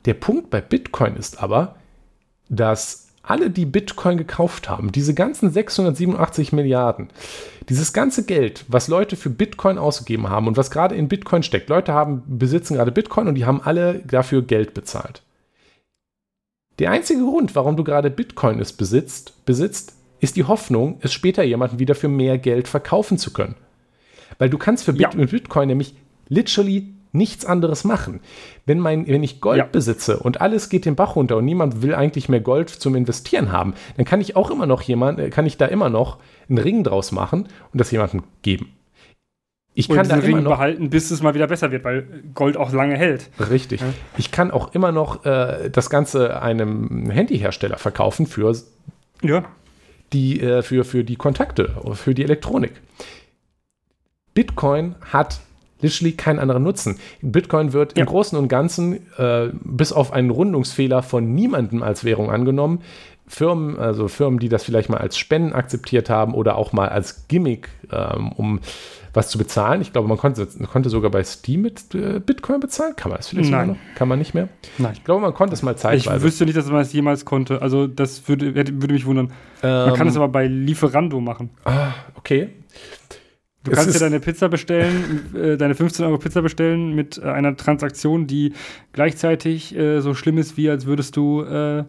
Der 0.07 0.15
Punkt 0.15 0.51
bei 0.51 0.61
Bitcoin 0.61 1.17
ist 1.17 1.43
aber, 1.43 1.77
dass 2.49 3.09
alle, 3.23 3.51
die 3.51 3.65
Bitcoin 3.65 4.19
gekauft 4.19 4.69
haben, 4.69 4.93
diese 4.93 5.15
ganzen 5.15 5.51
687 5.51 6.53
Milliarden, 6.53 7.09
dieses 7.69 7.93
ganze 7.93 8.27
Geld, 8.27 8.65
was 8.69 8.89
Leute 8.89 9.17
für 9.17 9.31
Bitcoin 9.31 9.79
ausgegeben 9.79 10.29
haben 10.29 10.47
und 10.47 10.57
was 10.57 10.71
gerade 10.71 10.95
in 10.95 11.09
Bitcoin 11.09 11.43
steckt, 11.43 11.71
Leute 11.71 11.95
haben, 11.95 12.23
besitzen 12.27 12.75
gerade 12.75 12.93
Bitcoin 12.93 13.29
und 13.29 13.35
die 13.35 13.47
haben 13.47 13.63
alle 13.63 14.01
dafür 14.01 14.43
Geld 14.43 14.75
bezahlt. 14.75 15.23
Der 16.79 16.91
einzige 16.91 17.21
Grund, 17.21 17.55
warum 17.55 17.77
du 17.77 17.85
gerade 17.85 18.11
Bitcoin 18.11 18.59
es 18.61 18.73
besitzt, 18.73 19.45
besitzt, 19.47 19.95
ist 20.21 20.37
die 20.37 20.45
Hoffnung, 20.45 20.99
es 21.01 21.13
später 21.13 21.43
jemanden 21.43 21.79
wieder 21.79 21.95
für 21.95 22.09
mehr 22.09 22.37
Geld 22.37 22.69
verkaufen 22.69 23.17
zu 23.17 23.33
können. 23.33 23.55
Weil 24.39 24.51
du 24.51 24.59
kannst 24.59 24.85
für 24.85 24.93
Bit 24.93 25.03
ja. 25.03 25.11
mit 25.15 25.31
Bitcoin 25.31 25.69
nämlich 25.69 25.95
literally 26.29 26.95
nichts 27.15 27.45
anderes 27.45 27.85
machen. 27.85 28.21
Wenn, 28.67 28.81
mein, 28.81 29.07
wenn 29.07 29.23
ich 29.23 29.41
Gold 29.41 29.59
ja. 29.59 29.65
besitze 29.65 30.19
und 30.19 30.41
alles 30.41 30.69
geht 30.69 30.85
den 30.85 30.97
Bach 30.97 31.17
runter 31.17 31.37
und 31.37 31.45
niemand 31.45 31.81
will 31.81 31.95
eigentlich 31.95 32.29
mehr 32.29 32.41
Gold 32.41 32.69
zum 32.69 32.97
Investieren 32.97 33.53
haben, 33.53 33.75
dann 33.97 34.05
kann 34.05 34.21
ich 34.21 34.37
auch 34.37 34.51
immer 34.51 34.67
noch 34.67 34.83
jemand, 34.83 35.21
äh, 35.21 35.31
kann 35.31 35.47
ich 35.47 35.57
da 35.57 35.67
immer 35.67 35.91
noch 35.91 36.19
einen 36.49 36.59
Ring 36.59 36.83
draus 36.83 37.13
machen 37.13 37.49
und 37.73 37.81
das 37.81 37.91
jemandem 37.91 38.25
geben. 38.43 38.73
Ich 39.77 39.89
kann 39.89 40.09
da 40.09 40.17
Ring 40.17 40.43
noch, 40.43 40.53
behalten, 40.53 40.89
bis 40.89 41.11
es 41.11 41.21
mal 41.21 41.35
wieder 41.35 41.49
besser 41.49 41.73
wird, 41.73 41.83
weil 41.85 42.07
Gold 42.33 42.57
auch 42.57 42.73
lange 42.73 42.97
hält. 42.97 43.31
Richtig. 43.51 43.81
Ja. 43.81 43.89
Ich 44.17 44.31
kann 44.31 44.53
auch 44.53 44.73
immer 44.73 44.93
noch 44.93 45.25
äh, 45.25 45.69
das 45.71 45.91
Ganze 45.91 46.41
einem 46.41 47.11
Handyhersteller 47.11 47.79
verkaufen 47.79 48.27
für 48.27 48.57
ja. 49.23 49.45
die 50.13 50.41
äh, 50.41 50.63
für, 50.63 50.85
für 50.85 51.03
die 51.03 51.17
Kontakte, 51.17 51.75
für 51.95 52.15
die 52.15 52.23
Elektronik. 52.23 52.73
Bitcoin 54.35 54.97
hat 55.13 55.41
literally 55.81 56.13
keinen 56.13 56.39
anderen 56.39 56.63
Nutzen. 56.63 56.99
Bitcoin 57.23 57.73
wird 57.73 57.97
ja. 57.97 58.03
im 58.03 58.07
Großen 58.07 58.37
und 58.39 58.49
Ganzen 58.49 59.07
äh, 59.19 59.51
bis 59.63 59.93
auf 59.93 60.13
einen 60.13 60.31
Rundungsfehler 60.31 61.03
von 61.03 61.35
niemandem 61.35 61.83
als 61.83 62.05
Währung 62.05 62.31
angenommen. 62.31 62.81
Firmen, 63.27 63.79
also 63.79 64.09
Firmen, 64.09 64.39
die 64.39 64.49
das 64.49 64.65
vielleicht 64.65 64.91
mal 64.91 64.99
als 64.99 65.17
Spenden 65.17 65.55
akzeptiert 65.55 66.11
haben 66.11 66.35
oder 66.35 66.57
auch 66.57 66.73
mal 66.73 66.91
als 66.91 67.27
Gimmick, 67.27 67.71
ähm, 67.91 68.33
um 68.33 68.61
was 69.15 69.31
zu 69.31 69.39
bezahlen. 69.39 69.81
Ich 69.81 69.93
glaube, 69.93 70.09
man 70.09 70.19
konnte, 70.19 70.47
konnte 70.71 70.91
sogar 70.91 71.11
bei 71.11 71.23
Steam 71.25 71.63
mit 71.63 71.95
äh, 71.95 72.21
Bitcoin 72.21 72.61
bezahlen. 72.61 72.97
Kann 72.97 73.11
man 73.11 73.19
das 73.19 73.29
vielleicht 73.29 73.51
Nein. 73.51 73.69
noch? 73.69 73.77
Kann 73.95 74.09
man 74.09 74.19
nicht 74.19 74.35
mehr? 74.35 74.49
Nein. 74.77 74.93
Ich 74.95 75.05
glaube, 75.05 75.23
man 75.23 75.33
konnte 75.33 75.55
es 75.55 75.63
mal 75.63 75.77
zeitweise. 75.77 76.17
Ich 76.17 76.23
wüsste 76.23 76.45
nicht, 76.45 76.57
dass 76.57 76.67
man 76.67 76.83
es 76.83 76.93
jemals 76.93 77.25
konnte. 77.25 77.63
Also 77.63 77.87
das 77.87 78.29
würde, 78.29 78.55
würde 78.55 78.93
mich 78.93 79.07
wundern. 79.07 79.33
Ähm, 79.63 79.87
man 79.87 79.95
kann 79.95 80.09
es 80.09 80.17
aber 80.17 80.29
bei 80.29 80.47
Lieferando 80.47 81.21
machen. 81.21 81.51
Ah, 81.65 81.93
okay. 82.17 82.51
Du 83.65 83.71
es 83.71 83.79
kannst 83.79 83.95
dir 83.95 83.99
deine 83.99 84.21
Pizza 84.21 84.49
bestellen, 84.49 85.35
äh, 85.35 85.57
deine 85.57 85.75
15 85.75 86.05
Euro 86.05 86.19
Pizza 86.19 86.43
bestellen 86.43 86.95
mit 86.95 87.19
äh, 87.19 87.23
einer 87.23 87.57
Transaktion, 87.57 88.27
die 88.27 88.53
gleichzeitig 88.93 89.75
äh, 89.75 90.01
so 90.01 90.15
schlimm 90.15 90.39
ist, 90.39 90.57
wie 90.57 90.69
als 90.69 90.85
würdest 90.85 91.17
du 91.17 91.43
äh, 91.43 91.85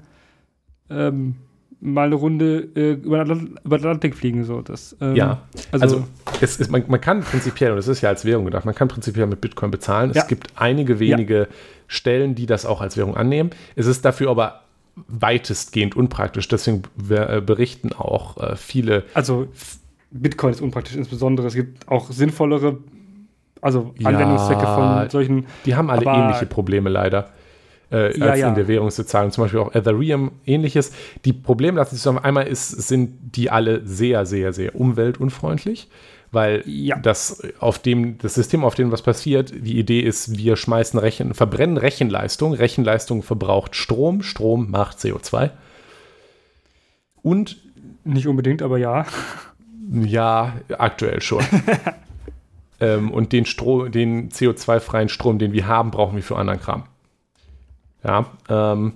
ähm, 0.89 1.35
mal 1.81 2.07
eine 2.07 2.15
Runde 2.15 2.69
äh, 2.75 2.93
über, 2.93 3.23
den 3.23 3.57
Atlantik 3.69 4.15
fliegen. 4.15 4.45
So. 4.45 4.61
Das, 4.61 4.95
ähm, 5.01 5.15
ja, 5.15 5.41
also, 5.71 5.83
also 5.83 6.07
es 6.41 6.57
ist, 6.57 6.71
man, 6.71 6.83
man, 6.87 7.01
kann 7.01 7.21
prinzipiell, 7.21 7.71
und 7.71 7.77
das 7.77 7.87
ist 7.87 8.01
ja 8.01 8.09
als 8.09 8.25
Währung 8.25 8.45
gedacht, 8.45 8.65
man 8.65 8.75
kann 8.75 8.87
prinzipiell 8.87 9.27
mit 9.27 9.41
Bitcoin 9.41 9.69
bezahlen. 9.69 10.11
Ja. 10.13 10.21
Es 10.21 10.27
gibt 10.27 10.47
einige 10.55 10.99
wenige 10.99 11.39
ja. 11.39 11.47
Stellen, 11.87 12.35
die 12.35 12.45
das 12.45 12.65
auch 12.65 12.81
als 12.81 12.97
Währung 12.97 13.17
annehmen. 13.17 13.51
Es 13.75 13.85
ist 13.85 14.05
dafür 14.05 14.29
aber 14.29 14.61
weitestgehend 15.07 15.95
unpraktisch. 15.95 16.47
Deswegen 16.47 16.83
äh, 17.09 17.41
berichten 17.41 17.91
auch 17.93 18.37
äh, 18.37 18.55
viele. 18.55 19.03
Also 19.13 19.47
Bitcoin 20.11 20.51
ist 20.51 20.61
unpraktisch 20.61 20.95
insbesondere. 20.95 21.47
Es 21.47 21.55
gibt 21.55 21.87
auch 21.87 22.11
sinnvollere 22.11 22.79
also 23.65 23.95
Anwendungszwecke 24.03 24.61
ja, 24.61 24.99
von 24.99 25.09
solchen. 25.09 25.47
Die 25.65 25.75
haben 25.75 25.89
alle 25.89 26.05
ähnliche 26.05 26.45
Probleme 26.45 26.89
leider 26.89 27.31
äh, 27.91 28.17
ja, 28.17 28.25
als 28.27 28.39
ja. 28.39 28.49
in 28.49 28.55
der 28.55 28.67
Währungsbezahlung. 28.67 29.31
Zum 29.31 29.43
Beispiel 29.43 29.59
auch 29.59 29.73
Ethereum, 29.73 30.33
ähnliches. 30.45 30.91
Die 31.25 31.33
Probleme 31.33 31.77
lassen 31.77 31.95
sich 31.95 32.03
sagen, 32.03 32.19
einmal 32.19 32.47
ist, 32.47 32.69
sind 32.69 33.35
die 33.35 33.49
alle 33.49 33.85
sehr, 33.85 34.27
sehr, 34.27 34.53
sehr 34.53 34.75
umweltunfreundlich, 34.75 35.87
weil 36.31 36.61
ja. 36.67 36.97
das 36.97 37.41
auf 37.59 37.79
dem, 37.79 38.19
das 38.19 38.35
System, 38.35 38.63
auf 38.63 38.75
dem 38.75 38.91
was 38.91 39.01
passiert, 39.01 39.51
die 39.51 39.79
Idee 39.79 40.01
ist, 40.01 40.37
wir 40.37 40.57
schmeißen 40.57 40.99
Rechen, 40.99 41.33
verbrennen 41.33 41.77
Rechenleistung. 41.77 42.53
Rechenleistung 42.53 43.23
verbraucht 43.23 43.75
Strom, 43.75 44.21
Strom 44.21 44.69
macht 44.69 44.99
CO2. 44.99 45.49
Und 47.23 47.57
nicht 48.03 48.27
unbedingt, 48.27 48.61
aber 48.61 48.77
ja. 48.77 49.07
Ja, 49.91 50.53
aktuell 50.77 51.21
schon. 51.21 51.43
ähm, 52.79 53.11
und 53.11 53.31
den, 53.31 53.43
den 53.43 54.29
CO2-freien 54.29 55.09
Strom, 55.09 55.37
den 55.39 55.53
wir 55.53 55.67
haben, 55.67 55.91
brauchen 55.91 56.15
wir 56.15 56.23
für 56.23 56.37
anderen 56.37 56.59
Kram. 56.59 56.83
Ja, 58.03 58.25
ähm, 58.49 58.93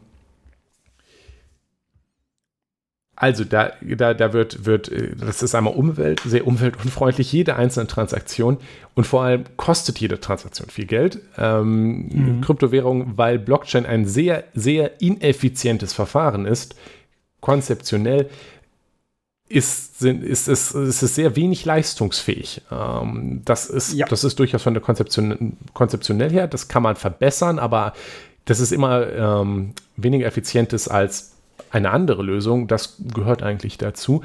also 3.20 3.44
da, 3.44 3.74
da, 3.82 4.14
da 4.14 4.32
wird, 4.32 4.66
wird, 4.66 4.90
das 5.20 5.44
ist 5.44 5.54
einmal 5.54 5.74
Umwelt, 5.74 6.22
sehr 6.22 6.48
umweltunfreundlich, 6.48 7.34
jede 7.34 7.58
einzelne 7.58 7.88
Transaktion 7.88 8.58
und 8.96 9.06
vor 9.06 9.24
allem 9.24 9.44
kostet 9.58 10.00
jede 10.00 10.22
Transaktion 10.22 10.70
viel 10.70 10.86
Geld. 10.86 11.20
Ähm, 11.38 12.08
mhm. 12.08 12.42
Kryptowährung, 12.42 13.18
weil 13.18 13.38
Blockchain 13.38 13.86
ein 13.86 14.06
sehr, 14.06 14.46
sehr 14.54 15.02
ineffizientes 15.02 15.92
Verfahren 15.92 16.46
ist, 16.46 16.76
konzeptionell 17.42 18.30
ist, 19.50 20.00
sind, 20.00 20.24
ist, 20.24 20.48
ist, 20.48 20.76
ist 20.76 21.02
es 21.02 21.16
sehr 21.16 21.36
wenig 21.36 21.66
leistungsfähig. 21.66 22.62
Ähm, 22.72 23.42
das, 23.44 23.66
ist, 23.66 23.94
ja. 23.94 24.06
das 24.06 24.24
ist 24.24 24.38
durchaus 24.38 24.62
von 24.62 24.76
der 24.76 24.84
Konzeption, 24.84 25.58
konzeptionell 25.74 26.30
her, 26.30 26.48
das 26.48 26.68
kann 26.68 26.84
man 26.84 26.96
verbessern, 26.96 27.58
aber 27.58 27.94
dass 28.46 28.60
es 28.60 28.72
immer 28.72 29.08
ähm, 29.12 29.74
weniger 29.98 30.28
effizient 30.28 30.72
ist 30.72 30.88
als 30.88 31.34
eine 31.72 31.90
andere 31.92 32.24
Lösung, 32.24 32.68
das 32.68 32.98
gehört 33.14 33.44
eigentlich 33.44 33.78
dazu. 33.78 34.24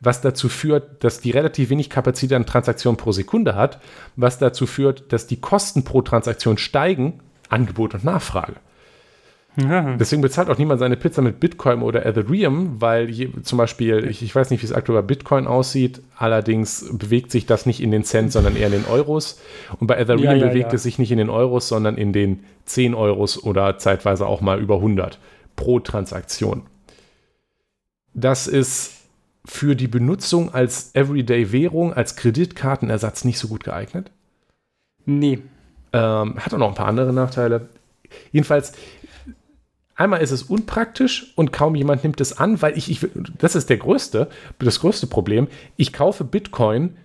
Was 0.00 0.22
dazu 0.22 0.48
führt, 0.48 1.04
dass 1.04 1.20
die 1.20 1.30
relativ 1.30 1.68
wenig 1.68 1.90
Kapazität 1.90 2.34
an 2.34 2.46
Transaktionen 2.46 2.96
pro 2.96 3.12
Sekunde 3.12 3.54
hat, 3.54 3.80
was 4.16 4.38
dazu 4.38 4.66
führt, 4.66 5.12
dass 5.12 5.26
die 5.26 5.40
Kosten 5.40 5.84
pro 5.84 6.00
Transaktion 6.00 6.56
steigen, 6.56 7.20
Angebot 7.50 7.92
und 7.94 8.04
Nachfrage. 8.04 8.54
Ja. 9.56 9.96
Deswegen 9.96 10.22
bezahlt 10.22 10.48
auch 10.48 10.58
niemand 10.58 10.78
seine 10.80 10.96
Pizza 10.96 11.22
mit 11.22 11.40
Bitcoin 11.40 11.82
oder 11.82 12.06
Ethereum, 12.06 12.80
weil 12.80 13.10
je, 13.10 13.30
zum 13.42 13.58
Beispiel, 13.58 14.06
ich, 14.08 14.22
ich, 14.22 14.34
weiß 14.34 14.50
nicht, 14.50 14.62
wie 14.62 14.66
es 14.66 14.72
aktuell 14.72 15.02
bei 15.02 15.06
Bitcoin 15.06 15.46
aussieht, 15.46 16.00
allerdings 16.16 16.86
bewegt 16.92 17.32
sich 17.32 17.46
das 17.46 17.66
nicht 17.66 17.82
in 17.82 17.90
den 17.90 18.04
Cent, 18.04 18.30
sondern 18.32 18.56
eher 18.56 18.68
in 18.68 18.74
den 18.74 18.84
Euros. 18.86 19.40
Und 19.78 19.88
bei 19.88 19.96
Ethereum 19.96 20.22
ja, 20.22 20.34
ja, 20.34 20.48
bewegt 20.48 20.72
es 20.72 20.84
sich 20.84 20.98
nicht 20.98 21.10
in 21.10 21.18
den 21.18 21.30
Euros, 21.30 21.68
sondern 21.68 21.96
in 21.96 22.12
den 22.12 22.44
10 22.66 22.94
Euros 22.94 23.42
oder 23.42 23.78
zeitweise 23.78 24.26
auch 24.26 24.40
mal 24.40 24.60
über 24.60 24.76
100 24.76 25.18
pro 25.56 25.80
Transaktion. 25.80 26.62
Das 28.14 28.46
ist 28.46 28.92
für 29.44 29.74
die 29.74 29.88
Benutzung 29.88 30.54
als 30.54 30.94
Everyday-Währung, 30.94 31.92
als 31.92 32.14
Kreditkartenersatz 32.16 33.24
nicht 33.24 33.38
so 33.38 33.48
gut 33.48 33.64
geeignet. 33.64 34.10
Nee. 35.06 35.40
Ähm, 35.92 36.38
hat 36.38 36.54
auch 36.54 36.58
noch 36.58 36.68
ein 36.68 36.74
paar 36.74 36.86
andere 36.86 37.12
Nachteile. 37.12 37.68
Jedenfalls, 38.32 38.72
Einmal 39.94 40.22
ist 40.22 40.30
es 40.30 40.44
unpraktisch 40.44 41.32
und 41.36 41.52
kaum 41.52 41.74
jemand 41.74 42.04
nimmt 42.04 42.20
es 42.20 42.38
an, 42.38 42.62
weil 42.62 42.76
ich, 42.78 42.90
ich 42.90 43.06
das 43.38 43.54
ist 43.54 43.68
der 43.68 43.76
größte, 43.76 44.28
das 44.58 44.80
größte 44.80 45.06
Problem. 45.06 45.48
Ich 45.76 45.92
kaufe 45.92 46.24
Bitcoin 46.24 46.96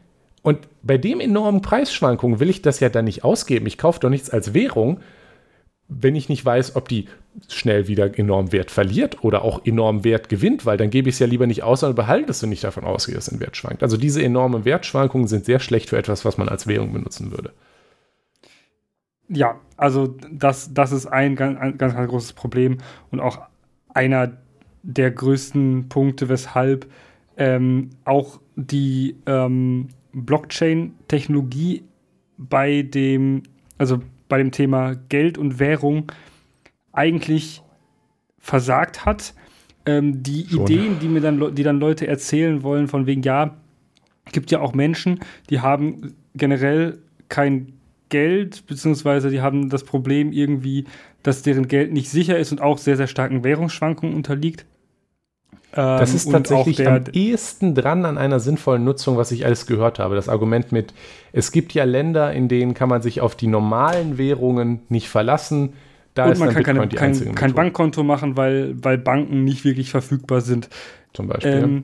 und 0.42 0.60
bei 0.84 0.98
dem 0.98 1.20
enormen 1.20 1.62
Preisschwankungen 1.62 2.40
will 2.40 2.50
ich 2.50 2.62
das 2.62 2.80
ja 2.80 2.90
dann 2.90 3.06
nicht 3.06 3.24
ausgeben. 3.24 3.66
Ich 3.66 3.78
kaufe 3.78 4.00
doch 4.00 4.10
nichts 4.10 4.30
als 4.30 4.54
Währung, 4.54 5.00
wenn 5.88 6.16
ich 6.16 6.30
nicht 6.30 6.46
weiß, 6.46 6.76
ob 6.76 6.88
die 6.88 7.08
schnell 7.50 7.88
wieder 7.88 8.18
enorm 8.18 8.52
Wert 8.52 8.72
verliert 8.72 9.24
oder 9.24 9.44
auch 9.44 9.66
enorm 9.66 10.04
Wert 10.04 10.30
gewinnt, 10.30 10.66
weil 10.66 10.78
dann 10.78 10.90
gebe 10.90 11.10
ich 11.10 11.16
es 11.16 11.20
ja 11.20 11.28
lieber 11.28 11.48
nicht 11.48 11.64
aus, 11.64 11.82
sondern 11.82 11.96
behalte 11.96 12.32
es 12.32 12.42
und 12.44 12.50
nicht 12.50 12.64
davon 12.64 12.86
ausgehe, 12.86 13.16
dass 13.16 13.28
es 13.28 13.34
in 13.34 13.40
Wert 13.40 13.58
schwankt. 13.58 13.84
Also 13.84 13.98
diese 13.98 14.24
enormen 14.24 14.66
Wertschwankungen 14.66 15.28
sind 15.28 15.46
sehr 15.46 15.60
schlecht 15.60 15.90
für 15.90 15.98
etwas, 15.98 16.26
was 16.26 16.38
man 16.38 16.48
als 16.48 16.68
Währung 16.68 16.94
benutzen 16.94 17.32
würde. 17.32 17.52
Ja, 19.28 19.60
also 19.78 20.16
das, 20.32 20.74
das 20.74 20.92
ist 20.92 21.08
ein 21.08 21.36
ganz, 21.36 21.60
ein 21.60 21.78
ganz, 21.78 21.96
ganz 21.96 22.10
großes 22.10 22.34
Problem 22.34 22.78
und 23.12 23.20
auch 23.20 23.40
einer 23.94 24.38
der 24.84 25.12
größten 25.12 25.90
Punkte, 25.90 26.30
weshalb 26.30 26.86
ähm, 27.38 27.90
auch 28.04 28.40
die 28.56 29.16
ähm, 29.26 29.90
Blockchain-Technologie 30.14 31.84
bei 32.38 32.84
dem, 32.84 33.44
also 33.78 34.02
bei 34.30 34.38
dem 34.38 34.52
Thema 34.52 34.96
Geld 35.10 35.38
und 35.38 35.60
Währung 35.60 36.12
eigentlich 36.92 37.62
versagt 38.40 39.06
hat. 39.06 39.34
Ähm, 39.86 40.24
die 40.24 40.48
Schon. 40.48 40.64
Ideen, 40.64 41.00
die 41.00 41.08
mir 41.08 41.22
dann, 41.22 41.54
die 41.54 41.64
dann 41.64 41.80
Leute 41.80 42.08
erzählen 42.08 42.64
wollen, 42.64 42.88
von 42.88 43.06
wegen, 43.06 43.22
ja, 43.24 43.56
gibt 44.32 44.52
ja 44.52 44.60
auch 44.60 44.74
Menschen, 44.74 45.20
die 45.50 45.60
haben 45.60 46.16
generell 46.34 47.00
kein 47.30 47.75
Geld, 48.16 48.66
beziehungsweise 48.66 49.30
die 49.30 49.42
haben 49.42 49.70
das 49.70 49.84
Problem 49.84 50.32
irgendwie, 50.32 50.86
dass 51.22 51.42
deren 51.42 51.68
Geld 51.68 51.92
nicht 51.92 52.10
sicher 52.10 52.40
ist 52.40 52.54
und 52.54 52.62
auch 52.62 52.78
sehr, 52.78 52.96
sehr 52.96 53.08
starken 53.08 53.44
Währungsschwankungen 53.44 54.16
unterliegt. 54.16 54.66
das 55.74 56.14
ist 56.14 56.28
ähm, 56.28 56.32
tatsächlich 56.32 56.78
der, 56.78 56.94
am 56.94 57.04
ehesten 57.12 57.76
dran 57.76 58.06
an 58.06 58.18
einer 58.18 58.40
sinnvollen 58.40 58.86
Nutzung, 58.86 59.18
was 59.18 59.34
ich 59.34 59.46
alles 59.46 59.66
gehört 59.66 60.00
habe. 60.00 60.16
Das 60.16 60.30
Argument 60.30 60.72
mit, 60.72 60.94
es 61.34 61.52
gibt 61.52 61.74
ja 61.74 61.84
Länder, 61.84 62.32
in 62.32 62.48
denen 62.48 62.74
kann 62.74 62.88
man 62.88 63.02
sich 63.02 63.20
auf 63.20 63.36
die 63.36 63.48
normalen 63.48 64.18
Währungen 64.18 64.84
nicht 64.88 65.10
verlassen. 65.10 65.74
Da 66.14 66.28
und 66.28 66.40
man 66.40 66.54
kann 66.54 66.64
keine, 66.64 66.88
kein, 66.88 67.36
kein 67.36 67.54
Bankkonto 67.54 68.02
machen, 68.04 68.38
weil, 68.38 68.82
weil 68.82 68.98
Banken 68.98 69.44
nicht 69.44 69.66
wirklich 69.66 69.90
verfügbar 69.90 70.40
sind. 70.40 70.70
Zum 71.12 71.28
Beispiel. 71.28 71.52
Ähm, 71.52 71.84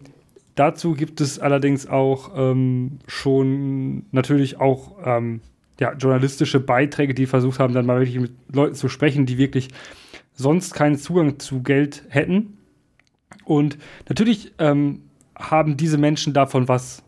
dazu 0.55 0.93
gibt 0.93 1.19
es 1.19 1.39
allerdings 1.39 1.89
auch 1.89 2.31
ähm, 2.37 2.99
schon 3.05 4.05
natürlich 4.11 4.61
auch 4.61 4.95
ähm, 5.03 5.41
ja, 5.81 5.93
journalistische 5.93 6.59
Beiträge, 6.59 7.15
die 7.15 7.25
versucht 7.25 7.57
haben, 7.57 7.73
dann 7.73 7.87
mal 7.87 7.99
wirklich 7.99 8.19
mit 8.19 8.33
Leuten 8.53 8.75
zu 8.75 8.87
sprechen, 8.87 9.25
die 9.25 9.39
wirklich 9.39 9.69
sonst 10.33 10.75
keinen 10.75 10.95
Zugang 10.95 11.39
zu 11.39 11.63
Geld 11.63 12.03
hätten. 12.09 12.59
Und 13.45 13.79
natürlich 14.07 14.53
ähm, 14.59 15.01
haben 15.35 15.77
diese 15.77 15.97
Menschen 15.97 16.33
davon 16.33 16.67
was. 16.67 17.01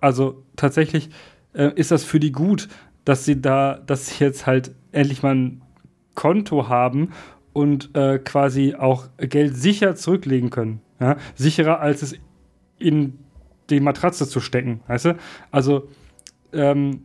Also 0.00 0.44
tatsächlich 0.54 1.08
äh, 1.54 1.72
ist 1.76 1.92
das 1.92 2.04
für 2.04 2.20
die 2.20 2.30
gut, 2.30 2.68
dass 3.06 3.24
sie 3.24 3.40
da, 3.40 3.78
dass 3.86 4.08
sie 4.08 4.22
jetzt 4.22 4.44
halt 4.44 4.72
endlich 4.92 5.22
mal 5.22 5.34
ein 5.34 5.62
Konto 6.14 6.68
haben 6.68 7.08
und 7.54 7.96
äh, 7.96 8.18
quasi 8.18 8.74
auch 8.74 9.08
Geld 9.16 9.56
sicher 9.56 9.96
zurücklegen 9.96 10.50
können. 10.50 10.82
Ja? 11.00 11.16
Sicherer 11.36 11.80
als 11.80 12.02
es 12.02 12.14
in 12.78 13.18
die 13.70 13.80
Matratze 13.80 14.28
zu 14.28 14.40
stecken, 14.40 14.80
weißt 14.88 15.06
du? 15.06 15.16
Also 15.50 15.88
ähm, 16.52 17.04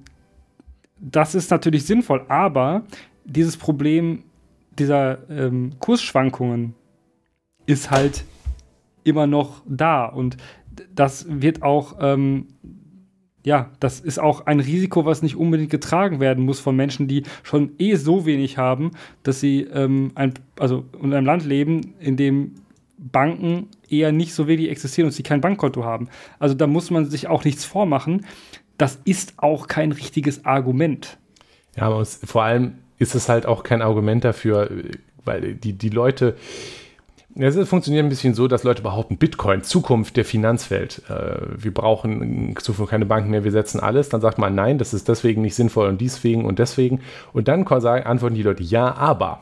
das 0.99 1.35
ist 1.35 1.51
natürlich 1.51 1.85
sinnvoll, 1.85 2.25
aber 2.27 2.83
dieses 3.25 3.57
Problem 3.57 4.23
dieser 4.77 5.29
ähm, 5.29 5.73
Kursschwankungen 5.79 6.73
ist 7.65 7.91
halt 7.91 8.23
immer 9.03 9.27
noch 9.27 9.61
da 9.67 10.05
und 10.05 10.37
das 10.93 11.25
wird 11.29 11.61
auch 11.61 11.97
ähm, 11.99 12.47
ja, 13.45 13.71
das 13.79 13.99
ist 13.99 14.19
auch 14.19 14.45
ein 14.45 14.59
Risiko, 14.59 15.05
was 15.05 15.21
nicht 15.21 15.35
unbedingt 15.35 15.69
getragen 15.69 16.19
werden 16.19 16.43
muss 16.43 16.59
von 16.59 16.75
Menschen, 16.75 17.07
die 17.07 17.23
schon 17.43 17.71
eh 17.79 17.95
so 17.95 18.25
wenig 18.25 18.57
haben, 18.57 18.91
dass 19.23 19.39
sie 19.39 19.61
ähm, 19.61 20.11
ein, 20.15 20.33
also 20.59 20.85
in 21.01 21.13
einem 21.13 21.25
Land 21.25 21.45
leben, 21.45 21.93
in 21.99 22.17
dem 22.17 22.55
Banken 22.97 23.67
eher 23.89 24.11
nicht 24.11 24.33
so 24.33 24.47
wenig 24.47 24.69
existieren 24.69 25.07
und 25.07 25.13
sie 25.13 25.23
kein 25.23 25.39
Bankkonto 25.39 25.85
haben. 25.85 26.09
Also 26.37 26.53
da 26.53 26.67
muss 26.67 26.91
man 26.91 27.05
sich 27.05 27.27
auch 27.27 27.45
nichts 27.45 27.63
vormachen. 27.63 28.25
Das 28.79 28.97
ist 29.03 29.33
auch 29.37 29.67
kein 29.67 29.91
richtiges 29.91 30.45
Argument. 30.45 31.17
Ja, 31.75 31.83
aber 31.83 32.03
vor 32.05 32.43
allem 32.43 32.79
ist 32.97 33.13
es 33.13 33.29
halt 33.29 33.45
auch 33.45 33.63
kein 33.63 33.81
Argument 33.81 34.23
dafür, 34.23 34.71
weil 35.25 35.53
die, 35.53 35.73
die 35.73 35.89
Leute, 35.89 36.37
es 37.35 37.67
funktioniert 37.67 38.05
ein 38.05 38.09
bisschen 38.09 38.33
so, 38.33 38.47
dass 38.47 38.63
Leute 38.63 38.81
behaupten, 38.81 39.17
Bitcoin, 39.17 39.63
Zukunft 39.63 40.15
der 40.15 40.23
Finanzwelt. 40.23 41.01
Äh, 41.09 41.41
wir 41.57 41.73
brauchen 41.73 42.55
Zukunft 42.57 42.89
keine 42.89 43.05
Banken 43.05 43.31
mehr, 43.31 43.43
wir 43.43 43.51
setzen 43.51 43.81
alles. 43.81 44.07
Dann 44.07 44.21
sagt 44.21 44.37
man, 44.37 44.55
nein, 44.55 44.77
das 44.77 44.93
ist 44.93 45.09
deswegen 45.09 45.41
nicht 45.41 45.55
sinnvoll 45.55 45.89
und 45.89 45.99
deswegen 45.99 46.45
und 46.45 46.57
deswegen. 46.57 47.01
Und 47.33 47.49
dann 47.49 47.65
sagen, 47.81 48.05
antworten 48.05 48.35
die 48.35 48.43
Leute, 48.43 48.63
ja, 48.63 48.95
aber. 48.95 49.41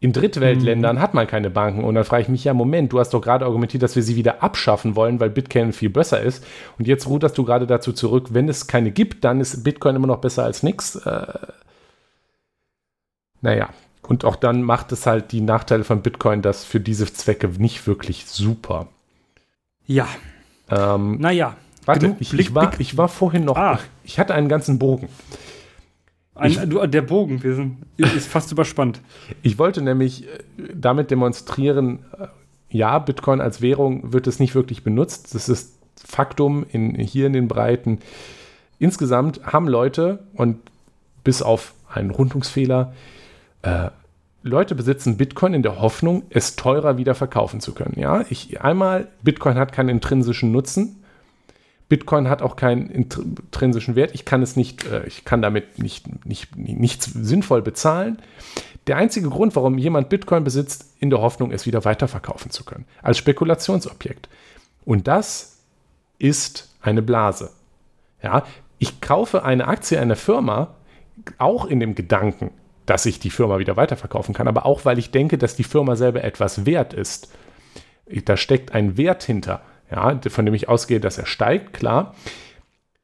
In 0.00 0.12
Drittweltländern 0.12 0.96
mhm. 0.96 1.00
hat 1.00 1.14
man 1.14 1.26
keine 1.26 1.50
Banken. 1.50 1.82
Und 1.82 1.96
dann 1.96 2.04
frage 2.04 2.22
ich 2.22 2.28
mich, 2.28 2.44
ja, 2.44 2.54
Moment, 2.54 2.92
du 2.92 3.00
hast 3.00 3.10
doch 3.14 3.20
gerade 3.20 3.44
argumentiert, 3.44 3.82
dass 3.82 3.96
wir 3.96 4.02
sie 4.02 4.14
wieder 4.14 4.42
abschaffen 4.42 4.94
wollen, 4.94 5.18
weil 5.18 5.30
Bitcoin 5.30 5.72
viel 5.72 5.90
besser 5.90 6.20
ist. 6.20 6.44
Und 6.78 6.86
jetzt 6.86 7.08
ruderst 7.08 7.36
du 7.36 7.44
gerade 7.44 7.66
dazu 7.66 7.92
zurück, 7.92 8.28
wenn 8.30 8.48
es 8.48 8.68
keine 8.68 8.92
gibt, 8.92 9.24
dann 9.24 9.40
ist 9.40 9.64
Bitcoin 9.64 9.96
immer 9.96 10.06
noch 10.06 10.20
besser 10.20 10.44
als 10.44 10.62
nichts. 10.62 10.94
Äh, 10.94 11.32
naja, 13.40 13.70
und 14.02 14.24
auch 14.24 14.36
dann 14.36 14.62
macht 14.62 14.92
es 14.92 15.04
halt 15.04 15.32
die 15.32 15.40
Nachteile 15.40 15.84
von 15.84 16.00
Bitcoin 16.02 16.42
das 16.42 16.64
für 16.64 16.80
diese 16.80 17.12
Zwecke 17.12 17.48
nicht 17.58 17.86
wirklich 17.86 18.26
super. 18.26 18.88
Ja. 19.86 20.06
Ähm, 20.70 21.18
naja. 21.20 21.56
Warte, 21.86 22.16
ich, 22.20 22.30
Blick, 22.30 22.48
ich, 22.48 22.54
war, 22.54 22.78
ich 22.78 22.96
war 22.96 23.08
vorhin 23.08 23.44
noch. 23.44 23.56
Ah. 23.56 23.80
Ich 24.04 24.18
hatte 24.18 24.34
einen 24.34 24.48
ganzen 24.48 24.78
Bogen. 24.78 25.08
Ein, 26.38 26.50
ich, 26.50 26.58
du, 26.60 26.86
der 26.86 27.02
Bogen 27.02 27.42
wir 27.42 27.54
sind, 27.54 27.78
ist 27.96 28.28
fast 28.28 28.52
überspannt. 28.52 29.00
Ich 29.42 29.58
wollte 29.58 29.82
nämlich 29.82 30.24
äh, 30.24 30.28
damit 30.74 31.10
demonstrieren, 31.10 32.00
äh, 32.18 32.28
ja, 32.70 32.98
Bitcoin 32.98 33.40
als 33.40 33.60
Währung 33.60 34.12
wird 34.12 34.26
es 34.26 34.38
nicht 34.38 34.54
wirklich 34.54 34.84
benutzt. 34.84 35.34
Das 35.34 35.48
ist 35.48 35.78
Faktum 35.96 36.64
in, 36.70 36.94
hier 36.94 37.26
in 37.26 37.32
den 37.32 37.48
Breiten. 37.48 37.98
Insgesamt 38.78 39.42
haben 39.44 39.66
Leute, 39.66 40.20
und 40.34 40.58
bis 41.24 41.42
auf 41.42 41.74
einen 41.92 42.10
Rundungsfehler, 42.10 42.94
äh, 43.62 43.90
Leute 44.42 44.74
besitzen 44.74 45.16
Bitcoin 45.16 45.54
in 45.54 45.62
der 45.62 45.80
Hoffnung, 45.80 46.22
es 46.30 46.54
teurer 46.56 46.96
wieder 46.96 47.14
verkaufen 47.14 47.60
zu 47.60 47.74
können. 47.74 47.94
Ja, 47.98 48.24
ich 48.28 48.60
einmal, 48.60 49.08
Bitcoin 49.22 49.56
hat 49.56 49.72
keinen 49.72 49.88
intrinsischen 49.88 50.52
Nutzen. 50.52 50.97
Bitcoin 51.88 52.28
hat 52.28 52.42
auch 52.42 52.56
keinen 52.56 52.90
intrinsischen 52.90 53.96
Wert. 53.96 54.10
Ich 54.14 54.24
kann 54.24 54.42
es 54.42 54.56
nicht, 54.56 54.84
äh, 54.86 55.06
ich 55.06 55.24
kann 55.24 55.42
damit 55.42 55.78
nicht, 55.78 56.26
nicht, 56.26 56.56
nichts 56.56 57.06
sinnvoll 57.06 57.62
bezahlen. 57.62 58.18
Der 58.86 58.96
einzige 58.96 59.28
Grund, 59.28 59.56
warum 59.56 59.78
jemand 59.78 60.08
Bitcoin 60.08 60.44
besitzt, 60.44 60.94
in 60.98 61.10
der 61.10 61.20
Hoffnung, 61.20 61.50
es 61.50 61.66
wieder 61.66 61.84
weiterverkaufen 61.84 62.50
zu 62.50 62.64
können. 62.64 62.86
Als 63.02 63.18
Spekulationsobjekt. 63.18 64.28
Und 64.84 65.06
das 65.08 65.58
ist 66.18 66.74
eine 66.80 67.02
Blase. 67.02 67.50
Ja, 68.22 68.44
ich 68.78 69.00
kaufe 69.00 69.42
eine 69.44 69.66
Aktie 69.68 70.00
einer 70.00 70.16
Firma 70.16 70.74
auch 71.36 71.66
in 71.66 71.80
dem 71.80 71.94
Gedanken, 71.94 72.50
dass 72.86 73.06
ich 73.06 73.18
die 73.18 73.30
Firma 73.30 73.58
wieder 73.58 73.76
weiterverkaufen 73.76 74.34
kann, 74.34 74.48
aber 74.48 74.64
auch, 74.64 74.84
weil 74.84 74.98
ich 74.98 75.10
denke, 75.10 75.36
dass 75.36 75.56
die 75.56 75.64
Firma 75.64 75.96
selber 75.96 76.24
etwas 76.24 76.64
wert 76.64 76.94
ist. 76.94 77.28
Da 78.24 78.36
steckt 78.36 78.72
ein 78.72 78.96
Wert 78.96 79.22
hinter, 79.22 79.60
ja, 79.90 80.20
von 80.28 80.44
dem 80.44 80.54
ich 80.54 80.68
ausgehe, 80.68 81.00
dass 81.00 81.18
er 81.18 81.26
steigt, 81.26 81.72
klar. 81.72 82.14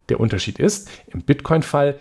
Der 0.08 0.20
Unterschied 0.20 0.58
ist, 0.58 0.90
im 1.06 1.22
Bitcoin-Fall 1.22 1.98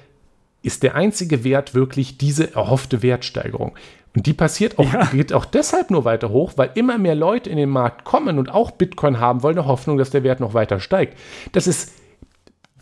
ist 0.62 0.84
der 0.84 0.96
einzige 0.96 1.44
Wert 1.44 1.74
wirklich 1.74 2.18
diese 2.18 2.54
erhoffte 2.54 3.02
Wertsteigerung. 3.02 3.76
Und 4.16 4.28
die 4.28 4.34
passiert 4.34 4.78
auch, 4.78 4.92
ja. 4.94 5.06
geht 5.06 5.34
auch 5.34 5.46
deshalb 5.46 5.90
nur 5.90 6.06
weiter 6.06 6.30
hoch, 6.30 6.54
weil 6.56 6.72
immer 6.76 6.98
mehr 6.98 7.16
Leute 7.16 7.50
in 7.50 7.58
den 7.58 7.70
Markt 7.70 8.04
kommen 8.04 8.38
und 8.38 8.50
auch 8.50 8.72
Bitcoin 8.72 9.20
haben 9.20 9.42
wollen, 9.42 9.58
eine 9.58 9.68
Hoffnung, 9.68 9.98
dass 9.98 10.12
der 10.12 10.24
Wert 10.24 10.40
noch 10.40 10.54
weiter 10.54 10.80
steigt. 10.80 11.18
Das 11.52 11.68
ist 11.68 11.92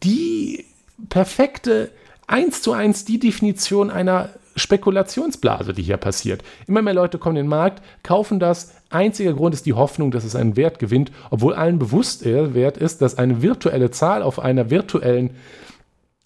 die 0.04 0.66
perfekte, 1.10 1.91
eins 2.28 2.62
zu 2.62 2.74
eins 2.74 3.06
die 3.06 3.20
Definition 3.20 3.89
einer 3.89 4.30
Spekulationsblase, 4.56 5.74
die 5.74 5.84
hier 5.84 5.97
passiert. 5.97 6.43
Immer 6.68 6.82
mehr 6.82 6.93
Leute 6.93 7.18
kommen 7.18 7.38
in 7.38 7.45
den 7.45 7.49
Markt, 7.49 7.82
kaufen 8.04 8.39
das. 8.39 8.76
Einziger 8.89 9.34
Grund 9.34 9.54
ist 9.54 9.66
die 9.66 9.74
Hoffnung, 9.74 10.12
dass 10.12 10.24
es 10.24 10.36
einen 10.36 10.56
Wert 10.56 10.80
gewinnt, 10.80 11.12
obwohl 11.30 11.54
allen 11.54 11.80
bewusst 11.80 12.26
wert 12.26 12.78
ist, 12.78 13.02
dass 13.02 13.18
eine 13.18 13.41
virtuelle 13.41 13.91
Zahl 13.91 14.22
auf 14.24 14.39
einer 14.39 14.70
virtuellen, 14.70 15.32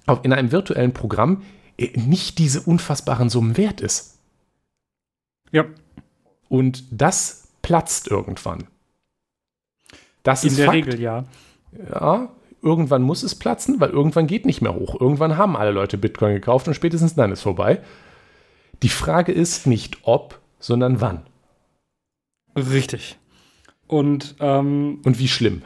auf, 0.06 0.24
in 0.24 0.34
einem 0.34 0.52
virtuellen 0.52 0.94
Programm 0.94 1.44
äh, 1.78 1.90
nicht 1.96 2.40
diese 2.40 2.62
unfassbaren 2.62 3.30
Summen 3.30 3.58
wert 3.58 3.82
ist. 3.82 4.18
Ja. 5.52 5.66
Und 6.50 6.84
das 6.92 7.48
platzt 7.62 8.08
irgendwann. 8.08 8.66
Das 10.24 10.44
in 10.44 10.56
der 10.56 10.66
Fakt. 10.66 10.78
Regel, 10.78 11.00
ja. 11.00 11.26
Ja, 11.92 12.30
irgendwann 12.62 13.04
muss 13.04 13.24
es 13.24 13.36
platzen, 13.36 13.80
weil 13.80 13.92
irgendwann 13.92 14.28
geht 14.28 14.46
nicht 14.46 14.62
mehr 14.62 14.74
hoch. 14.74 15.00
Irgendwann 15.00 15.38
haben 15.38 15.56
alle 15.56 15.72
Leute 15.72 15.98
Bitcoin 15.98 16.34
gekauft 16.34 16.68
und 16.68 16.74
spätestens 16.74 17.16
dann 17.16 17.32
ist 17.32 17.42
vorbei. 17.42 17.82
Die 18.84 18.90
Frage 18.90 19.32
ist 19.32 19.68
nicht 19.68 20.00
ob, 20.04 20.40
sondern 20.60 21.02
wann. 21.02 21.22
Richtig. 22.56 23.18
Und, 23.88 24.36
ähm, 24.40 25.02
und 25.04 25.20
wie 25.20 25.28
schlimm. 25.28 25.62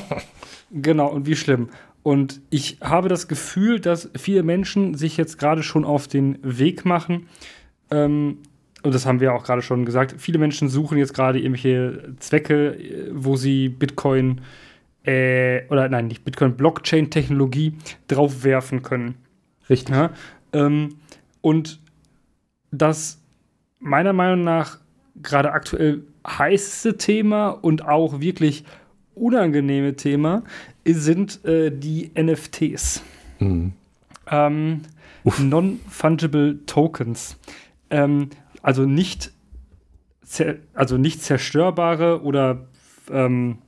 genau, 0.70 1.08
und 1.08 1.26
wie 1.26 1.36
schlimm. 1.36 1.68
Und 2.02 2.40
ich 2.50 2.78
habe 2.82 3.08
das 3.08 3.28
Gefühl, 3.28 3.80
dass 3.80 4.10
viele 4.16 4.42
Menschen 4.42 4.94
sich 4.94 5.16
jetzt 5.16 5.38
gerade 5.38 5.62
schon 5.62 5.84
auf 5.84 6.08
den 6.08 6.38
Weg 6.42 6.84
machen. 6.84 7.28
Ähm, 7.90 8.38
und 8.82 8.94
das 8.94 9.06
haben 9.06 9.20
wir 9.20 9.32
auch 9.34 9.44
gerade 9.44 9.62
schon 9.62 9.86
gesagt. 9.86 10.14
Viele 10.18 10.38
Menschen 10.38 10.68
suchen 10.68 10.98
jetzt 10.98 11.14
gerade 11.14 11.38
irgendwelche 11.38 12.14
Zwecke, 12.18 13.10
wo 13.12 13.36
sie 13.36 13.70
Bitcoin 13.70 14.42
äh, 15.04 15.66
oder 15.68 15.88
nein, 15.88 16.08
nicht 16.08 16.24
Bitcoin, 16.24 16.56
Blockchain-Technologie 16.56 17.74
draufwerfen 18.08 18.82
können. 18.82 19.14
Richtig. 19.70 19.94
Ja, 19.94 20.10
ähm, 20.52 20.96
und 21.40 21.80
das 22.78 23.20
meiner 23.78 24.12
Meinung 24.12 24.44
nach 24.44 24.78
gerade 25.22 25.52
aktuell 25.52 26.02
heißeste 26.26 26.96
Thema 26.96 27.50
und 27.50 27.84
auch 27.84 28.20
wirklich 28.20 28.64
unangenehme 29.14 29.94
Thema 29.94 30.42
sind 30.84 31.44
äh, 31.44 31.70
die 31.70 32.10
NFTs. 32.18 33.02
Mhm. 33.38 33.72
Ähm, 34.30 34.82
Non-Fungible 35.38 36.66
Tokens. 36.66 37.38
Ähm, 37.90 38.30
also 38.62 38.84
nicht, 38.84 39.32
also 40.74 40.96
nicht 40.96 41.22
zerstörbare 41.22 42.22
oder 42.22 42.66
ähm, 43.10 43.58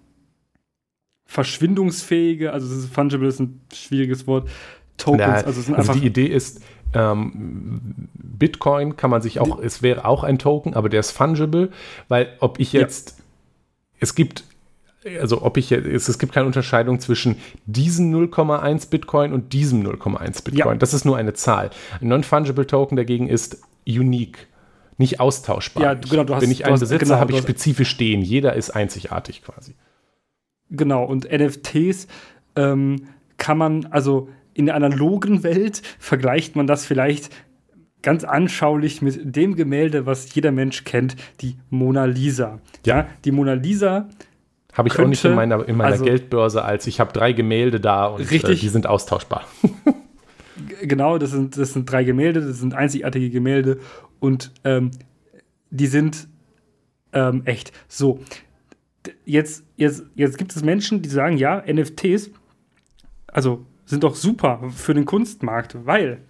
verschwindungsfähige, 1.26 2.52
also 2.52 2.86
fungible 2.88 3.28
ist 3.28 3.40
ein 3.40 3.60
schwieriges 3.72 4.26
Wort, 4.26 4.48
Tokens. 4.96 5.20
Na, 5.26 5.34
also, 5.42 5.74
also 5.74 5.92
die 5.92 6.06
Idee 6.06 6.26
ist, 6.26 6.62
ähm, 6.96 8.08
Bitcoin 8.14 8.96
kann 8.96 9.10
man 9.10 9.20
sich 9.20 9.38
auch, 9.38 9.58
es 9.60 9.82
wäre 9.82 10.06
auch 10.06 10.24
ein 10.24 10.38
Token, 10.38 10.74
aber 10.74 10.88
der 10.88 11.00
ist 11.00 11.10
fungible, 11.10 11.70
weil 12.08 12.28
ob 12.40 12.58
ich 12.58 12.72
jetzt, 12.72 13.18
ja. 13.18 13.24
es 14.00 14.14
gibt, 14.14 14.44
also 15.20 15.42
ob 15.42 15.58
ich 15.58 15.68
jetzt, 15.68 16.08
es, 16.08 16.18
gibt 16.18 16.32
keine 16.32 16.46
Unterscheidung 16.46 16.98
zwischen 16.98 17.36
diesem 17.66 18.14
0,1 18.14 18.88
Bitcoin 18.88 19.34
und 19.34 19.52
diesem 19.52 19.82
0,1 19.86 20.42
Bitcoin. 20.42 20.74
Ja. 20.74 20.78
Das 20.78 20.94
ist 20.94 21.04
nur 21.04 21.18
eine 21.18 21.34
Zahl. 21.34 21.70
Ein 22.00 22.08
non-fungible 22.08 22.66
Token 22.66 22.96
dagegen 22.96 23.28
ist 23.28 23.62
unique. 23.86 24.48
Nicht 24.96 25.20
austauschbar. 25.20 25.82
Ja, 25.82 25.94
genau, 25.94 26.24
du 26.24 26.34
hast, 26.34 26.42
Wenn 26.42 26.50
ich 26.50 26.64
einen 26.64 26.80
besitze, 26.80 27.04
genau, 27.04 27.16
habe 27.16 27.32
ich 27.32 27.38
spezifisch 27.38 27.90
stehen. 27.90 28.22
Jeder 28.22 28.54
ist 28.54 28.70
einzigartig 28.70 29.42
quasi. 29.42 29.74
Genau, 30.70 31.04
und 31.04 31.30
NFTs 31.30 32.08
ähm, 32.56 33.08
kann 33.36 33.58
man, 33.58 33.84
also 33.90 34.30
in 34.56 34.66
der 34.66 34.74
analogen 34.74 35.42
Welt 35.42 35.82
vergleicht 35.98 36.56
man 36.56 36.66
das 36.66 36.86
vielleicht 36.86 37.30
ganz 38.02 38.24
anschaulich 38.24 39.02
mit 39.02 39.36
dem 39.36 39.54
Gemälde, 39.54 40.06
was 40.06 40.34
jeder 40.34 40.50
Mensch 40.50 40.84
kennt, 40.84 41.16
die 41.40 41.56
Mona 41.68 42.06
Lisa. 42.06 42.60
Ja, 42.86 42.98
ja 42.98 43.06
die 43.24 43.32
Mona 43.32 43.52
Lisa. 43.52 44.08
Habe 44.72 44.88
ich 44.88 44.94
könnte, 44.94 45.06
auch 45.06 45.10
nicht 45.10 45.24
in 45.24 45.34
meiner, 45.34 45.68
in 45.68 45.76
meiner 45.76 45.92
also, 45.92 46.04
Geldbörse, 46.04 46.64
als 46.64 46.86
ich 46.86 47.00
habe 47.00 47.12
drei 47.12 47.32
Gemälde 47.32 47.80
da 47.80 48.06
und 48.06 48.30
richtig, 48.30 48.58
äh, 48.58 48.60
die 48.60 48.68
sind 48.68 48.86
austauschbar. 48.86 49.44
genau, 50.80 51.18
das 51.18 51.32
sind, 51.32 51.58
das 51.58 51.74
sind 51.74 51.90
drei 51.90 52.04
Gemälde, 52.04 52.40
das 52.40 52.58
sind 52.58 52.74
einzigartige 52.74 53.30
Gemälde 53.30 53.78
und 54.20 54.52
ähm, 54.64 54.90
die 55.70 55.86
sind 55.86 56.28
ähm, 57.12 57.42
echt. 57.44 57.72
So, 57.88 58.20
jetzt, 59.26 59.64
jetzt, 59.76 60.04
jetzt 60.14 60.38
gibt 60.38 60.54
es 60.56 60.62
Menschen, 60.62 61.02
die 61.02 61.08
sagen, 61.08 61.36
ja, 61.36 61.62
NFTs, 61.66 62.30
also 63.26 63.66
sind 63.86 64.04
doch 64.04 64.14
super 64.14 64.70
für 64.74 64.94
den 64.94 65.06
Kunstmarkt, 65.06 65.86
weil 65.86 66.20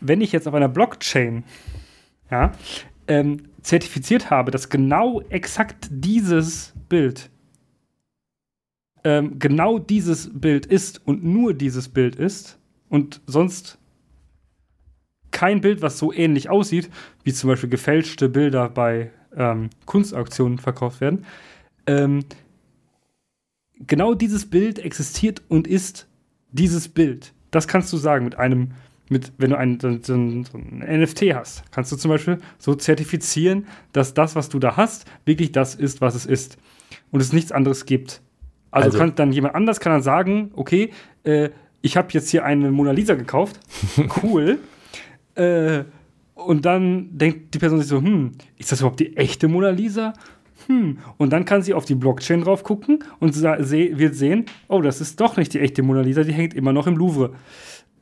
wenn 0.00 0.20
ich 0.22 0.32
jetzt 0.32 0.48
auf 0.48 0.54
einer 0.54 0.68
Blockchain 0.68 1.44
ja, 2.30 2.52
ähm, 3.06 3.42
zertifiziert 3.60 4.30
habe, 4.30 4.50
dass 4.50 4.70
genau 4.70 5.20
exakt 5.28 5.88
dieses 5.90 6.72
Bild 6.88 7.30
ähm, 9.04 9.38
genau 9.38 9.78
dieses 9.78 10.30
Bild 10.32 10.66
ist 10.66 11.06
und 11.06 11.24
nur 11.24 11.54
dieses 11.54 11.88
Bild 11.88 12.16
ist 12.16 12.58
und 12.88 13.20
sonst 13.26 13.78
kein 15.30 15.60
Bild, 15.60 15.80
was 15.80 15.98
so 15.98 16.12
ähnlich 16.12 16.50
aussieht, 16.50 16.90
wie 17.24 17.32
zum 17.32 17.48
Beispiel 17.48 17.70
gefälschte 17.70 18.28
Bilder 18.28 18.68
bei 18.68 19.10
ähm, 19.34 19.70
Kunstauktionen 19.86 20.58
verkauft 20.58 21.00
werden. 21.00 21.24
Ähm, 21.86 22.24
genau 23.86 24.14
dieses 24.14 24.48
Bild 24.48 24.78
existiert 24.78 25.42
und 25.48 25.66
ist 25.66 26.08
dieses 26.52 26.88
Bild. 26.88 27.32
Das 27.50 27.68
kannst 27.68 27.92
du 27.92 27.96
sagen 27.96 28.24
mit 28.24 28.36
einem, 28.36 28.72
mit, 29.08 29.32
wenn 29.38 29.50
du 29.50 29.58
ein, 29.58 29.80
so, 29.80 29.90
so 30.02 30.14
ein, 30.14 30.46
NFT 30.78 31.34
hast, 31.34 31.64
kannst 31.72 31.90
du 31.90 31.96
zum 31.96 32.10
Beispiel 32.10 32.38
so 32.58 32.74
zertifizieren, 32.74 33.66
dass 33.92 34.14
das, 34.14 34.36
was 34.36 34.48
du 34.48 34.58
da 34.58 34.76
hast, 34.76 35.06
wirklich 35.24 35.52
das 35.52 35.74
ist, 35.74 36.00
was 36.00 36.14
es 36.14 36.26
ist. 36.26 36.58
Und 37.10 37.20
es 37.20 37.32
nichts 37.32 37.52
anderes 37.52 37.86
gibt. 37.86 38.20
Also, 38.70 38.86
also 38.86 38.98
kann 38.98 39.14
dann 39.16 39.32
jemand 39.32 39.54
anders 39.54 39.80
kann 39.80 39.92
dann 39.92 40.02
sagen, 40.02 40.52
okay, 40.54 40.90
äh, 41.24 41.50
ich 41.82 41.96
habe 41.96 42.08
jetzt 42.12 42.30
hier 42.30 42.44
eine 42.44 42.70
Mona 42.70 42.92
Lisa 42.92 43.14
gekauft. 43.14 43.58
Cool. 44.22 44.58
äh, 45.34 45.84
und 46.34 46.64
dann 46.64 47.18
denkt 47.18 47.54
die 47.54 47.58
Person 47.58 47.80
sich 47.80 47.88
so, 47.88 47.98
hm, 47.98 48.32
ist 48.56 48.72
das 48.72 48.80
überhaupt 48.80 49.00
die 49.00 49.16
echte 49.16 49.48
Mona 49.48 49.70
Lisa? 49.70 50.14
Hm. 50.70 50.98
Und 51.16 51.32
dann 51.32 51.44
kann 51.44 51.62
sie 51.62 51.74
auf 51.74 51.84
die 51.84 51.96
Blockchain 51.96 52.42
drauf 52.42 52.62
gucken 52.62 53.02
und 53.18 53.34
wird 53.42 54.14
sehen, 54.14 54.46
oh, 54.68 54.80
das 54.80 55.00
ist 55.00 55.20
doch 55.20 55.36
nicht 55.36 55.52
die 55.52 55.58
echte 55.58 55.82
Mona 55.82 56.02
Lisa, 56.02 56.22
die 56.22 56.32
hängt 56.32 56.54
immer 56.54 56.72
noch 56.72 56.86
im 56.86 56.96
Louvre. 56.96 57.32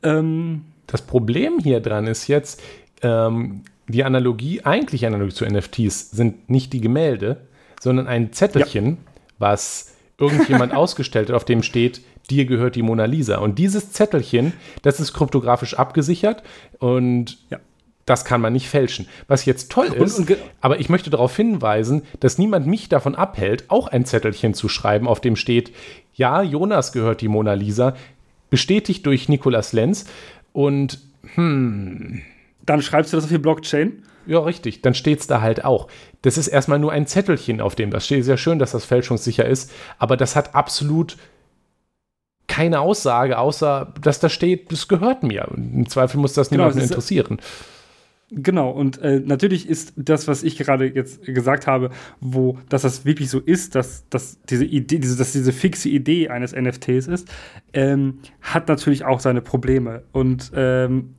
Ähm, 0.03 0.65
das 0.85 1.01
Problem 1.01 1.57
hier 1.57 1.79
dran 1.79 2.05
ist 2.05 2.27
jetzt, 2.27 2.61
ähm, 3.01 3.63
die 3.87 4.03
Analogie, 4.03 4.61
eigentlich 4.63 5.07
Analogie 5.07 5.33
zu 5.33 5.45
NFTs, 5.45 6.11
sind 6.11 6.47
nicht 6.47 6.71
die 6.71 6.79
Gemälde, 6.79 7.47
sondern 7.81 8.05
ein 8.05 8.33
Zettelchen, 8.33 8.85
ja. 8.85 8.97
was 9.39 9.95
irgendjemand 10.19 10.71
ausgestellt 10.75 11.29
hat, 11.29 11.35
auf 11.35 11.45
dem 11.45 11.63
steht, 11.63 12.01
dir 12.29 12.45
gehört 12.45 12.75
die 12.75 12.83
Mona 12.83 13.05
Lisa. 13.05 13.37
Und 13.39 13.57
dieses 13.57 13.93
Zettelchen, 13.93 14.53
das 14.83 14.99
ist 14.99 15.13
kryptografisch 15.13 15.73
abgesichert 15.73 16.43
und 16.77 17.39
ja. 17.49 17.57
Das 18.09 18.25
kann 18.25 18.41
man 18.41 18.53
nicht 18.53 18.67
fälschen. 18.69 19.07
Was 19.27 19.45
jetzt 19.45 19.71
toll 19.71 19.87
ist, 19.87 20.19
und, 20.19 20.29
und 20.29 20.37
aber 20.61 20.79
ich 20.79 20.89
möchte 20.89 21.09
darauf 21.09 21.35
hinweisen, 21.35 22.03
dass 22.19 22.37
niemand 22.37 22.65
mich 22.67 22.89
davon 22.89 23.15
abhält, 23.15 23.69
auch 23.69 23.87
ein 23.87 24.05
Zettelchen 24.05 24.53
zu 24.53 24.67
schreiben, 24.69 25.07
auf 25.07 25.21
dem 25.21 25.35
steht, 25.35 25.71
ja, 26.13 26.41
Jonas 26.41 26.91
gehört 26.91 27.21
die 27.21 27.27
Mona 27.27 27.53
Lisa, 27.53 27.95
bestätigt 28.49 29.05
durch 29.05 29.29
Nikolas 29.29 29.73
Lenz 29.73 30.05
und 30.53 30.99
hm. 31.35 32.21
Dann 32.65 32.81
schreibst 32.81 33.13
du 33.13 33.17
das 33.17 33.25
auf 33.25 33.31
die 33.31 33.37
Blockchain? 33.37 34.03
Ja, 34.25 34.39
richtig. 34.39 34.81
Dann 34.81 34.93
steht 34.93 35.21
es 35.21 35.27
da 35.27 35.41
halt 35.41 35.65
auch. 35.65 35.87
Das 36.21 36.37
ist 36.37 36.47
erstmal 36.47 36.79
nur 36.79 36.91
ein 36.91 37.07
Zettelchen, 37.07 37.61
auf 37.61 37.75
dem 37.75 37.89
das 37.89 38.05
steht. 38.05 38.25
Sehr 38.25 38.37
schön, 38.37 38.59
dass 38.59 38.71
das 38.71 38.85
fälschungssicher 38.85 39.45
ist, 39.45 39.71
aber 39.97 40.17
das 40.17 40.35
hat 40.35 40.55
absolut 40.55 41.17
keine 42.47 42.79
Aussage, 42.79 43.37
außer 43.37 43.93
dass 44.01 44.19
da 44.19 44.29
steht, 44.29 44.71
das 44.71 44.87
gehört 44.87 45.23
mir. 45.23 45.47
Im 45.55 45.87
Zweifel 45.87 46.19
muss 46.19 46.33
das 46.33 46.49
genau, 46.49 46.63
niemanden 46.63 46.79
das 46.79 46.89
interessieren. 46.89 47.39
Genau, 48.31 48.69
und 48.69 48.99
äh, 49.01 49.19
natürlich 49.19 49.67
ist 49.67 49.93
das, 49.95 50.27
was 50.27 50.43
ich 50.43 50.55
gerade 50.55 50.85
jetzt 50.85 51.23
gesagt 51.25 51.65
habe, 51.65 51.89
wo, 52.19 52.59
dass 52.69 52.83
das 52.83 53.03
wirklich 53.03 53.29
so 53.29 53.39
ist, 53.39 53.73
dass, 53.73 54.07
dass 54.09 54.39
diese 54.43 54.65
Idee, 54.65 54.99
diese, 54.99 55.17
dass 55.17 55.31
diese 55.31 55.51
fixe 55.51 55.89
Idee 55.89 56.29
eines 56.29 56.53
NFTs 56.53 57.07
ist, 57.07 57.27
ähm, 57.73 58.19
hat 58.41 58.67
natürlich 58.67 59.03
auch 59.03 59.19
seine 59.19 59.41
Probleme. 59.41 60.03
Und 60.11 60.51
ähm, 60.53 61.15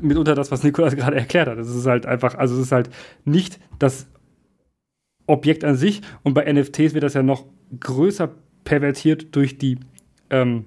mitunter 0.00 0.34
das, 0.34 0.50
was 0.50 0.62
Nikolas 0.62 0.96
gerade 0.96 1.16
erklärt 1.16 1.48
hat. 1.48 1.58
Es 1.58 1.68
ist 1.68 1.86
halt 1.86 2.06
einfach, 2.06 2.34
also 2.34 2.54
es 2.54 2.62
ist 2.62 2.72
halt 2.72 2.88
nicht 3.26 3.60
das 3.78 4.06
Objekt 5.26 5.64
an 5.64 5.76
sich 5.76 6.00
und 6.22 6.32
bei 6.32 6.50
NFTs 6.50 6.94
wird 6.94 7.04
das 7.04 7.12
ja 7.12 7.22
noch 7.22 7.44
größer 7.78 8.30
pervertiert 8.64 9.36
durch 9.36 9.58
die 9.58 9.78
ähm, 10.30 10.64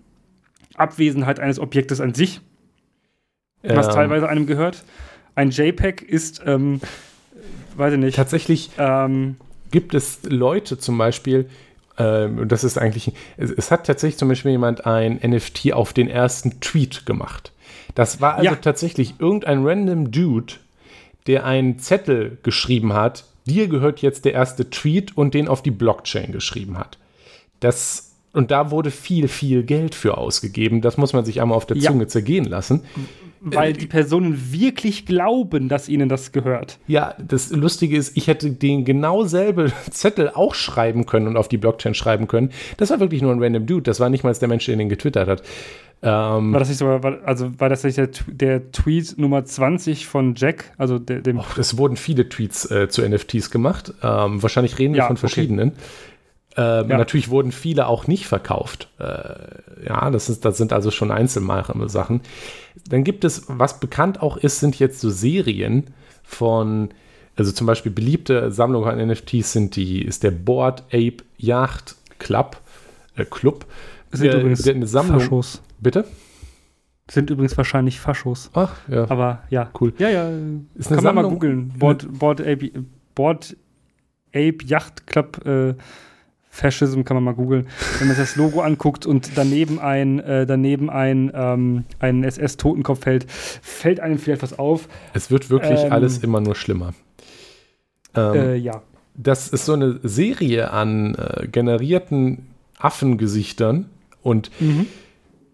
Abwesenheit 0.76 1.40
eines 1.40 1.60
Objektes 1.60 2.00
an 2.02 2.14
sich, 2.14 2.42
was 3.64 3.88
ähm. 3.88 3.94
teilweise 3.94 4.30
einem 4.30 4.46
gehört. 4.46 4.84
Ein 5.36 5.52
JPEG 5.52 6.02
ist, 6.02 6.42
ähm, 6.46 6.82
weiß 7.76 7.94
ich 7.94 8.00
nicht. 8.00 8.16
Tatsächlich 8.16 8.72
ähm, 8.78 9.38
gibt 9.72 9.94
es 9.94 10.20
Leute 10.24 10.78
zum 10.78 10.98
Beispiel, 10.98 11.50
ähm, 11.98 12.40
und 12.40 12.52
das 12.52 12.64
ist 12.64 12.78
eigentlich, 12.78 13.14
es, 13.38 13.52
es, 13.52 13.72
hat 13.72 13.86
tatsächlich 13.86 14.18
zum 14.18 14.30
Beispiel 14.30 14.52
jemand 14.52 14.86
ein 14.86 15.20
NFT 15.24 15.74
auf 15.74 15.94
den 15.94 16.10
ersten 16.10 16.60
Tweet 16.60 17.06
gemacht. 17.06 17.52
Das 17.96 18.22
war 18.22 18.36
also 18.36 18.46
ja. 18.52 18.56
tatsächlich 18.56 19.16
irgendein 19.20 19.66
random 19.66 20.12
Dude, 20.12 20.54
der 21.28 21.46
einen 21.46 21.80
Zettel 21.80 22.38
geschrieben 22.44 22.94
hat, 22.94 23.26
dir 23.46 23.68
gehört 23.68 24.02
jetzt 24.02 24.26
der 24.26 24.34
erste 24.34 24.70
Tweet 24.70 25.18
und 25.18 25.34
den 25.34 25.48
auf 25.48 25.62
die 25.62 25.72
Blockchain 25.72 26.32
geschrieben 26.32 26.78
hat. 26.78 26.98
Das 27.60 28.12
und 28.34 28.50
da 28.50 28.72
wurde 28.72 28.92
viel, 28.92 29.28
viel 29.28 29.64
Geld 29.64 29.94
für 29.94 30.18
ausgegeben. 30.18 30.82
Das 30.82 30.96
muss 30.96 31.12
man 31.12 31.26
sich 31.26 31.42
einmal 31.42 31.58
auf 31.58 31.66
der 31.66 31.76
ja. 31.76 31.92
Zunge 31.92 32.08
zergehen 32.08 32.46
lassen. 32.46 32.82
Weil 33.44 33.74
die 33.74 33.88
Personen 33.88 34.52
wirklich 34.52 35.08
glauben, 35.08 35.68
dass 35.68 35.90
ihnen 35.90 36.10
das 36.10 36.32
gehört. 36.32 36.78
Ja, 36.86 37.16
das 37.18 37.50
Lustige 37.50 37.98
ist, 37.98 38.16
ich 38.16 38.28
hätte 38.28 38.52
den 38.52 38.86
genau 38.86 39.24
selbe 39.24 39.72
Zettel 39.90 40.30
auch 40.30 40.54
schreiben 40.54 41.08
können 41.08 41.28
und 41.28 41.38
auf 41.38 41.48
die 41.48 41.58
Blockchain 41.58 41.96
schreiben 41.96 42.28
können. 42.28 42.52
Das 42.78 42.92
war 42.92 43.00
wirklich 43.00 43.24
nur 43.24 43.32
ein 43.32 43.42
random 43.42 43.66
Dude. 43.66 43.82
Das 43.82 44.00
war 44.00 44.10
nicht 44.10 44.24
mal 44.24 44.32
der 44.32 44.48
Mensch, 44.48 44.66
der 44.66 44.76
den 44.76 44.90
getwittert 44.90 45.28
hat. 45.28 45.42
Ähm, 46.04 46.52
war 46.54 46.60
das 46.60 46.70
nicht 46.70 46.78
so, 46.80 46.86
war, 46.86 47.20
also 47.26 47.52
war 47.60 47.70
das 47.70 47.84
nicht 47.84 47.98
der, 47.98 48.10
der, 48.28 48.72
Tweet 48.72 49.18
Nummer 49.18 49.46
20 49.46 50.08
von 50.08 50.34
Jack? 50.36 50.74
Also 50.78 50.98
der, 50.98 51.22
dem 51.22 51.40
Och, 51.40 51.58
es 51.58 51.78
wurden 51.78 51.96
viele 51.96 52.28
Tweets 52.28 52.70
äh, 52.70 52.90
zu 52.90 53.08
NFTs 53.08 53.52
gemacht. 53.52 53.94
Ähm, 54.02 54.42
wahrscheinlich 54.42 54.80
reden 54.80 54.94
wir 54.94 55.00
ja, 55.00 55.08
von 55.08 55.18
verschiedenen. 55.18 55.70
Okay. 55.70 55.80
Ähm, 56.58 56.90
ja. 56.90 56.98
Natürlich 56.98 57.30
wurden 57.30 57.52
viele 57.52 57.88
auch 57.88 58.08
nicht 58.08 58.26
verkauft. 58.26 58.90
Äh, 59.00 59.86
ja, 59.88 60.10
das, 60.10 60.30
ist, 60.30 60.44
das 60.44 60.58
sind 60.58 60.74
also 60.74 60.92
schon 60.92 61.12
Einzelsachen. 61.12 62.22
Dann 62.90 63.04
gibt 63.04 63.24
es, 63.24 63.44
was 63.48 63.80
bekannt 63.80 64.22
auch 64.22 64.38
ist, 64.38 64.60
sind 64.60 64.80
jetzt 64.80 65.00
so 65.00 65.10
Serien 65.10 65.88
von, 66.24 66.90
also 67.36 67.52
zum 67.52 67.68
Beispiel 67.68 67.92
beliebte 67.92 68.52
Sammlungen 68.52 68.90
an 68.90 69.08
NFTs 69.08 69.54
sind 69.54 69.76
die, 69.76 70.02
ist 70.02 70.24
der 70.24 70.32
Board 70.32 70.84
Ape 70.88 71.18
Yacht 71.38 71.96
Club, 72.20 72.62
äh, 73.16 73.26
Club. 73.26 73.66
Sind 74.12 74.26
der, 74.28 74.40
übrigens 74.40 74.68
eine 74.68 74.88
Sammlung. 74.88 75.22
Faschos. 75.22 75.62
Bitte? 75.80 76.06
Sind 77.10 77.30
übrigens 77.30 77.58
wahrscheinlich 77.58 78.00
Faschos. 78.00 78.50
Ach, 78.54 78.76
ja. 78.88 79.10
Aber 79.10 79.44
ja. 79.50 79.70
Cool. 79.80 79.94
Ja, 79.98 80.10
ja. 80.10 80.30
Ist 80.76 80.90
kann 80.90 81.04
man 81.04 81.16
mal 81.16 81.24
googeln. 81.24 81.74
Board, 81.78 82.08
Board, 82.20 82.42
Ape, 82.42 82.72
Board 83.16 83.56
Ape 84.30 84.58
Yacht 84.66 85.08
Club 85.08 85.46
äh, 85.46 85.74
Fascism 86.54 87.04
kann 87.04 87.16
man 87.16 87.24
mal 87.24 87.34
googeln. 87.34 87.68
Wenn 87.98 88.08
man 88.10 88.18
sich 88.18 88.26
das 88.26 88.36
Logo 88.36 88.60
anguckt 88.60 89.06
und 89.06 89.32
daneben 89.36 89.80
ein, 89.80 90.20
äh, 90.20 90.46
daneben 90.46 90.90
ein, 90.90 91.32
ähm, 91.34 91.86
ein 92.00 92.26
SS-Totenkopf 92.26 93.06
hält, 93.06 93.26
fällt 93.32 94.02
einem 94.02 94.20
vielleicht 94.20 94.44
was 94.44 94.60
auf. 94.60 94.90
Es 95.14 95.32
wird 95.32 95.50
wirklich 95.50 95.80
ähm, 95.80 95.94
alles 95.94 96.18
immer 96.20 96.42
nur 96.42 96.56
schlimmer. 96.56 96.94
Ähm, 98.16 98.36
äh, 98.36 98.56
ja. 98.56 98.84
Das 99.16 99.48
ist 99.48 99.66
so 99.66 99.74
eine 99.74 100.00
Serie 100.04 100.72
an 100.72 101.16
äh, 101.16 101.48
generierten 101.48 102.48
Affengesichtern 102.78 103.90
und 104.22 104.52
mhm. 104.60 104.88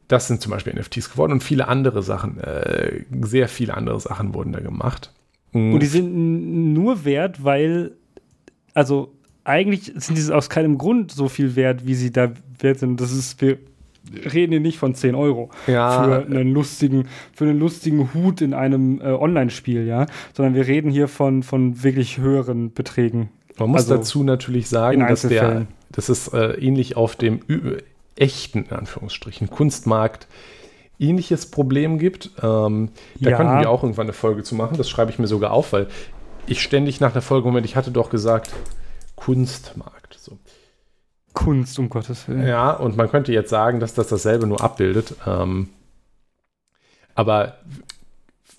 das 0.08 0.28
sind 0.28 0.42
zum 0.42 0.52
Beispiel 0.52 0.74
NFTs 0.74 1.12
geworden 1.12 1.34
und 1.34 1.44
viele 1.44 1.68
andere 1.68 2.02
Sachen, 2.02 2.40
äh, 2.40 3.04
sehr 3.22 3.48
viele 3.50 3.76
andere 3.76 4.00
Sachen 4.00 4.34
wurden 4.34 4.52
da 4.52 4.62
gemacht. 4.62 5.14
Mhm. 5.52 5.76
Und 5.76 5.80
die 5.82 5.88
sind 5.88 6.74
nur 6.74 7.06
wert, 7.06 7.44
weil, 7.44 7.92
also 8.74 9.14
eigentlich 9.48 9.94
sind 9.96 10.18
diese 10.18 10.36
aus 10.36 10.50
keinem 10.50 10.78
Grund 10.78 11.12
so 11.12 11.30
viel 11.30 11.56
wert, 11.56 11.88
wie 11.88 11.96
sie 11.96 12.12
da 12.12 12.32
wert 12.60 12.80
sind. 12.80 13.00
Das 13.00 13.12
ist, 13.12 13.42
wir 13.42 13.58
reden 14.34 14.52
hier 14.52 14.60
nicht 14.60 14.78
von 14.78 14.94
10 14.94 15.16
Euro 15.16 15.50
ja. 15.68 16.04
für 16.04 16.26
einen 16.26 16.54
lustigen, 16.54 17.08
für 17.34 17.46
einen 17.46 17.60
lustigen 17.60 18.14
Hut 18.14 18.42
in 18.42 18.54
einem 18.54 19.00
äh, 19.00 19.06
Online-Spiel, 19.06 19.86
ja, 19.86 20.06
sondern 20.34 20.54
wir 20.54 20.68
reden 20.68 20.92
hier 20.92 21.08
von, 21.08 21.44
von 21.44 21.82
wirklich 21.84 22.18
höheren 22.18 22.74
Beträgen. 22.74 23.30
Man 23.58 23.70
muss 23.70 23.84
also 23.84 23.96
dazu 23.96 24.24
natürlich 24.24 24.68
sagen, 24.70 25.00
dass 25.08 25.22
der, 25.22 25.66
dass 25.92 26.10
es 26.10 26.28
äh, 26.28 26.60
ähnlich 26.60 26.98
auf 26.98 27.16
dem 27.16 27.40
echten, 28.16 28.66
in 28.66 28.76
Anführungsstrichen, 28.76 29.50
Kunstmarkt 29.50 30.28
ähnliches 31.00 31.46
Problem 31.52 32.00
gibt. 32.00 32.32
Ähm, 32.42 32.90
da 33.20 33.30
ja. 33.30 33.38
könnten 33.38 33.60
wir 33.60 33.70
auch 33.70 33.84
irgendwann 33.84 34.08
eine 34.08 34.14
Folge 34.14 34.44
zu 34.44 34.56
machen. 34.56 34.78
Das 34.78 34.90
schreibe 34.90 35.12
ich 35.12 35.20
mir 35.20 35.28
sogar 35.28 35.52
auf, 35.52 35.74
weil 35.74 35.88
ich 36.48 36.62
ständig 36.62 37.00
nach 37.00 37.14
der 37.14 37.22
Folge, 37.22 37.48
Moment, 37.48 37.66
ich 37.66 37.76
hatte 37.76 37.92
doch 37.92 38.10
gesagt, 38.10 38.52
Kunstmarkt. 39.18 40.18
So. 40.20 40.40
Kunst, 41.34 41.78
um 41.78 41.90
Gottes 41.90 42.28
Willen. 42.28 42.48
Ja, 42.48 42.72
und 42.72 42.96
man 42.96 43.10
könnte 43.10 43.34
jetzt 43.34 43.50
sagen, 43.50 43.82
dass 43.82 43.94
das 43.94 44.08
dasselbe 44.08 44.48
nur 44.48 44.62
abbildet. 44.62 45.16
Ähm, 45.28 45.70
aber 47.14 47.58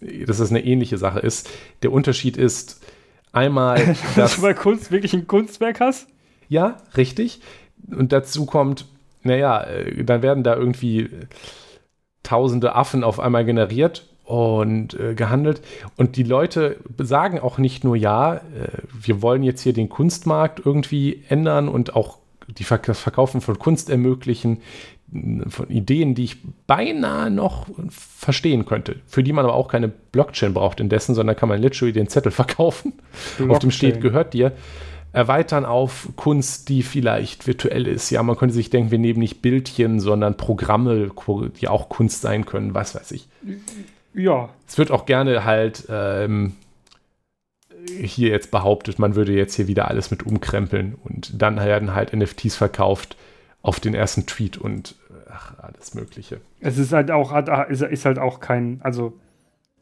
dass 0.00 0.38
es 0.38 0.50
eine 0.50 0.64
ähnliche 0.64 0.98
Sache 0.98 1.20
ist. 1.20 1.48
Der 1.82 1.92
Unterschied 1.92 2.36
ist 2.36 2.84
einmal, 3.32 3.96
dass 4.16 4.36
du 4.36 4.42
bei 4.42 4.54
Kunst 4.54 4.92
wirklich 4.92 5.14
ein 5.14 5.26
Kunstwerk 5.26 5.80
hast? 5.80 6.08
Ja, 6.48 6.76
richtig. 6.96 7.40
Und 7.90 8.12
dazu 8.12 8.46
kommt, 8.46 8.86
naja, 9.22 9.62
äh, 9.62 10.04
dann 10.04 10.22
werden 10.22 10.44
da 10.44 10.54
irgendwie 10.54 11.10
tausende 12.22 12.74
Affen 12.74 13.04
auf 13.04 13.20
einmal 13.20 13.44
generiert 13.44 14.06
und 14.28 14.92
äh, 14.92 15.14
gehandelt. 15.14 15.62
Und 15.96 16.16
die 16.16 16.22
Leute 16.22 16.76
sagen 16.98 17.40
auch 17.40 17.56
nicht 17.56 17.82
nur, 17.82 17.96
ja, 17.96 18.34
äh, 18.34 18.40
wir 19.00 19.22
wollen 19.22 19.42
jetzt 19.42 19.62
hier 19.62 19.72
den 19.72 19.88
Kunstmarkt 19.88 20.60
irgendwie 20.64 21.22
ändern 21.28 21.68
und 21.68 21.96
auch 21.96 22.18
die 22.46 22.64
das 22.64 23.00
Verkaufen 23.00 23.40
von 23.40 23.58
Kunst 23.58 23.88
ermöglichen, 23.88 24.58
von 25.48 25.70
Ideen, 25.70 26.14
die 26.14 26.24
ich 26.24 26.36
beinahe 26.66 27.30
noch 27.30 27.66
verstehen 27.88 28.66
könnte, 28.66 28.96
für 29.06 29.22
die 29.22 29.32
man 29.32 29.46
aber 29.46 29.54
auch 29.54 29.68
keine 29.68 29.88
Blockchain 29.88 30.52
braucht 30.52 30.80
indessen, 30.80 31.14
sondern 31.14 31.34
kann 31.34 31.48
man 31.48 31.60
literally 31.62 31.94
den 31.94 32.08
Zettel 32.08 32.32
verkaufen, 32.32 32.92
Blockchain. 33.38 33.50
auf 33.50 33.58
dem 33.60 33.70
steht, 33.70 34.02
gehört 34.02 34.34
dir. 34.34 34.52
Erweitern 35.10 35.64
auf 35.64 36.10
Kunst, 36.16 36.68
die 36.68 36.82
vielleicht 36.82 37.46
virtuell 37.46 37.86
ist. 37.86 38.10
Ja, 38.10 38.22
man 38.22 38.36
könnte 38.36 38.54
sich 38.54 38.68
denken, 38.68 38.90
wir 38.90 38.98
nehmen 38.98 39.20
nicht 39.20 39.40
Bildchen, 39.40 40.00
sondern 40.00 40.36
Programme, 40.36 41.10
die 41.58 41.68
auch 41.68 41.88
Kunst 41.88 42.20
sein 42.20 42.44
können, 42.44 42.74
was 42.74 42.94
weiß 42.94 43.12
ich. 43.12 43.26
Ja. 44.14 44.50
Es 44.66 44.78
wird 44.78 44.90
auch 44.90 45.06
gerne 45.06 45.44
halt 45.44 45.86
ähm, 45.88 46.54
hier 47.86 48.30
jetzt 48.30 48.50
behauptet, 48.50 48.98
man 48.98 49.14
würde 49.14 49.32
jetzt 49.32 49.54
hier 49.54 49.68
wieder 49.68 49.88
alles 49.88 50.10
mit 50.10 50.24
umkrempeln 50.24 50.96
und 51.04 51.40
dann 51.40 51.56
werden 51.56 51.94
halt 51.94 52.14
NFTs 52.14 52.56
verkauft 52.56 53.16
auf 53.62 53.80
den 53.80 53.94
ersten 53.94 54.26
Tweet 54.26 54.58
und 54.58 54.96
ach, 55.30 55.54
alles 55.58 55.94
Mögliche. 55.94 56.40
Es 56.60 56.78
ist 56.78 56.92
halt 56.92 57.10
auch, 57.10 57.32
ist 57.68 58.04
halt 58.04 58.18
auch 58.18 58.40
kein, 58.40 58.80
also 58.82 59.18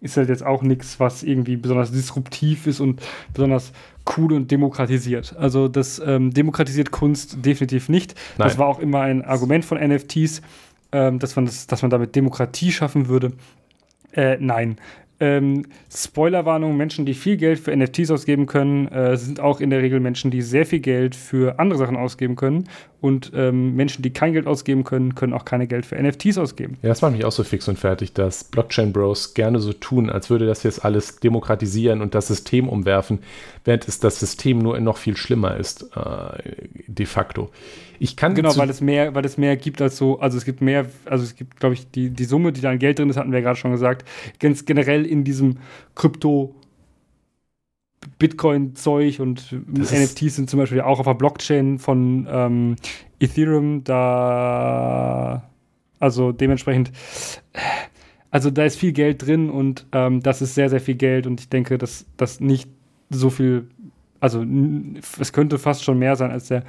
ist 0.01 0.17
halt 0.17 0.29
jetzt 0.29 0.45
auch 0.45 0.63
nichts, 0.63 1.01
was 1.01 1.23
irgendwie 1.23 1.57
besonders 1.57 1.91
disruptiv 1.91 2.67
ist 2.67 2.81
und 2.81 3.01
besonders 3.33 3.73
cool 4.17 4.33
und 4.33 4.51
demokratisiert. 4.51 5.35
Also 5.39 5.69
das 5.69 6.01
ähm, 6.05 6.33
demokratisiert 6.33 6.91
Kunst 6.91 7.45
definitiv 7.45 7.89
nicht. 7.89 8.15
Nein. 8.37 8.49
Das 8.49 8.59
war 8.59 8.67
auch 8.67 8.79
immer 8.79 9.01
ein 9.01 9.25
Argument 9.25 9.65
von 9.65 9.79
NFTs, 9.79 10.43
ähm, 10.93 11.19
dass, 11.19 11.35
man 11.35 11.47
das, 11.47 11.67
dass 11.67 11.83
man 11.83 11.91
damit 11.91 12.15
Demokratie 12.15 12.73
schaffen 12.73 13.09
würde. 13.09 13.33
Äh, 14.17 14.39
nein, 14.41 14.79
ähm, 15.19 15.67
Spoilerwarnung: 15.91 16.77
Menschen, 16.77 17.07
die 17.07 17.15
viel 17.15 17.37
Geld 17.37 17.59
für 17.59 17.75
NFTs 17.75 18.11
ausgeben 18.11 18.47
können, 18.47 18.89
äh, 18.89 19.17
sind 19.17 19.41
auch 19.41 19.61
in 19.61 19.71
der 19.71 19.83
Regel 19.83 20.01
Menschen, 20.01 20.31
die 20.31 20.43
sehr 20.43 20.67
viel 20.67 20.81
Geld 20.81 21.15
für 21.15 21.59
andere 21.59 21.79
Sachen 21.79 21.97
ausgeben 21.97 22.37
können. 22.37 22.65
Und 23.07 23.31
ähm, 23.37 23.77
Menschen, 23.77 24.03
die 24.03 24.13
kein 24.13 24.33
Geld 24.33 24.49
ausgeben 24.49 24.83
können, 24.83 25.15
können 25.15 25.33
auch 25.33 25.45
keine 25.45 25.69
Geld 25.69 25.87
für 25.87 25.95
NFTs 25.95 26.39
ausgeben. 26.39 26.77
Ja, 26.83 26.89
das 26.89 27.03
macht 27.03 27.13
mich 27.13 27.25
auch 27.25 27.31
so 27.31 27.45
fix 27.45 27.69
und 27.69 27.79
fertig, 27.79 28.15
dass 28.15 28.43
Blockchain-Bros 28.43 29.35
gerne 29.35 29.61
so 29.61 29.73
tun, 29.73 30.11
als 30.11 30.29
würde 30.29 30.45
das 30.45 30.65
jetzt 30.65 30.85
alles 30.85 31.21
demokratisieren 31.21 32.01
und 32.01 32.17
das 32.17 32.27
System 32.27 32.69
umwerfen, 32.69 33.21
während 33.65 33.87
es 33.87 34.01
das 34.01 34.19
System 34.19 34.59
nur 34.59 34.81
noch 34.81 34.97
viel 34.97 35.17
schlimmer 35.17 35.57
ist, 35.57 35.89
äh, 35.95 36.57
de 36.89 37.07
facto. 37.07 37.51
Ich 38.01 38.17
kann 38.17 38.35
genau, 38.35 38.57
weil 38.57 38.71
es 38.71 38.81
mehr, 38.81 39.15
weil 39.15 39.25
es 39.25 39.39
mehr 39.39 39.57
gibt 39.57 39.81
als 39.81 39.97
so, 39.97 40.19
also 40.19 40.37
es 40.37 40.45
gibt 40.45 40.61
mehr, 40.61 40.87
also 41.05 41.23
es 41.23 41.37
gibt, 41.37 41.61
glaube 41.61 41.75
ich, 41.77 41.89
die, 41.89 42.11
die 42.11 42.25
Summe, 42.25 42.51
die 42.51 42.61
da 42.61 42.71
an 42.71 42.81
Geld 42.81 42.99
drin 42.99 43.09
ist, 43.09 43.17
hatten 43.17 43.31
wir 43.31 43.39
ja 43.39 43.45
gerade 43.45 43.57
schon 43.57 43.71
gesagt, 43.71 44.05
ganz 44.41 44.65
generell 44.65 45.07
in 45.07 45.23
diesem 45.23 45.59
Krypto- 45.95 46.57
Bitcoin-Zeug 48.19 49.21
und 49.21 49.55
das 49.69 49.93
NFTs 49.93 50.37
sind 50.37 50.51
zum 50.51 50.61
Beispiel 50.61 50.81
auch 50.81 50.99
auf 50.99 51.07
der 51.07 51.15
Blockchain 51.15 51.79
von 51.79 52.27
ähm, 52.31 52.77
Ethereum 53.21 53.85
da, 53.85 55.49
also 55.99 56.33
dementsprechend, 56.33 56.93
also 58.31 58.51
da 58.51 58.65
ist 58.65 58.77
viel 58.77 58.93
Geld 58.93 59.27
drin 59.27 59.51
und 59.51 59.87
ähm, 59.93 60.23
das 60.23 60.43
ist 60.43 60.55
sehr, 60.55 60.69
sehr 60.69 60.81
viel 60.81 60.97
Geld 60.97 61.27
und 61.27 61.41
ich 61.41 61.49
denke, 61.49 61.79
dass 61.79 62.07
das 62.17 62.41
nicht 62.41 62.69
so 63.11 63.31
viel, 63.31 63.69
also 64.21 64.45
es 65.21 65.33
könnte 65.33 65.59
fast 65.59 65.85
schon 65.85 65.99
mehr 65.99 66.17
sein 66.17 66.31
als 66.31 66.49
der 66.49 66.65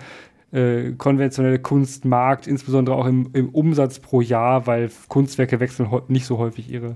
äh, 0.51 0.91
konventionelle 0.97 1.59
Kunstmarkt, 1.59 2.47
insbesondere 2.47 2.95
auch 2.95 3.05
im, 3.05 3.29
im, 3.33 3.49
Umsatz 3.49 3.99
pro 3.99 4.21
Jahr, 4.21 4.65
weil 4.65 4.89
Kunstwerke 5.09 5.59
wechseln 5.59 5.89
nicht 6.07 6.25
so 6.25 6.37
häufig 6.37 6.71
ihre. 6.71 6.95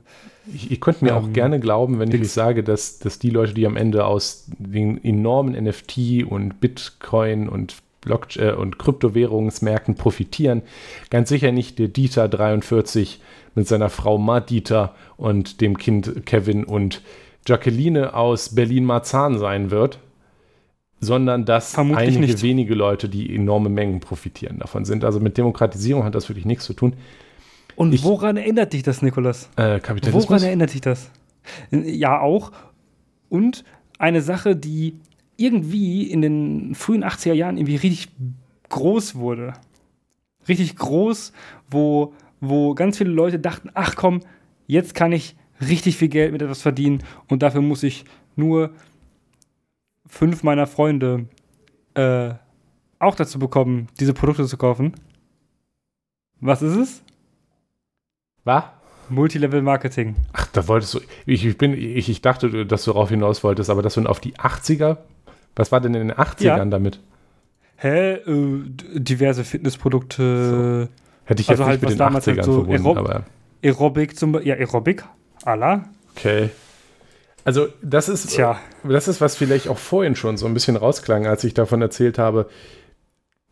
Ich, 0.53 0.71
ich 0.71 0.79
könnte 0.79 1.03
mir 1.03 1.11
ähm, 1.11 1.17
auch 1.17 1.33
gerne 1.33 1.59
glauben, 1.59 1.99
wenn 1.99 2.11
ich 2.11 2.31
sage, 2.31 2.63
dass, 2.63 2.99
dass 2.99 3.19
die 3.19 3.29
Leute, 3.29 3.53
die 3.53 3.65
am 3.65 3.75
Ende 3.75 4.05
aus 4.05 4.47
den 4.57 5.03
enormen 5.03 5.61
NFT 5.61 6.23
und 6.27 6.61
Bitcoin 6.61 7.49
und 7.49 7.75
Blockchain 7.99 8.49
äh, 8.49 8.53
und 8.53 8.79
Kryptowährungsmärkten 8.79 9.95
profitieren, 9.95 10.61
ganz 11.09 11.29
sicher 11.29 11.51
nicht 11.51 11.77
der 11.79 11.89
Dieter 11.89 12.27
43 12.29 13.21
mit 13.55 13.67
seiner 13.67 13.89
Frau 13.89 14.17
Madita 14.17 14.95
und 15.17 15.61
dem 15.61 15.77
Kind 15.77 16.25
Kevin 16.25 16.63
und 16.63 17.01
Jacqueline 17.45 18.13
aus 18.13 18.55
Berlin-Marzahn 18.55 19.39
sein 19.39 19.71
wird, 19.71 19.99
sondern 21.01 21.45
dass 21.45 21.73
Vermutlich 21.73 22.09
einige 22.09 22.33
nicht. 22.33 22.43
wenige 22.43 22.75
Leute, 22.75 23.09
die 23.09 23.35
enorme 23.35 23.69
Mengen 23.69 23.99
profitieren 23.99 24.59
davon 24.59 24.85
sind. 24.85 25.03
Also 25.03 25.19
mit 25.19 25.37
Demokratisierung 25.37 26.03
hat 26.03 26.15
das 26.15 26.29
wirklich 26.29 26.45
nichts 26.45 26.63
zu 26.65 26.73
tun. 26.73 26.93
Und 27.75 27.93
ich, 27.93 28.03
woran 28.03 28.37
erinnert 28.37 28.73
dich 28.73 28.83
das, 28.83 29.01
Nikolas? 29.01 29.49
Äh, 29.55 29.79
Kapitalismus. 29.79 30.29
Woran 30.29 30.43
erinnert 30.43 30.73
dich 30.73 30.81
das? 30.81 31.09
Ja, 31.71 32.19
auch. 32.19 32.51
Und 33.29 33.63
eine 33.97 34.21
Sache, 34.21 34.55
die 34.55 34.95
irgendwie 35.37 36.03
in 36.03 36.21
den 36.21 36.75
frühen 36.75 37.03
80er 37.03 37.33
Jahren 37.33 37.57
irgendwie 37.57 37.77
richtig 37.77 38.09
groß 38.69 39.15
wurde. 39.15 39.53
Richtig 40.47 40.75
groß, 40.75 41.33
wo, 41.69 42.13
wo 42.39 42.75
ganz 42.75 42.99
viele 42.99 43.11
Leute 43.11 43.39
dachten, 43.39 43.69
ach 43.73 43.95
komm, 43.95 44.21
jetzt 44.67 44.93
kann 44.93 45.11
ich 45.11 45.35
richtig 45.59 45.97
viel 45.97 46.09
Geld 46.09 46.31
mit 46.31 46.41
etwas 46.41 46.61
verdienen 46.61 47.03
und 47.27 47.41
dafür 47.41 47.61
muss 47.61 47.83
ich 47.83 48.05
nur 48.35 48.71
fünf 50.11 50.43
meiner 50.43 50.67
Freunde 50.67 51.25
äh, 51.95 52.33
auch 52.99 53.15
dazu 53.15 53.39
bekommen, 53.39 53.87
diese 53.99 54.13
Produkte 54.13 54.45
zu 54.45 54.57
kaufen. 54.57 54.93
Was 56.41 56.61
ist 56.61 56.75
es? 56.75 57.03
Was? 58.43 58.65
Multilevel 59.09 59.61
Marketing. 59.61 60.15
Ach, 60.33 60.47
da 60.47 60.67
wolltest 60.67 60.93
du. 60.93 60.99
Ich, 61.25 61.45
ich, 61.45 61.57
bin, 61.57 61.73
ich, 61.73 62.09
ich 62.09 62.21
dachte, 62.21 62.65
dass 62.65 62.83
du 62.83 62.91
darauf 62.91 63.09
hinaus 63.09 63.43
wolltest, 63.43 63.69
aber 63.69 63.81
dass 63.81 63.95
du 63.95 64.05
auf 64.05 64.19
die 64.19 64.35
80er. 64.35 64.97
Was 65.55 65.71
war 65.71 65.81
denn 65.81 65.93
in 65.95 66.09
den 66.09 66.17
80ern 66.17 66.43
ja. 66.43 66.65
damit? 66.65 66.99
Hä? 67.77 68.13
Äh, 68.13 68.63
diverse 68.93 69.43
Fitnessprodukte. 69.43 70.87
So. 70.87 70.93
Hätte 71.25 71.41
ich 71.41 71.47
jetzt 71.47 71.61
also 71.61 71.71
nicht 71.71 71.81
halt, 71.81 71.81
mit 71.81 71.99
den 71.99 71.99
80ern 71.99 72.35
halt 72.35 72.45
so 72.45 72.53
verbunden, 72.53 72.85
Aerob 72.85 72.97
aber. 72.97 73.23
Aerobic 73.63 74.17
zum 74.17 74.33
Beispiel. 74.33 74.49
Ja, 74.49 74.55
Aerobic. 74.55 75.03
Allah. 75.43 75.83
Okay. 76.15 76.49
Also, 77.43 77.67
das 77.81 78.09
ist, 78.09 78.27
Tja. 78.29 78.59
das 78.83 79.07
ist, 79.07 79.21
was 79.21 79.35
vielleicht 79.35 79.67
auch 79.67 79.77
vorhin 79.77 80.15
schon 80.15 80.37
so 80.37 80.45
ein 80.45 80.53
bisschen 80.53 80.75
rausklang, 80.75 81.25
als 81.25 81.43
ich 81.43 81.53
davon 81.53 81.81
erzählt 81.81 82.19
habe, 82.19 82.47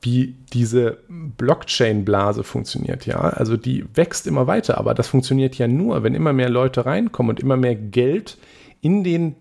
wie 0.02 0.36
diese 0.54 1.00
Blockchain-Blase 1.10 2.44
funktioniert, 2.44 3.06
ja. 3.06 3.20
Also 3.20 3.58
die 3.58 3.86
wächst 3.96 4.28
immer 4.28 4.48
weiter, 4.48 4.78
aber 4.78 4.94
das 4.94 5.08
funktioniert 5.08 5.58
ja 5.58 5.68
nur, 5.68 6.04
wenn 6.04 6.16
immer 6.16 6.32
mehr 6.32 6.50
Leute 6.50 6.86
reinkommen 6.86 7.32
und 7.32 7.40
immer 7.40 7.58
mehr 7.58 7.76
Geld 7.76 8.38
in 8.82 9.04
den 9.04 9.36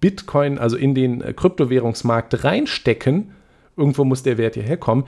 Bitcoin, 0.00 0.58
also 0.58 0.76
in 0.76 0.94
den 0.94 1.34
Kryptowährungsmarkt 1.34 2.44
reinstecken. 2.44 3.32
Irgendwo 3.76 4.04
muss 4.04 4.22
der 4.22 4.38
Wert 4.38 4.54
hierher 4.54 4.76
kommen. 4.76 5.04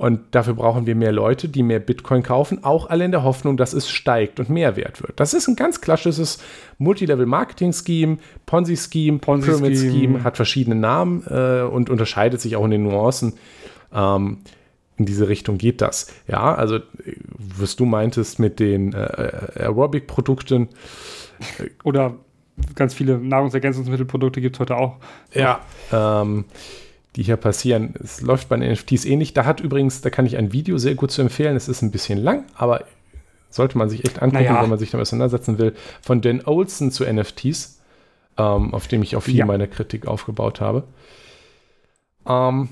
Und 0.00 0.20
dafür 0.30 0.54
brauchen 0.54 0.86
wir 0.86 0.94
mehr 0.94 1.12
Leute, 1.12 1.46
die 1.46 1.62
mehr 1.62 1.78
Bitcoin 1.78 2.22
kaufen, 2.22 2.64
auch 2.64 2.88
alle 2.88 3.04
in 3.04 3.10
der 3.10 3.22
Hoffnung, 3.22 3.58
dass 3.58 3.74
es 3.74 3.90
steigt 3.90 4.40
und 4.40 4.48
mehr 4.48 4.74
wert 4.74 5.02
wird. 5.02 5.20
Das 5.20 5.34
ist 5.34 5.46
ein 5.46 5.56
ganz 5.56 5.82
klassisches 5.82 6.38
Multilevel-Marketing-Scheme, 6.78 8.16
Ponzi-Scheme, 8.46 9.18
Ponzi 9.18 9.50
Pyramid-Scheme, 9.50 10.24
hat 10.24 10.36
verschiedene 10.36 10.74
Namen 10.74 11.22
äh, 11.28 11.60
und 11.70 11.90
unterscheidet 11.90 12.40
sich 12.40 12.56
auch 12.56 12.64
in 12.64 12.70
den 12.70 12.84
Nuancen. 12.84 13.34
Ähm, 13.92 14.38
in 14.96 15.04
diese 15.04 15.28
Richtung 15.28 15.58
geht 15.58 15.82
das. 15.82 16.10
Ja, 16.26 16.54
also, 16.54 16.78
was 17.36 17.76
du 17.76 17.84
meintest 17.84 18.38
mit 18.38 18.58
den 18.58 18.94
äh, 18.94 19.04
äh 19.04 19.60
Aerobic-Produkten. 19.64 20.70
Oder 21.84 22.14
ganz 22.74 22.94
viele 22.94 23.18
Nahrungsergänzungsmittelprodukte 23.18 24.40
gibt 24.40 24.56
es 24.56 24.60
heute 24.60 24.78
auch. 24.78 24.96
Ja, 25.34 25.60
ähm, 25.92 26.46
die 27.16 27.22
hier 27.22 27.36
passieren. 27.36 27.94
Es 28.02 28.20
läuft 28.20 28.48
bei 28.48 28.56
den 28.56 28.72
NFTs 28.72 29.04
ähnlich. 29.04 29.34
Da 29.34 29.44
hat 29.44 29.60
übrigens, 29.60 30.00
da 30.00 30.10
kann 30.10 30.26
ich 30.26 30.36
ein 30.36 30.52
Video 30.52 30.78
sehr 30.78 30.94
gut 30.94 31.10
zu 31.10 31.22
empfehlen. 31.22 31.56
Es 31.56 31.68
ist 31.68 31.82
ein 31.82 31.90
bisschen 31.90 32.18
lang, 32.18 32.44
aber 32.54 32.84
sollte 33.48 33.76
man 33.78 33.90
sich 33.90 34.04
echt 34.04 34.22
angucken, 34.22 34.44
naja. 34.44 34.62
wenn 34.62 34.70
man 34.70 34.78
sich 34.78 34.90
damit 34.90 35.02
auseinandersetzen 35.02 35.58
will. 35.58 35.74
Von 36.00 36.20
Dan 36.20 36.42
Olson 36.44 36.90
zu 36.92 37.04
NFTs, 37.04 37.80
ähm, 38.38 38.72
auf 38.72 38.86
dem 38.86 39.02
ich 39.02 39.16
auch 39.16 39.22
viel 39.22 39.36
ja. 39.36 39.46
meiner 39.46 39.66
Kritik 39.66 40.06
aufgebaut 40.06 40.60
habe. 40.60 40.84
Ähm, 42.26 42.68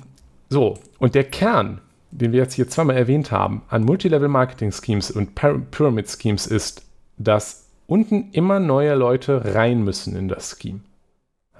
so, 0.48 0.78
und 0.98 1.14
der 1.14 1.24
Kern, 1.24 1.80
den 2.10 2.32
wir 2.32 2.40
jetzt 2.40 2.54
hier 2.54 2.68
zweimal 2.68 2.96
erwähnt 2.96 3.32
haben, 3.32 3.62
an 3.68 3.84
Multilevel-Marketing-Schemes 3.84 5.10
und 5.10 5.34
Pyramid-Schemes 5.34 6.46
ist, 6.46 6.84
dass 7.18 7.66
unten 7.86 8.30
immer 8.32 8.60
neue 8.60 8.94
Leute 8.94 9.54
rein 9.54 9.82
müssen 9.82 10.14
in 10.14 10.28
das 10.28 10.56
Scheme. 10.58 10.80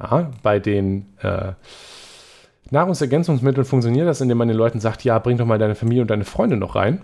Ja, 0.00 0.30
bei 0.42 0.60
den 0.60 1.06
äh, 1.20 1.52
Nahrungsergänzungsmitteln 2.70 3.64
funktioniert 3.64 4.06
das, 4.06 4.20
indem 4.20 4.38
man 4.38 4.48
den 4.48 4.56
Leuten 4.56 4.80
sagt, 4.80 5.04
ja, 5.04 5.18
bring 5.18 5.38
doch 5.38 5.46
mal 5.46 5.58
deine 5.58 5.74
Familie 5.74 6.02
und 6.02 6.10
deine 6.10 6.24
Freunde 6.24 6.56
noch 6.56 6.74
rein. 6.74 7.00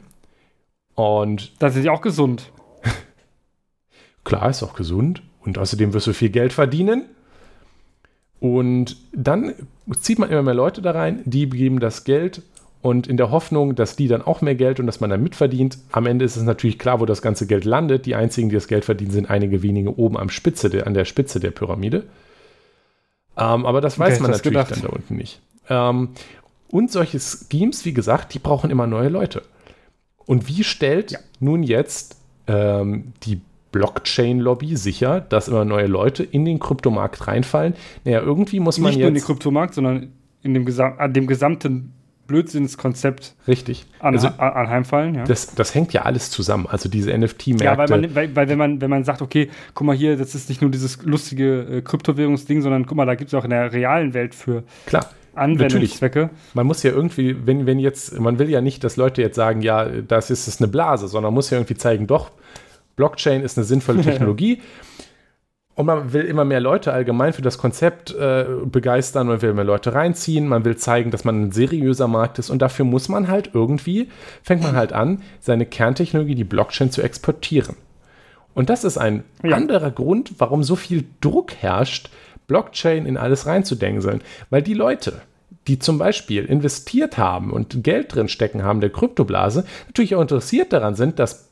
Und 0.95 1.53
das 1.63 1.77
ist 1.77 1.85
ja 1.85 1.93
auch 1.93 2.03
gesund. 2.03 2.53
Klar, 4.25 4.51
ist 4.51 4.63
auch 4.63 4.75
gesund. 4.75 5.23
Und 5.41 5.59
außerdem 5.59 5.93
wirst 5.93 6.07
du 6.07 6.13
viel 6.13 6.31
Geld 6.31 6.53
verdienen. 6.53 7.07
Und 8.41 8.97
dann 9.13 9.55
zieht 10.01 10.19
man 10.19 10.31
immer 10.31 10.43
mehr 10.43 10.55
Leute 10.55 10.83
da 10.83 10.91
rein, 10.91 11.23
die 11.25 11.49
geben 11.49 11.81
das 11.81 12.05
Geld 12.05 12.43
und 12.85 13.07
in 13.07 13.17
der 13.17 13.31
Hoffnung, 13.31 13.75
dass 13.75 13.97
die 13.97 14.09
dann 14.09 14.21
auch 14.21 14.43
mehr 14.43 14.55
Geld 14.55 14.79
und 14.79 14.87
dass 14.87 15.01
man 15.01 15.09
dann 15.09 15.23
mitverdient. 15.23 15.79
Am 15.91 16.05
Ende 16.05 16.27
ist 16.27 16.37
es 16.37 16.43
natürlich 16.43 16.79
klar, 16.79 17.01
wo 17.01 17.07
das 17.07 17.23
ganze 17.23 17.47
Geld 17.47 17.65
landet. 17.65 18.05
Die 18.05 18.15
einzigen, 18.15 18.51
die 18.51 18.55
das 18.55 18.69
Geld 18.69 18.85
verdienen, 18.85 19.11
sind 19.11 19.31
einige 19.31 19.63
wenige 19.63 19.99
oben 19.99 20.19
am 20.19 20.29
Spitze 20.29 20.69
der, 20.69 20.87
an 20.87 20.93
der 20.93 21.07
Spitze 21.07 21.41
der 21.41 21.51
Pyramide. 21.51 22.05
Ähm, 23.39 23.65
aber 23.65 23.81
das 23.81 23.99
weiß 23.99 24.17
okay, 24.17 24.23
man 24.23 24.31
natürlich 24.33 24.59
gedacht. 24.59 24.71
dann 24.73 24.83
da 24.83 24.89
unten 24.89 25.17
nicht. 25.17 25.41
Ähm, 25.69 26.11
Und 26.69 26.91
solche 26.91 27.21
Schemes, 27.21 27.85
wie 27.85 27.93
gesagt, 27.93 28.35
die 28.35 28.39
brauchen 28.39 28.71
immer 28.71 28.87
neue 28.87 29.09
Leute. 29.09 29.43
Und 30.27 30.49
wie 30.49 30.65
stellt 30.65 31.13
ja. 31.13 31.19
nun 31.41 31.63
jetzt 31.63 32.17
ähm, 32.47 33.13
die 33.23 33.41
Blockchain-Lobby 33.73 34.77
sicher, 34.77 35.21
dass 35.21 35.49
immer 35.49 35.65
neue 35.65 35.87
Leute 35.87 36.23
in 36.23 36.45
den 36.45 36.59
Kryptomarkt 36.59 37.27
reinfallen? 37.27 37.75
Naja, 38.05 38.21
irgendwie 38.21 38.61
muss 38.61 38.79
man 38.79 38.91
Nicht 38.91 38.99
jetzt. 38.99 38.99
Nicht 38.99 39.03
nur 39.03 39.09
in 39.09 39.15
den 39.15 39.25
Kryptomarkt, 39.25 39.75
sondern 39.75 40.13
in 40.43 40.55
dem, 40.55 40.65
Gesam 40.65 40.95
an 40.99 41.13
dem 41.13 41.27
gesamten 41.27 41.93
Blödsinnskonzept 42.27 43.35
Richtig. 43.47 43.85
An, 44.01 44.15
also, 44.15 44.29
anheimfallen. 44.29 45.15
Ja. 45.15 45.25
Das, 45.25 45.55
das 45.55 45.75
hängt 45.75 45.93
ja 45.93 46.03
alles 46.03 46.31
zusammen. 46.31 46.67
Also 46.67 46.89
diese 46.89 47.17
NFT-Märkte. 47.17 47.65
Ja, 47.65 47.77
weil, 47.77 47.89
man, 47.89 48.15
weil, 48.15 48.37
weil, 48.37 48.49
wenn, 48.49 48.59
man, 48.59 48.81
wenn 48.81 48.91
man 48.91 49.05
sagt, 49.05 49.21
okay, 49.23 49.51
guck 49.75 49.87
mal 49.87 49.97
hier, 49.97 50.17
das 50.17 50.35
ist 50.35 50.49
nicht 50.49 50.63
nur 50.63 50.71
dieses 50.71 51.03
lustige 51.03 51.61
äh, 51.63 51.83
Kryptowährungsding, 51.83 52.63
sondern 52.63 52.87
guck 52.87 52.97
mal, 52.97 53.07
da 53.07 53.15
gibt 53.15 53.29
es 53.29 53.35
auch 53.35 53.45
in 53.45 53.51
der 53.51 53.73
realen 53.73 54.15
Welt 54.15 54.35
für 54.35 54.65
Klar. 54.87 55.11
Anwendungszwecke. 55.35 56.21
Natürlich. 56.21 56.55
Man 56.55 56.67
muss 56.67 56.83
ja 56.83 56.91
irgendwie, 56.93 57.47
wenn, 57.47 57.67
wenn 57.67 57.79
jetzt, 57.79 58.19
man 58.19 58.39
will 58.39 58.49
ja 58.51 58.61
nicht, 58.61 58.85
dass 58.85 58.97
Leute 58.97 59.23
jetzt 59.23 59.37
sagen, 59.37 59.63
ja, 59.63 59.85
das 59.87 60.31
ist, 60.31 60.49
ist 60.49 60.61
eine 60.61 60.69
Blase, 60.69 61.09
sondern 61.09 61.33
man 61.33 61.35
muss 61.35 61.51
ja 61.51 61.59
irgendwie 61.59 61.77
zeigen, 61.77 62.07
doch, 62.07 62.31
Blockchain 62.97 63.43
ist 63.43 63.59
eine 63.59 63.65
sinnvolle 63.65 64.01
Technologie. 64.03 64.61
Und 65.77 65.87
man 65.87 66.13
will 66.13 66.23
immer 66.23 66.45
mehr 66.45 66.61
Leute 66.61 66.93
allgemein 66.93 67.33
für 67.33 67.43
das 67.43 67.59
Konzept 67.59 68.15
äh, 68.15 68.47
begeistern, 68.65 69.27
man 69.27 69.43
will 69.43 69.55
mehr 69.55 69.65
Leute 69.65 69.93
reinziehen, 69.93 70.47
man 70.47 70.65
will 70.65 70.77
zeigen, 70.77 71.11
dass 71.11 71.25
man 71.25 71.43
ein 71.43 71.53
seriöser 71.53 72.07
Markt 72.07 72.39
ist 72.39 72.51
und 72.51 72.63
dafür 72.63 72.85
muss 72.85 73.09
man 73.09 73.27
halt 73.27 73.51
irgendwie, 73.55 74.09
fängt 74.43 74.63
man 74.63 74.77
halt 74.77 74.93
an, 74.93 75.23
seine 75.41 75.67
Kerntechnologie, 75.67 76.37
die 76.37 76.45
Blockchain, 76.45 76.93
zu 76.93 77.03
exportieren. 77.03 77.75
Und 78.55 78.71
das 78.71 78.85
ist 78.85 78.99
ein 78.99 79.25
ja. 79.43 79.57
anderer 79.57 79.91
Grund, 79.91 80.35
warum 80.39 80.63
so 80.63 80.77
viel 80.77 81.05
Druck 81.21 81.57
herrscht, 81.57 82.09
Blockchain 82.47 83.07
in 83.07 83.17
alles 83.17 83.47
reinzudengseln. 83.47 84.23
Weil 84.51 84.63
die 84.63 84.75
Leute, 84.75 85.23
die 85.67 85.79
zum 85.79 85.99
Beispiel 85.99 86.45
investiert 86.45 87.19
haben 87.19 87.51
und 87.51 87.83
Geld 87.83 88.15
drin 88.15 88.29
stecken 88.29 88.63
haben, 88.63 88.81
der 88.81 88.91
Kryptoblase, 88.91 89.65
natürlich 89.87 90.15
auch 90.15 90.23
interessiert 90.23 90.73
daran 90.73 90.95
sind, 90.95 91.19
dass 91.19 91.49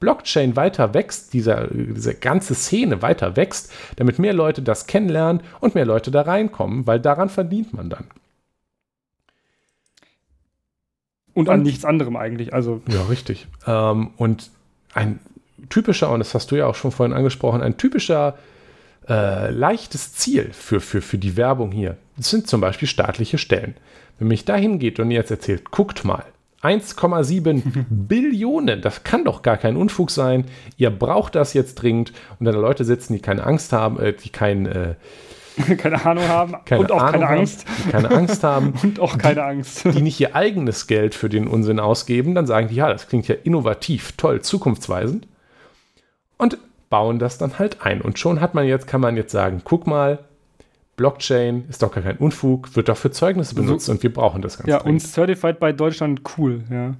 Blockchain 0.00 0.56
weiter 0.56 0.94
wächst, 0.94 1.32
dieser, 1.32 1.68
diese 1.68 2.14
ganze 2.14 2.56
Szene 2.56 3.02
weiter 3.02 3.36
wächst, 3.36 3.72
damit 3.96 4.18
mehr 4.18 4.32
Leute 4.32 4.60
das 4.60 4.88
kennenlernen 4.88 5.42
und 5.60 5.76
mehr 5.76 5.84
Leute 5.84 6.10
da 6.10 6.22
reinkommen, 6.22 6.88
weil 6.88 6.98
daran 6.98 7.28
verdient 7.28 7.72
man 7.72 7.88
dann. 7.88 8.06
Und 11.34 11.48
an 11.48 11.60
und, 11.60 11.62
nichts 11.62 11.84
anderem 11.84 12.16
eigentlich. 12.16 12.52
Also. 12.52 12.82
Ja, 12.88 13.02
richtig. 13.04 13.46
Ähm, 13.66 14.10
und 14.16 14.50
ein 14.92 15.20
typischer, 15.68 16.10
und 16.10 16.18
das 16.18 16.34
hast 16.34 16.50
du 16.50 16.56
ja 16.56 16.66
auch 16.66 16.74
schon 16.74 16.90
vorhin 16.90 17.14
angesprochen, 17.14 17.62
ein 17.62 17.76
typischer 17.76 18.36
äh, 19.12 19.50
leichtes 19.50 20.14
Ziel 20.14 20.50
für, 20.52 20.80
für, 20.80 21.02
für 21.02 21.18
die 21.18 21.36
Werbung 21.36 21.72
hier 21.72 21.96
das 22.16 22.30
sind 22.30 22.46
zum 22.46 22.60
Beispiel 22.60 22.88
staatliche 22.88 23.38
Stellen. 23.38 23.74
Wenn 24.18 24.28
mich 24.28 24.44
da 24.44 24.54
hingeht 24.54 25.00
und 25.00 25.10
jetzt 25.10 25.30
erzählt, 25.30 25.70
guckt 25.70 26.04
mal, 26.04 26.24
1,7 26.62 27.86
Billionen. 27.90 28.82
Das 28.82 29.02
kann 29.02 29.24
doch 29.24 29.42
gar 29.42 29.56
kein 29.56 29.76
Unfug 29.76 30.10
sein. 30.10 30.44
Ihr 30.76 30.90
braucht 30.90 31.34
das 31.34 31.54
jetzt 31.54 31.76
dringend. 31.76 32.12
Und 32.38 32.46
da 32.46 32.52
Leute 32.52 32.84
sitzen, 32.84 33.14
die 33.14 33.20
keine 33.20 33.44
Angst 33.44 33.72
haben, 33.72 33.98
äh, 33.98 34.12
die 34.12 34.28
kein, 34.28 34.66
äh, 34.66 34.94
keine 35.76 36.04
Ahnung 36.04 36.28
haben 36.28 36.56
keine 36.64 36.82
und 36.82 36.92
auch 36.92 37.02
Ahnung 37.02 37.22
keine 37.22 37.40
Angst. 37.40 37.66
Haben, 37.66 37.90
keine 37.90 38.10
Angst 38.12 38.44
haben. 38.44 38.74
und 38.82 39.00
auch 39.00 39.18
keine 39.18 39.34
die, 39.34 39.40
Angst. 39.40 39.84
Die 39.84 40.02
nicht 40.02 40.20
ihr 40.20 40.36
eigenes 40.36 40.86
Geld 40.86 41.14
für 41.14 41.28
den 41.28 41.48
Unsinn 41.48 41.80
ausgeben, 41.80 42.34
dann 42.34 42.46
sagen 42.46 42.68
die, 42.68 42.76
ja, 42.76 42.88
das 42.88 43.08
klingt 43.08 43.26
ja 43.26 43.34
innovativ, 43.42 44.12
toll, 44.16 44.42
zukunftsweisend. 44.42 45.26
Und 46.38 46.58
bauen 46.92 47.18
das 47.18 47.38
dann 47.38 47.58
halt 47.58 47.78
ein. 47.86 48.02
Und 48.02 48.18
schon 48.18 48.42
hat 48.42 48.54
man 48.54 48.66
jetzt, 48.66 48.86
kann 48.86 49.00
man 49.00 49.16
jetzt 49.16 49.32
sagen, 49.32 49.62
guck 49.64 49.86
mal, 49.86 50.18
Blockchain 50.96 51.64
ist 51.70 51.82
doch 51.82 51.90
gar 51.90 52.04
kein 52.04 52.18
Unfug, 52.18 52.76
wird 52.76 52.90
doch 52.90 52.98
für 52.98 53.10
Zeugnisse 53.10 53.54
benutzt 53.54 53.86
so, 53.86 53.92
und 53.92 54.02
wir 54.02 54.12
brauchen 54.12 54.42
das 54.42 54.58
ganz 54.58 54.68
Ja, 54.68 54.78
dringend. 54.80 55.02
und 55.02 55.08
Certified 55.08 55.58
bei 55.58 55.72
Deutschland 55.72 56.20
cool, 56.36 56.64
ja. 56.70 56.96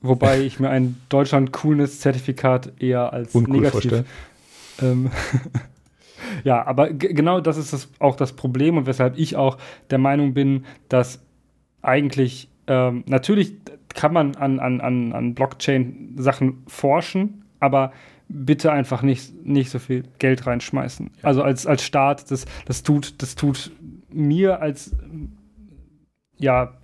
Wobei 0.00 0.40
ich 0.46 0.60
mir 0.60 0.70
ein 0.70 0.96
Deutschland-Coolness-Zertifikat 1.10 2.80
eher 2.80 3.12
als 3.12 3.34
Uncool 3.34 3.56
negativ 3.56 3.90
vorstelle. 3.90 4.04
Ähm, 4.80 5.10
ja, 6.44 6.66
aber 6.66 6.88
genau 6.88 7.42
das 7.42 7.58
ist 7.58 7.74
das, 7.74 7.90
auch 7.98 8.16
das 8.16 8.32
Problem 8.32 8.78
und 8.78 8.86
weshalb 8.86 9.18
ich 9.18 9.36
auch 9.36 9.58
der 9.90 9.98
Meinung 9.98 10.32
bin, 10.32 10.64
dass 10.88 11.22
eigentlich 11.82 12.48
ähm, 12.66 13.04
natürlich 13.06 13.56
kann 13.94 14.14
man 14.14 14.36
an, 14.36 14.58
an, 14.58 14.80
an, 14.80 15.12
an 15.12 15.34
Blockchain-Sachen 15.34 16.62
forschen, 16.66 17.44
aber 17.60 17.92
bitte 18.28 18.72
einfach 18.72 19.02
nicht, 19.02 19.44
nicht 19.44 19.70
so 19.70 19.78
viel 19.78 20.04
Geld 20.18 20.46
reinschmeißen. 20.46 21.10
Ja. 21.16 21.24
Also 21.24 21.42
als, 21.42 21.66
als 21.66 21.84
Staat, 21.84 22.30
das, 22.30 22.46
das, 22.64 22.82
tut, 22.82 23.22
das 23.22 23.34
tut 23.34 23.70
mir 24.08 24.60
als 24.60 24.94
ja, 26.36 26.74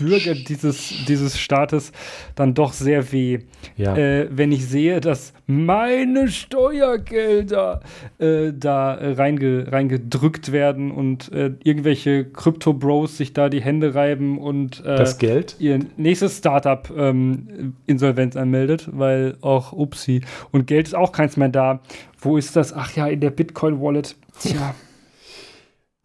Bürger 0.00 0.34
dieses, 0.34 1.04
dieses 1.06 1.38
Staates 1.38 1.92
dann 2.34 2.54
doch 2.54 2.72
sehr 2.72 3.12
weh, 3.12 3.40
ja. 3.76 3.94
äh, 3.96 4.28
wenn 4.30 4.50
ich 4.50 4.66
sehe, 4.66 5.00
dass 5.00 5.34
meine 5.46 6.28
Steuergelder 6.28 7.80
äh, 8.18 8.52
da 8.52 8.94
reinge, 8.94 9.70
reingedrückt 9.70 10.52
werden 10.52 10.90
und 10.90 11.30
äh, 11.32 11.52
irgendwelche 11.62 12.24
Crypto-Bros 12.24 13.18
sich 13.18 13.34
da 13.34 13.48
die 13.50 13.60
Hände 13.60 13.94
reiben 13.94 14.38
und 14.38 14.80
äh, 14.84 14.96
das 14.96 15.18
Geld 15.18 15.56
ihr 15.58 15.78
nächstes 15.96 16.38
Startup 16.38 16.90
ähm, 16.96 17.74
Insolvenz 17.86 18.36
anmeldet, 18.36 18.88
weil 18.92 19.36
auch 19.42 19.72
upsi 19.72 20.22
und 20.50 20.66
Geld 20.66 20.88
ist 20.88 20.94
auch 20.94 21.12
keins 21.12 21.36
mehr 21.36 21.50
da. 21.50 21.80
Wo 22.18 22.36
ist 22.36 22.56
das? 22.56 22.72
Ach 22.72 22.94
ja, 22.96 23.06
in 23.06 23.20
der 23.20 23.30
Bitcoin-Wallet. 23.30 24.16
Tja. 24.40 24.74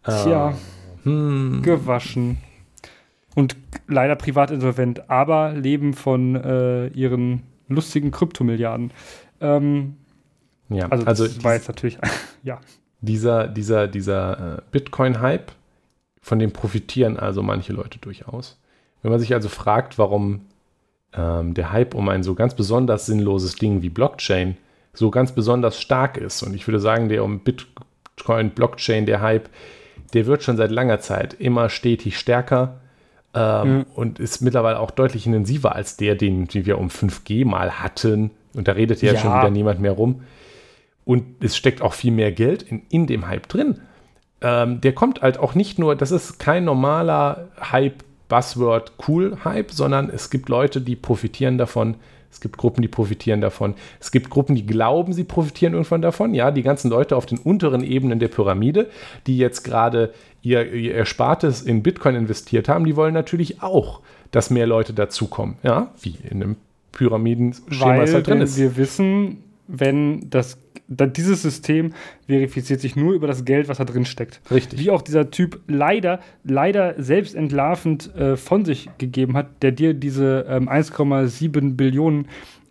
Tja. 0.04 0.50
Uh, 0.50 0.54
hm. 1.04 1.62
Gewaschen 1.64 2.38
und 3.36 3.56
leider 3.88 4.16
privat 4.16 4.50
insolvent, 4.50 5.10
aber 5.10 5.52
leben 5.54 5.94
von 5.94 6.36
äh, 6.36 6.88
ihren 6.88 7.44
lustigen 7.68 8.12
Kryptomilliarden. 8.12 8.92
Ähm, 9.42 9.98
ja, 10.70 10.88
also, 10.88 11.06
also 11.06 11.28
das 11.28 11.44
war 11.44 11.54
jetzt 11.54 11.68
natürlich, 11.68 12.00
ja. 12.44 12.60
Dieser, 13.02 13.48
dieser, 13.48 13.88
dieser 13.88 14.58
äh, 14.58 14.62
Bitcoin-Hype, 14.72 15.52
von 16.22 16.40
dem 16.40 16.52
profitieren 16.52 17.20
also 17.20 17.44
manche 17.44 17.72
Leute 17.72 18.00
durchaus. 18.00 18.60
Wenn 19.04 19.12
man 19.12 19.20
sich 19.20 19.34
also 19.36 19.48
fragt, 19.48 20.00
warum 20.00 20.48
ähm, 21.14 21.54
der 21.54 21.72
Hype 21.72 21.94
um 21.94 22.10
ein 22.10 22.24
so 22.24 22.34
ganz 22.34 22.56
besonders 22.56 23.06
sinnloses 23.06 23.56
Ding 23.56 23.84
wie 23.84 23.90
Blockchain 23.90 24.58
so 24.94 25.12
ganz 25.12 25.34
besonders 25.34 25.80
stark 25.80 26.18
ist, 26.18 26.42
und 26.42 26.56
ich 26.56 26.66
würde 26.68 26.80
sagen, 26.80 27.10
der 27.10 27.24
um 27.24 27.42
Bitcoin, 27.42 28.52
Blockchain, 28.52 29.06
der 29.06 29.22
Hype, 29.22 29.50
der 30.14 30.26
wird 30.26 30.42
schon 30.42 30.58
seit 30.58 30.72
langer 30.72 31.00
Zeit 31.00 31.36
immer 31.36 31.70
stetig 31.70 32.18
stärker 32.18 32.80
ähm, 33.36 33.78
mhm. 33.78 33.86
und 33.96 34.20
ist 34.20 34.42
mittlerweile 34.42 34.80
auch 34.80 34.92
deutlich 34.92 35.28
intensiver 35.28 35.76
als 35.76 35.98
der, 35.98 36.16
den, 36.16 36.48
den 36.48 36.66
wir 36.66 36.78
um 36.78 36.88
5G 36.88 37.46
mal 37.46 37.80
hatten. 37.82 38.32
Und 38.54 38.68
da 38.68 38.72
redet 38.72 39.02
ja, 39.02 39.14
ja 39.14 39.20
schon 39.20 39.32
wieder 39.32 39.50
niemand 39.52 39.82
mehr 39.82 39.92
rum. 39.92 40.22
Und 41.04 41.44
es 41.44 41.56
steckt 41.56 41.82
auch 41.82 41.94
viel 41.94 42.12
mehr 42.12 42.32
Geld 42.32 42.64
in, 42.64 42.84
in 42.90 43.08
dem 43.08 43.28
Hype 43.28 43.48
drin. 43.48 43.82
Ähm, 44.42 44.82
der 44.82 44.94
kommt 44.94 45.22
halt 45.22 45.38
auch 45.38 45.54
nicht 45.54 45.78
nur, 45.78 45.96
das 45.96 46.12
ist 46.12 46.40
kein 46.40 46.64
normaler 46.64 47.50
Hype, 47.60 48.04
Buzzword, 48.28 48.94
cool 49.08 49.38
Hype, 49.44 49.72
sondern 49.72 50.10
es 50.10 50.30
gibt 50.30 50.50
Leute, 50.50 50.82
die 50.82 50.96
profitieren 50.96 51.58
davon, 51.58 51.96
es 52.36 52.42
gibt 52.42 52.58
Gruppen, 52.58 52.82
die 52.82 52.90
profitieren 52.90 53.40
davon. 53.40 53.76
Es 54.02 54.12
gibt 54.12 54.30
Gruppen, 54.30 54.58
die 54.58 54.66
glauben, 54.66 55.14
sie 55.14 55.24
profitieren 55.24 55.72
irgendwann 55.72 56.02
davon. 56.02 56.34
Ja, 56.34 56.52
die 56.52 56.64
ganzen 56.64 56.92
Leute 56.92 57.16
auf 57.16 57.26
den 57.26 57.38
unteren 57.38 57.82
Ebenen 57.82 58.20
der 58.20 58.28
Pyramide, 58.28 58.90
die 59.26 59.38
jetzt 59.38 59.64
gerade 59.64 60.14
ihr, 60.42 60.70
ihr 60.74 60.94
Erspartes 60.96 61.62
in 61.62 61.82
Bitcoin 61.82 62.14
investiert 62.16 62.68
haben, 62.68 62.84
die 62.84 62.98
wollen 62.98 63.14
natürlich 63.14 63.64
auch, 63.64 64.02
dass 64.32 64.50
mehr 64.50 64.68
Leute 64.68 64.92
dazukommen. 64.94 65.56
Ja, 65.64 65.94
wie 66.02 66.18
in 66.30 66.44
einem 66.44 66.56
Pyramidenschema 66.92 68.04
es 68.04 68.14
halt 68.14 68.28
drin 68.28 68.42
ist. 68.42 68.58
Wir 68.58 68.76
wissen, 68.76 69.38
wenn 69.70 70.30
das 70.30 70.58
dieses 70.88 71.42
System 71.42 71.94
verifiziert 72.28 72.80
sich 72.80 72.96
nur 72.96 73.14
über 73.14 73.28
das 73.28 73.46
Geld, 73.46 73.68
was 73.68 73.78
da 73.78 73.86
drin 73.86 74.06
steckt. 74.06 74.42
Richtig. 74.52 74.80
Wie 74.80 74.92
auch 74.92 75.02
dieser 75.02 75.32
Typ 75.32 75.60
leider, 75.68 76.20
leider 76.44 77.02
selbst 77.02 77.36
entlarvend 77.36 78.16
äh, 78.16 78.38
von 78.38 78.66
sich 78.66 78.90
gegeben 78.98 79.36
hat, 79.36 79.64
der 79.64 79.72
dir 79.72 79.94
diese 79.94 80.46
ähm, 80.48 80.70
1,7 80.70 81.76
Billionen 81.76 82.28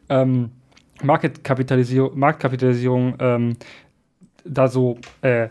ähm, 0.09 0.51
Marktkapitalisierung, 1.03 2.19
Marktkapitalisierung 2.19 3.15
ähm, 3.19 3.57
da 4.45 4.69
so 4.69 4.99
äh, 5.23 5.49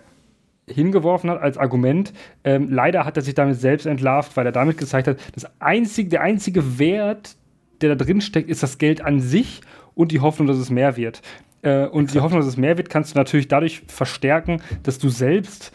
hingeworfen 0.68 1.30
hat 1.30 1.42
als 1.42 1.58
Argument. 1.58 2.14
Ähm, 2.44 2.70
leider 2.72 3.06
hat 3.06 3.18
er 3.18 3.24
sich 3.24 3.34
damit 3.34 3.60
selbst 3.60 3.86
entlarvt, 3.86 4.38
weil 4.38 4.46
er 4.46 4.52
damit 4.52 4.78
gezeigt 4.78 5.08
hat, 5.08 5.18
das 5.36 5.46
einzige, 5.60 6.10
der 6.10 6.22
einzige 6.22 6.80
Wert, 6.80 7.36
der 7.82 7.96
da 7.96 8.04
drin 8.04 8.22
steckt, 8.22 8.50
ist 8.50 8.64
das 8.64 8.78
Geld 8.78 9.02
an 9.02 9.20
sich 9.20 9.62
und 9.96 10.12
die 10.12 10.22
Hoffnung, 10.22 10.48
dass 10.48 10.58
es 10.58 10.70
mehr 10.70 10.96
wird. 10.96 11.22
Äh, 11.64 11.88
und 11.88 12.14
die 12.14 12.20
Hoffnung, 12.20 12.42
dass 12.42 12.48
es 12.48 12.58
mehr 12.58 12.78
wird, 12.78 12.90
kannst 12.90 13.14
du 13.14 13.18
natürlich 13.18 13.48
dadurch 13.48 13.82
verstärken, 13.88 14.62
dass 14.84 15.00
du 15.00 15.10
selbst 15.10 15.72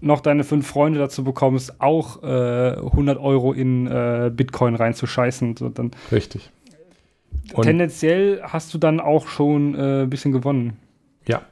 noch 0.00 0.20
deine 0.20 0.44
fünf 0.44 0.66
Freunde 0.66 0.98
dazu 0.98 1.24
bekommst, 1.24 1.80
auch 1.80 2.22
äh, 2.22 2.76
100 2.76 3.18
Euro 3.18 3.52
in 3.52 3.86
äh, 3.86 4.30
Bitcoin 4.32 4.74
reinzuscheißen. 4.74 5.56
So, 5.56 5.70
dann 5.70 5.92
Richtig. 6.12 6.50
Und 7.52 7.64
tendenziell 7.64 8.42
hast 8.42 8.72
du 8.74 8.78
dann 8.78 9.00
auch 9.00 9.26
schon 9.28 9.74
äh, 9.74 10.02
ein 10.02 10.10
bisschen 10.10 10.32
gewonnen. 10.32 10.76
Ja. 11.26 11.42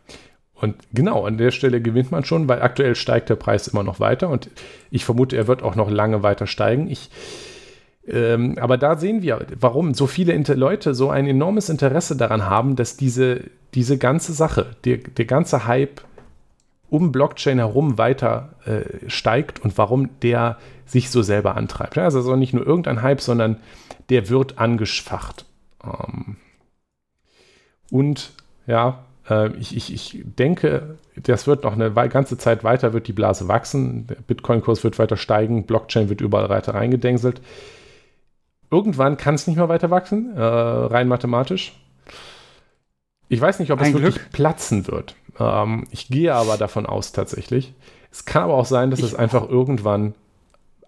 Und 0.54 0.76
genau 0.92 1.24
an 1.24 1.38
der 1.38 1.50
Stelle 1.50 1.80
gewinnt 1.80 2.12
man 2.12 2.24
schon, 2.24 2.46
weil 2.48 2.62
aktuell 2.62 2.94
steigt 2.94 3.30
der 3.30 3.34
Preis 3.34 3.68
immer 3.68 3.82
noch 3.82 3.98
weiter 3.98 4.28
und 4.28 4.48
ich 4.90 5.04
vermute, 5.04 5.36
er 5.36 5.48
wird 5.48 5.62
auch 5.62 5.74
noch 5.74 5.90
lange 5.90 6.22
weiter 6.22 6.46
steigen. 6.46 6.88
Ich, 6.88 7.10
ähm, 8.06 8.58
aber 8.58 8.78
da 8.78 8.96
sehen 8.96 9.22
wir, 9.22 9.46
warum 9.58 9.94
so 9.94 10.06
viele 10.06 10.32
Inter 10.32 10.56
Leute 10.56 10.94
so 10.94 11.10
ein 11.10 11.26
enormes 11.26 11.68
Interesse 11.68 12.16
daran 12.16 12.46
haben, 12.46 12.74
dass 12.74 12.96
diese, 12.96 13.42
diese 13.74 13.96
ganze 13.98 14.32
Sache, 14.32 14.76
der, 14.84 14.98
der 14.98 15.24
ganze 15.24 15.66
Hype 15.66 16.02
um 16.88 17.12
Blockchain 17.12 17.58
herum 17.58 17.96
weiter 17.96 18.50
äh, 18.66 19.08
steigt 19.08 19.60
und 19.60 19.78
warum 19.78 20.10
der 20.20 20.58
sich 20.84 21.10
so 21.10 21.22
selber 21.22 21.56
antreibt. 21.56 21.96
Ja, 21.96 22.04
also 22.04 22.36
nicht 22.36 22.52
nur 22.52 22.66
irgendein 22.66 23.02
Hype, 23.02 23.20
sondern 23.20 23.56
der 24.10 24.28
wird 24.28 24.58
angeschfacht. 24.58 25.46
Ähm, 25.82 26.36
und 27.90 28.32
ja, 28.66 29.04
äh, 29.30 29.56
ich, 29.56 29.76
ich, 29.76 29.94
ich 29.94 30.22
denke, 30.24 30.98
das 31.16 31.46
wird 31.46 31.64
noch 31.64 31.72
eine 31.72 31.92
ganze 32.08 32.36
Zeit 32.36 32.64
weiter, 32.64 32.92
wird 32.92 33.08
die 33.08 33.12
Blase 33.12 33.48
wachsen. 33.48 34.06
Der 34.08 34.16
Bitcoin-Kurs 34.16 34.84
wird 34.84 34.98
weiter 34.98 35.16
steigen, 35.16 35.64
Blockchain 35.64 36.08
wird 36.08 36.20
überall 36.20 36.48
weiter 36.48 36.74
reingedengselt. 36.74 37.40
Irgendwann 38.72 39.18
kann 39.18 39.34
es 39.34 39.46
nicht 39.46 39.56
mehr 39.56 39.68
weiter 39.68 39.90
wachsen, 39.90 40.34
äh, 40.34 40.40
rein 40.40 41.06
mathematisch. 41.06 41.78
Ich 43.28 43.40
weiß 43.40 43.58
nicht, 43.58 43.70
ob 43.70 43.80
Ein 43.80 43.86
es 43.86 43.92
Glück. 43.92 44.14
wirklich 44.14 44.30
platzen 44.32 44.86
wird. 44.88 45.14
Ähm, 45.38 45.84
ich 45.90 46.08
gehe 46.08 46.34
aber 46.34 46.56
davon 46.56 46.86
aus 46.86 47.12
tatsächlich. 47.12 47.74
Es 48.10 48.24
kann 48.24 48.44
aber 48.44 48.54
auch 48.54 48.64
sein, 48.64 48.90
dass 48.90 49.00
ich 49.00 49.06
es 49.06 49.14
einfach 49.14 49.46
irgendwann 49.48 50.14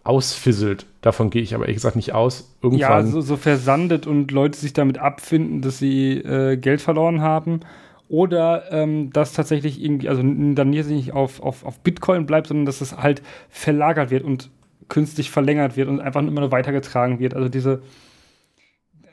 ausfisselt. 0.02 0.86
Davon 1.02 1.28
gehe 1.28 1.42
ich 1.42 1.54
aber 1.54 1.64
ehrlich 1.64 1.76
gesagt 1.76 1.96
nicht 1.96 2.14
aus. 2.14 2.54
Irgendwann 2.62 3.06
ja, 3.06 3.10
so, 3.12 3.20
so 3.20 3.36
versandet 3.36 4.06
und 4.06 4.30
Leute 4.30 4.58
sich 4.58 4.72
damit 4.72 4.96
abfinden, 4.98 5.60
dass 5.60 5.78
sie 5.78 6.18
äh, 6.18 6.56
Geld 6.56 6.80
verloren 6.80 7.20
haben. 7.20 7.60
Oder 8.08 8.70
ähm, 8.70 9.10
dass 9.12 9.32
tatsächlich 9.32 9.82
irgendwie, 9.82 10.08
also 10.08 10.22
dann 10.22 10.72
hier 10.72 10.84
nicht 10.84 11.12
auf, 11.12 11.42
auf, 11.42 11.64
auf 11.64 11.80
Bitcoin 11.80 12.24
bleibt, 12.26 12.46
sondern 12.46 12.66
dass 12.66 12.80
es 12.80 12.96
halt 12.96 13.22
verlagert 13.50 14.10
wird 14.10 14.24
und 14.24 14.50
künstlich 14.88 15.30
verlängert 15.30 15.76
wird 15.76 15.88
und 15.88 16.00
einfach 16.00 16.20
immer 16.20 16.40
nur 16.40 16.52
weitergetragen 16.52 17.18
wird. 17.18 17.34
Also 17.34 17.48
diese, 17.48 17.82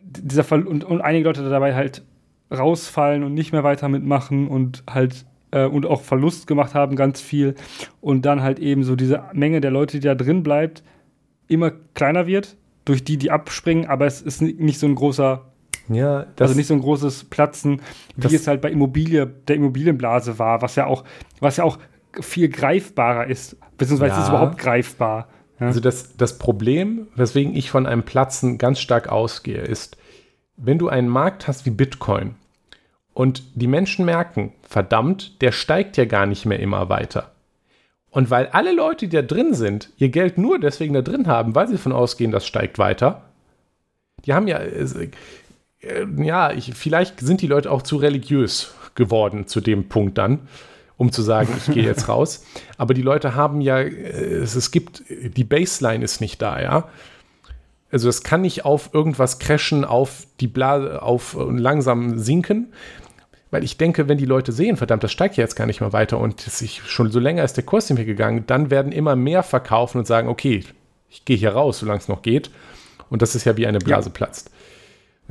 dieser 0.01 0.43
Fall 0.43 0.63
und, 0.63 0.83
und 0.83 1.01
einige 1.01 1.25
Leute 1.25 1.47
dabei 1.49 1.75
halt 1.75 2.03
rausfallen 2.51 3.23
und 3.23 3.33
nicht 3.33 3.51
mehr 3.51 3.63
weiter 3.63 3.87
mitmachen 3.89 4.47
und 4.47 4.83
halt 4.89 5.25
äh, 5.51 5.65
und 5.65 5.85
auch 5.85 6.01
Verlust 6.01 6.47
gemacht 6.47 6.73
haben, 6.73 6.95
ganz 6.95 7.21
viel. 7.21 7.55
Und 8.01 8.25
dann 8.25 8.41
halt 8.41 8.59
eben 8.59 8.83
so 8.83 8.95
diese 8.95 9.23
Menge 9.33 9.61
der 9.61 9.71
Leute, 9.71 9.99
die 9.99 10.05
da 10.05 10.15
drin 10.15 10.43
bleibt, 10.43 10.83
immer 11.47 11.71
kleiner 11.93 12.27
wird, 12.27 12.57
durch 12.85 13.03
die, 13.03 13.17
die 13.17 13.31
abspringen, 13.31 13.85
aber 13.85 14.05
es 14.05 14.21
ist 14.21 14.41
nicht 14.41 14.79
so 14.79 14.87
ein 14.87 14.95
großer 14.95 15.45
ja, 15.89 16.25
also 16.39 16.55
nicht 16.55 16.67
so 16.67 16.73
ein 16.73 16.81
großes 16.81 17.25
Platzen, 17.25 17.81
wie 18.15 18.35
es 18.35 18.47
halt 18.47 18.61
bei 18.61 18.71
Immobilie, 18.71 19.25
der 19.25 19.55
Immobilienblase 19.57 20.39
war, 20.39 20.61
was 20.61 20.75
ja 20.75 20.85
auch, 20.85 21.03
was 21.39 21.57
ja 21.57 21.63
auch 21.63 21.79
viel 22.19 22.49
greifbarer 22.49 23.27
ist, 23.27 23.57
beziehungsweise 23.77 24.15
ja. 24.15 24.21
ist 24.21 24.29
überhaupt 24.29 24.57
greifbar. 24.57 25.27
Ja. 25.61 25.67
Also 25.67 25.79
das, 25.79 26.17
das 26.17 26.37
Problem, 26.37 27.07
weswegen 27.15 27.55
ich 27.55 27.71
von 27.71 27.85
einem 27.85 28.03
Platzen 28.03 28.57
ganz 28.57 28.79
stark 28.79 29.07
ausgehe, 29.07 29.61
ist, 29.61 29.95
wenn 30.57 30.77
du 30.77 30.89
einen 30.89 31.07
Markt 31.07 31.47
hast 31.47 31.65
wie 31.65 31.71
Bitcoin, 31.71 32.35
und 33.13 33.43
die 33.55 33.67
Menschen 33.67 34.05
merken, 34.05 34.53
verdammt, 34.63 35.41
der 35.41 35.51
steigt 35.51 35.97
ja 35.97 36.05
gar 36.05 36.25
nicht 36.25 36.45
mehr 36.45 36.59
immer 36.59 36.89
weiter. 36.89 37.31
Und 38.09 38.29
weil 38.29 38.47
alle 38.47 38.73
Leute, 38.73 39.07
die 39.07 39.15
da 39.15 39.21
drin 39.21 39.53
sind, 39.53 39.89
ihr 39.97 40.09
Geld 40.09 40.37
nur 40.37 40.59
deswegen 40.59 40.93
da 40.93 41.01
drin 41.01 41.27
haben, 41.27 41.55
weil 41.55 41.67
sie 41.67 41.75
davon 41.75 41.93
ausgehen, 41.93 42.31
das 42.31 42.45
steigt 42.45 42.77
weiter, 42.77 43.23
die 44.25 44.33
haben 44.33 44.47
ja, 44.47 44.59
äh, 44.59 45.09
ja, 46.17 46.51
ich, 46.51 46.73
vielleicht 46.73 47.19
sind 47.19 47.41
die 47.41 47.47
Leute 47.47 47.71
auch 47.71 47.81
zu 47.81 47.97
religiös 47.97 48.73
geworden 48.95 49.47
zu 49.47 49.61
dem 49.61 49.87
Punkt 49.87 50.17
dann, 50.17 50.47
um 51.01 51.11
zu 51.11 51.23
sagen, 51.23 51.51
ich 51.57 51.73
gehe 51.73 51.83
jetzt 51.83 52.07
raus. 52.07 52.45
Aber 52.77 52.93
die 52.93 53.01
Leute 53.01 53.33
haben 53.33 53.59
ja, 53.59 53.79
äh, 53.79 53.89
es, 53.89 54.53
es 54.53 54.69
gibt, 54.69 55.03
die 55.09 55.43
Baseline 55.43 56.05
ist 56.05 56.21
nicht 56.21 56.39
da, 56.43 56.61
ja. 56.61 56.89
Also 57.91 58.07
es 58.07 58.21
kann 58.21 58.41
nicht 58.41 58.65
auf 58.65 58.91
irgendwas 58.93 59.39
crashen, 59.39 59.83
auf 59.83 60.27
die 60.39 60.47
Blase, 60.47 61.01
auf 61.01 61.35
langsam 61.39 62.19
sinken, 62.19 62.71
weil 63.49 63.63
ich 63.63 63.77
denke, 63.77 64.07
wenn 64.07 64.19
die 64.19 64.25
Leute 64.25 64.51
sehen, 64.51 64.77
verdammt, 64.77 65.03
das 65.03 65.11
steigt 65.11 65.37
ja 65.37 65.43
jetzt 65.43 65.55
gar 65.55 65.65
nicht 65.65 65.81
mehr 65.81 65.91
weiter 65.91 66.19
und 66.19 66.39
sich 66.39 66.83
schon 66.85 67.11
so 67.11 67.19
länger 67.19 67.43
ist 67.43 67.57
der 67.57 67.65
Kurs 67.65 67.89
nicht 67.89 67.97
mehr 67.97 68.05
gegangen, 68.05 68.43
dann 68.45 68.69
werden 68.69 68.91
immer 68.91 69.15
mehr 69.15 69.41
verkaufen 69.41 69.97
und 69.97 70.05
sagen, 70.05 70.29
okay, 70.29 70.63
ich 71.09 71.25
gehe 71.25 71.35
hier 71.35 71.53
raus, 71.53 71.79
solange 71.79 71.99
es 71.99 72.07
noch 72.07 72.21
geht. 72.21 72.51
Und 73.09 73.23
das 73.23 73.33
ist 73.33 73.43
ja 73.43 73.57
wie 73.57 73.65
eine 73.65 73.79
Blase 73.79 74.09
ja. 74.09 74.13
platzt. 74.13 74.51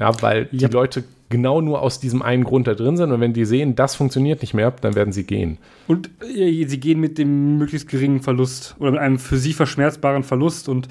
Ja, 0.01 0.11
weil 0.23 0.47
die 0.47 0.65
Leute 0.65 1.05
genau 1.29 1.61
nur 1.61 1.83
aus 1.83 2.01
diesem 2.01 2.23
einen 2.23 2.43
Grund 2.45 2.67
da 2.67 2.73
drin 2.73 2.97
sind 2.97 3.13
und 3.13 3.21
wenn 3.21 3.35
die 3.35 3.45
sehen, 3.45 3.77
das 3.77 3.95
funktioniert 3.95 4.41
nicht 4.41 4.55
mehr, 4.55 4.71
dann 4.71 4.95
werden 4.95 5.13
sie 5.13 5.25
gehen. 5.25 5.59
Und 5.89 6.09
äh, 6.23 6.65
sie 6.67 6.81
gehen 6.81 6.99
mit 7.01 7.19
dem 7.19 7.59
möglichst 7.59 7.87
geringen 7.87 8.23
Verlust 8.23 8.77
oder 8.79 8.93
mit 8.93 9.01
einem 9.01 9.19
für 9.19 9.37
sie 9.37 9.53
verschmerzbaren 9.53 10.23
Verlust 10.23 10.71
und 10.71 10.89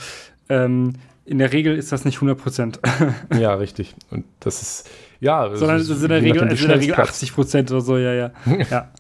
ähm, 0.47 0.93
in 1.25 1.39
der 1.39 1.51
Regel 1.51 1.75
ist 1.75 1.91
das 1.91 2.05
nicht 2.05 2.17
100 2.17 2.37
Prozent. 2.37 2.79
ja, 3.39 3.55
richtig. 3.55 3.95
Und 4.11 4.25
das 4.41 4.61
ist, 4.61 4.89
ja. 5.19 5.55
Sondern 5.55 5.77
es 5.77 5.89
ist 5.89 6.03
in 6.03 6.09
der 6.09 6.21
Regel, 6.21 6.51
ist 6.51 6.61
in 6.61 6.67
der 6.67 6.79
Regel 6.79 6.95
80 6.95 7.33
Prozent 7.33 7.71
oder 7.71 7.81
so, 7.81 7.97
ja, 7.97 8.13
ja. 8.13 8.31
ja. 8.69 8.91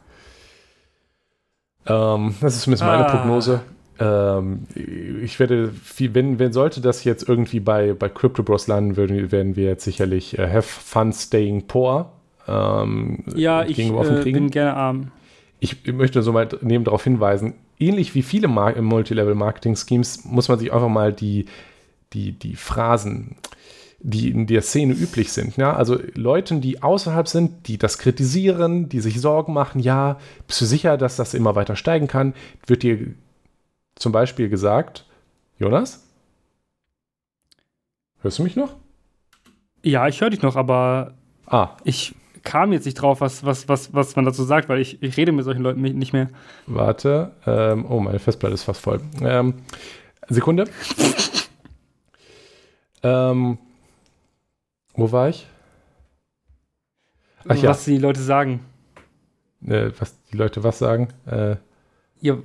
ähm, 2.15 2.33
das 2.41 2.55
ist 2.55 2.63
zumindest 2.63 2.83
meine 2.83 3.05
ah. 3.05 3.15
Prognose. 3.15 3.61
Ähm, 3.99 4.65
ich 4.75 5.39
werde, 5.39 5.73
wenn, 5.97 6.39
wenn 6.39 6.53
sollte 6.53 6.81
das 6.81 7.03
jetzt 7.03 7.27
irgendwie 7.27 7.59
bei, 7.59 7.93
bei 7.93 8.09
Crypto 8.09 8.43
Bros 8.43 8.67
landen, 8.67 8.97
würden, 8.97 9.31
werden 9.31 9.55
wir 9.55 9.65
jetzt 9.65 9.83
sicherlich 9.83 10.39
uh, 10.39 10.43
Have 10.43 10.63
Fun 10.63 11.11
Staying 11.11 11.67
Poor 11.67 12.11
ähm, 12.47 13.23
ja, 13.35 13.63
ich 13.63 13.77
äh, 13.77 14.21
bin 14.23 14.49
gerne 14.49 14.73
arm. 14.75 15.11
Ich 15.59 15.85
möchte 15.91 16.23
so 16.23 16.31
mal 16.31 16.47
neben 16.61 16.83
darauf 16.83 17.03
hinweisen, 17.03 17.53
ähnlich 17.77 18.15
wie 18.15 18.23
viele 18.23 18.47
Mar 18.47 18.81
Multilevel-Marketing-Schemes 18.81 20.25
muss 20.25 20.47
man 20.47 20.57
sich 20.57 20.73
einfach 20.73 20.89
mal 20.89 21.13
die 21.13 21.45
die, 22.13 22.31
die 22.31 22.55
Phrasen, 22.55 23.35
die 23.99 24.29
in 24.29 24.47
der 24.47 24.61
Szene 24.61 24.93
üblich 24.93 25.31
sind. 25.31 25.57
Ja? 25.57 25.73
Also 25.73 25.99
Leuten, 26.15 26.61
die 26.61 26.81
außerhalb 26.81 27.27
sind, 27.27 27.67
die 27.67 27.77
das 27.77 27.97
kritisieren, 27.97 28.89
die 28.89 28.99
sich 28.99 29.21
Sorgen 29.21 29.53
machen, 29.53 29.79
ja, 29.79 30.17
bist 30.47 30.61
du 30.61 30.65
sicher, 30.65 30.97
dass 30.97 31.17
das 31.17 31.33
immer 31.33 31.55
weiter 31.55 31.75
steigen 31.75 32.07
kann, 32.07 32.33
wird 32.65 32.83
dir 32.83 33.13
zum 33.99 34.11
Beispiel 34.11 34.49
gesagt, 34.49 35.05
Jonas? 35.59 36.03
Hörst 38.21 38.39
du 38.39 38.43
mich 38.43 38.55
noch? 38.55 38.75
Ja, 39.83 40.07
ich 40.07 40.19
höre 40.19 40.31
dich 40.31 40.41
noch, 40.41 40.55
aber 40.55 41.13
ah. 41.45 41.77
ich 41.83 42.15
kam 42.43 42.73
jetzt 42.73 42.85
nicht 42.85 42.95
drauf, 42.95 43.21
was, 43.21 43.45
was, 43.45 43.67
was, 43.67 43.93
was 43.93 44.15
man 44.15 44.25
dazu 44.25 44.43
sagt, 44.43 44.67
weil 44.69 44.79
ich, 44.79 45.03
ich 45.03 45.15
rede 45.17 45.31
mit 45.31 45.45
solchen 45.45 45.61
Leuten 45.61 45.81
nicht 45.81 46.13
mehr. 46.13 46.29
Warte. 46.65 47.31
Ähm, 47.45 47.85
oh, 47.87 47.99
meine 47.99 48.19
Festplatte 48.19 48.55
ist 48.55 48.63
fast 48.63 48.81
voll. 48.81 49.01
Ähm, 49.21 49.55
Sekunde. 50.27 50.65
Ähm, 53.01 53.57
wo 54.93 55.11
war 55.11 55.29
ich? 55.29 55.47
Ach, 57.47 57.55
was 57.63 57.85
ja. 57.85 57.93
die 57.93 57.97
Leute 57.97 58.21
sagen. 58.21 58.65
Äh, 59.65 59.91
was 59.97 60.15
die 60.25 60.37
Leute 60.37 60.63
was 60.63 60.79
sagen? 60.79 61.09
Äh, 61.25 61.55
ja. 62.21 62.37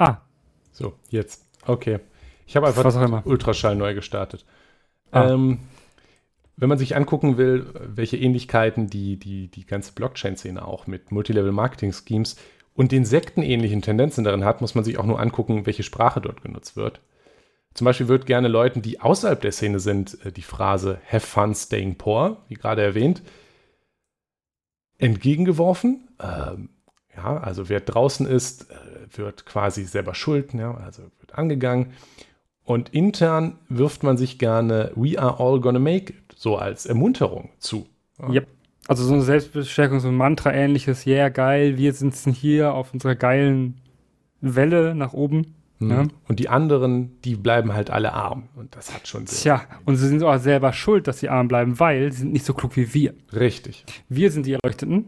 Ah. 0.00 0.22
So, 0.72 0.94
jetzt. 1.10 1.46
Okay. 1.66 2.00
Ich 2.46 2.56
habe 2.56 2.66
einfach 2.66 3.26
Ultraschall 3.26 3.76
neu 3.76 3.94
gestartet. 3.94 4.46
Ah. 5.10 5.30
Ähm, 5.30 5.60
wenn 6.56 6.68
man 6.70 6.78
sich 6.78 6.96
angucken 6.96 7.36
will, 7.36 7.66
welche 7.74 8.16
Ähnlichkeiten 8.16 8.88
die, 8.88 9.18
die, 9.18 9.48
die 9.48 9.66
ganze 9.66 9.92
Blockchain-Szene 9.92 10.66
auch 10.66 10.86
mit 10.86 11.12
Multilevel-Marketing-Schemes 11.12 12.36
und 12.74 12.92
den 12.92 13.04
sektenähnlichen 13.04 13.82
Tendenzen 13.82 14.24
darin 14.24 14.44
hat, 14.44 14.62
muss 14.62 14.74
man 14.74 14.84
sich 14.84 14.98
auch 14.98 15.04
nur 15.04 15.20
angucken, 15.20 15.66
welche 15.66 15.82
Sprache 15.82 16.20
dort 16.22 16.42
genutzt 16.42 16.76
wird. 16.76 17.02
Zum 17.74 17.84
Beispiel 17.84 18.08
wird 18.08 18.24
gerne 18.24 18.48
Leuten, 18.48 18.80
die 18.82 19.00
außerhalb 19.00 19.40
der 19.40 19.52
Szene 19.52 19.80
sind, 19.80 20.24
äh, 20.24 20.32
die 20.32 20.42
Phrase 20.42 20.98
Have 21.06 21.26
fun 21.26 21.54
staying 21.54 21.96
poor, 21.96 22.38
wie 22.48 22.54
gerade 22.54 22.82
erwähnt, 22.82 23.22
entgegengeworfen. 24.96 26.08
Ähm, 26.20 26.70
ja, 27.16 27.38
also 27.38 27.68
wer 27.68 27.80
draußen 27.80 28.26
ist, 28.26 28.70
äh, 28.70 29.18
wird 29.18 29.46
quasi 29.46 29.84
selber 29.84 30.14
schuld, 30.14 30.54
ja, 30.54 30.74
also 30.74 31.02
wird 31.18 31.34
angegangen. 31.34 31.92
Und 32.64 32.90
intern 32.90 33.58
wirft 33.68 34.02
man 34.02 34.16
sich 34.16 34.38
gerne 34.38 34.92
We 34.94 35.18
are 35.18 35.40
all 35.40 35.60
gonna 35.60 35.78
make 35.78 36.12
it 36.12 36.34
so 36.36 36.56
als 36.56 36.86
Ermunterung 36.86 37.50
zu. 37.58 37.86
Ja. 38.18 38.30
Yep. 38.30 38.46
Also 38.88 39.04
so 39.04 39.12
eine 39.14 39.22
Selbstbestärkung, 39.22 40.00
so 40.00 40.08
ein 40.08 40.16
Mantra-ähnliches, 40.16 41.06
yeah, 41.06 41.28
geil, 41.28 41.76
wir 41.76 41.92
sitzen 41.92 42.32
hier 42.32 42.74
auf 42.74 42.92
unserer 42.92 43.14
geilen 43.14 43.80
Welle 44.40 44.94
nach 44.94 45.12
oben. 45.12 45.54
Mhm. 45.78 45.90
Ja. 45.90 46.04
Und 46.28 46.38
die 46.38 46.48
anderen, 46.48 47.20
die 47.22 47.36
bleiben 47.36 47.72
halt 47.72 47.90
alle 47.90 48.12
arm. 48.12 48.48
Und 48.54 48.76
das 48.76 48.92
hat 48.94 49.08
schon 49.08 49.26
Sinn. 49.26 49.38
Tja, 49.38 49.62
und 49.84 49.96
sie 49.96 50.08
sind 50.08 50.22
auch 50.22 50.38
selber 50.38 50.72
schuld, 50.72 51.08
dass 51.08 51.20
sie 51.20 51.28
arm 51.28 51.48
bleiben, 51.48 51.78
weil 51.80 52.12
sie 52.12 52.20
sind 52.20 52.32
nicht 52.32 52.44
so 52.44 52.54
klug 52.54 52.76
wie 52.76 52.92
wir. 52.94 53.14
Richtig. 53.32 53.84
Wir 54.08 54.30
sind 54.30 54.46
die 54.46 54.52
Erleuchteten, 54.52 55.06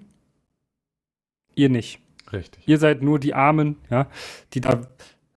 ihr 1.54 1.68
nicht. 1.68 2.00
Richtig. 2.32 2.66
Ihr 2.66 2.78
seid 2.78 3.02
nur 3.02 3.18
die 3.18 3.34
Armen, 3.34 3.76
ja, 3.90 4.06
die 4.54 4.60
da 4.60 4.80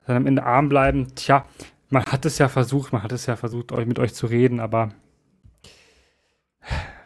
dann 0.06 0.18
am 0.18 0.28
Ende 0.28 0.44
arm 0.44 0.70
bleiben. 0.70 1.14
Tja, 1.16 1.46
man 1.90 2.06
hat 2.06 2.26
es 2.26 2.38
ja 2.38 2.48
versucht, 2.48 2.94
man 2.94 3.04
hat 3.04 3.12
es 3.12 3.26
ja 3.26 3.36
versucht, 3.36 3.72
euch 3.72 3.86
mit 3.86 4.00
euch 4.00 4.14
zu 4.14 4.28
reden, 4.28 4.60
aber 4.60 4.90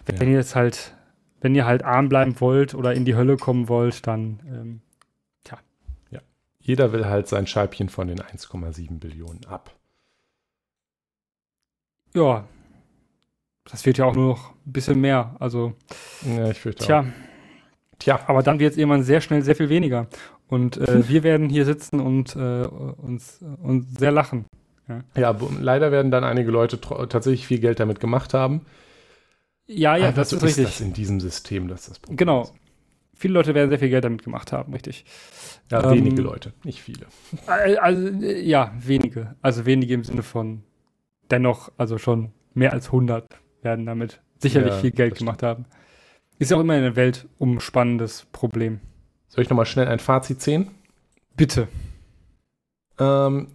wenn 0.05 0.27
ja. 0.27 0.33
ihr 0.33 0.39
jetzt 0.39 0.55
halt, 0.55 0.95
wenn 1.41 1.55
ihr 1.55 1.65
halt 1.65 1.83
arm 1.83 2.09
bleiben 2.09 2.39
wollt 2.39 2.73
oder 2.73 2.93
in 2.93 3.05
die 3.05 3.15
Hölle 3.15 3.37
kommen 3.37 3.67
wollt, 3.67 4.07
dann 4.07 4.39
ähm, 4.47 4.81
tja. 5.43 5.59
Ja. 6.11 6.19
Jeder 6.59 6.91
will 6.91 7.05
halt 7.05 7.27
sein 7.27 7.47
Scheibchen 7.47 7.89
von 7.89 8.07
den 8.07 8.19
1,7 8.19 8.99
Billionen 8.99 9.45
ab. 9.45 9.75
Ja. 12.13 12.47
Das 13.65 13.85
wird 13.85 13.99
ja 13.99 14.05
auch 14.05 14.15
nur 14.15 14.29
noch 14.29 14.51
ein 14.65 14.71
bisschen 14.71 14.99
mehr. 14.99 15.35
Also. 15.39 15.75
Ja, 16.25 16.49
ich 16.49 16.59
fürchte 16.59 16.85
tja. 16.85 17.01
Auch. 17.01 17.28
Tja. 17.99 18.19
Aber 18.27 18.43
dann 18.43 18.59
wird 18.59 18.71
es 18.71 18.77
irgendwann 18.77 19.03
sehr 19.03 19.21
schnell 19.21 19.41
sehr 19.41 19.55
viel 19.55 19.69
weniger. 19.69 20.07
Und 20.47 20.77
äh, 20.77 21.07
wir 21.07 21.23
werden 21.23 21.49
hier 21.49 21.65
sitzen 21.65 21.99
und 21.99 22.35
äh, 22.35 22.65
uns, 22.65 23.43
uns 23.61 23.99
sehr 23.99 24.11
lachen. 24.11 24.45
Ja. 24.87 25.03
ja, 25.15 25.35
leider 25.61 25.91
werden 25.91 26.09
dann 26.09 26.23
einige 26.23 26.49
Leute 26.49 26.81
tatsächlich 26.81 27.45
viel 27.45 27.59
Geld 27.59 27.79
damit 27.79 27.99
gemacht 27.99 28.33
haben. 28.33 28.65
Ja, 29.67 29.95
ja, 29.95 30.07
Aber 30.07 30.15
das 30.15 30.31
so 30.31 30.37
ist 30.37 30.43
richtig. 30.43 30.65
das 30.65 30.81
in 30.81 30.93
diesem 30.93 31.19
System, 31.19 31.67
dass 31.67 31.85
das 31.85 31.99
Problem 31.99 32.17
Genau. 32.17 32.41
Ist. 32.41 32.53
Viele 33.13 33.33
Leute 33.35 33.53
werden 33.53 33.69
sehr 33.69 33.77
viel 33.79 33.89
Geld 33.89 34.05
damit 34.05 34.23
gemacht 34.23 34.51
haben, 34.51 34.73
richtig. 34.73 35.05
Ja, 35.69 35.83
ähm, 35.83 35.99
wenige 35.99 36.21
Leute, 36.21 36.53
nicht 36.63 36.81
viele. 36.81 37.05
Also, 37.45 38.07
ja, 38.07 38.73
wenige. 38.79 39.35
Also 39.41 39.65
wenige 39.65 39.93
im 39.93 40.03
Sinne 40.03 40.23
von 40.23 40.63
dennoch, 41.29 41.71
also 41.77 41.97
schon 41.97 42.31
mehr 42.53 42.73
als 42.73 42.87
100 42.87 43.27
werden 43.61 43.85
damit 43.85 44.21
sicherlich 44.39 44.73
ja, 44.73 44.79
viel 44.79 44.91
Geld 44.91 45.15
gemacht 45.15 45.43
haben. 45.43 45.65
Ist 46.39 46.51
ja 46.51 46.57
auch 46.57 46.61
immer 46.61 46.77
in 46.77 46.83
der 46.83 46.95
Welt 46.95 47.27
umspannendes 47.37 48.25
Problem. 48.31 48.79
Soll 49.27 49.43
ich 49.43 49.49
nochmal 49.49 49.65
schnell 49.65 49.89
ein 49.89 49.99
Fazit 49.99 50.41
ziehen? 50.41 50.71
Bitte. 51.35 51.67
Ähm, 52.97 53.49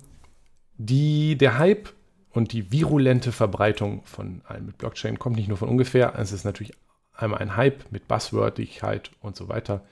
die, 0.76 1.36
der 1.36 1.58
Hype 1.58 1.88
und 2.30 2.52
die 2.52 2.70
virulente 2.70 3.32
Verbreitung 3.32 4.02
von 4.04 4.42
allem 4.44 4.66
mit 4.66 4.76
Blockchain 4.76 5.18
kommt 5.18 5.36
nicht 5.36 5.48
nur 5.48 5.56
von 5.56 5.70
ungefähr. 5.70 6.14
Es 6.18 6.30
ist 6.30 6.44
natürlich 6.44 6.74
einmal 7.14 7.40
ein 7.40 7.56
Hype 7.56 7.90
mit 7.90 8.06
Buzzwordigkeit 8.06 9.10
und 9.20 9.34
so 9.34 9.48
weiter. 9.48 9.82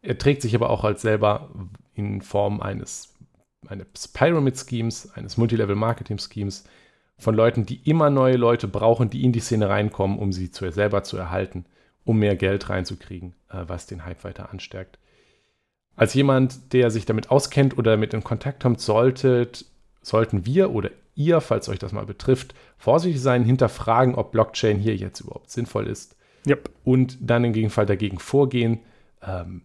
Er 0.00 0.16
trägt 0.16 0.40
sich 0.40 0.54
aber 0.54 0.70
auch 0.70 0.84
als 0.84 1.02
selber 1.02 1.50
in 1.94 2.22
Form 2.22 2.62
eines, 2.62 3.14
eines 3.66 4.08
Pyramid-Schemes, 4.08 5.12
eines 5.14 5.36
Multilevel-Marketing-Schemes 5.36 6.64
von 7.18 7.34
Leuten, 7.34 7.66
die 7.66 7.88
immer 7.88 8.08
neue 8.08 8.36
Leute 8.36 8.68
brauchen, 8.68 9.10
die 9.10 9.22
in 9.22 9.32
die 9.32 9.40
Szene 9.40 9.68
reinkommen, 9.68 10.18
um 10.18 10.32
sie 10.32 10.50
zu, 10.50 10.70
selber 10.72 11.02
zu 11.02 11.18
erhalten, 11.18 11.66
um 12.04 12.18
mehr 12.18 12.36
Geld 12.36 12.68
reinzukriegen, 12.68 13.34
äh, 13.50 13.64
was 13.66 13.86
den 13.86 14.04
Hype 14.04 14.24
weiter 14.24 14.50
anstärkt. 14.50 14.98
Als 15.94 16.14
jemand, 16.14 16.72
der 16.72 16.90
sich 16.90 17.04
damit 17.04 17.30
auskennt 17.30 17.76
oder 17.76 17.92
damit 17.92 18.14
in 18.14 18.24
Kontakt 18.24 18.62
kommt, 18.62 18.80
solltet, 18.80 19.66
sollten 20.00 20.46
wir 20.46 20.70
oder 20.70 20.90
ihr, 21.14 21.40
falls 21.40 21.68
euch 21.68 21.78
das 21.78 21.92
mal 21.92 22.06
betrifft, 22.06 22.54
vorsichtig 22.78 23.20
sein, 23.20 23.44
hinterfragen, 23.44 24.14
ob 24.14 24.32
Blockchain 24.32 24.78
hier 24.78 24.96
jetzt 24.96 25.20
überhaupt 25.20 25.50
sinnvoll 25.50 25.86
ist. 25.86 26.16
Yep. 26.46 26.70
Und 26.84 27.18
dann 27.20 27.44
im 27.44 27.52
Gegenfall 27.52 27.86
dagegen 27.86 28.18
vorgehen, 28.18 28.80
ähm, 29.22 29.62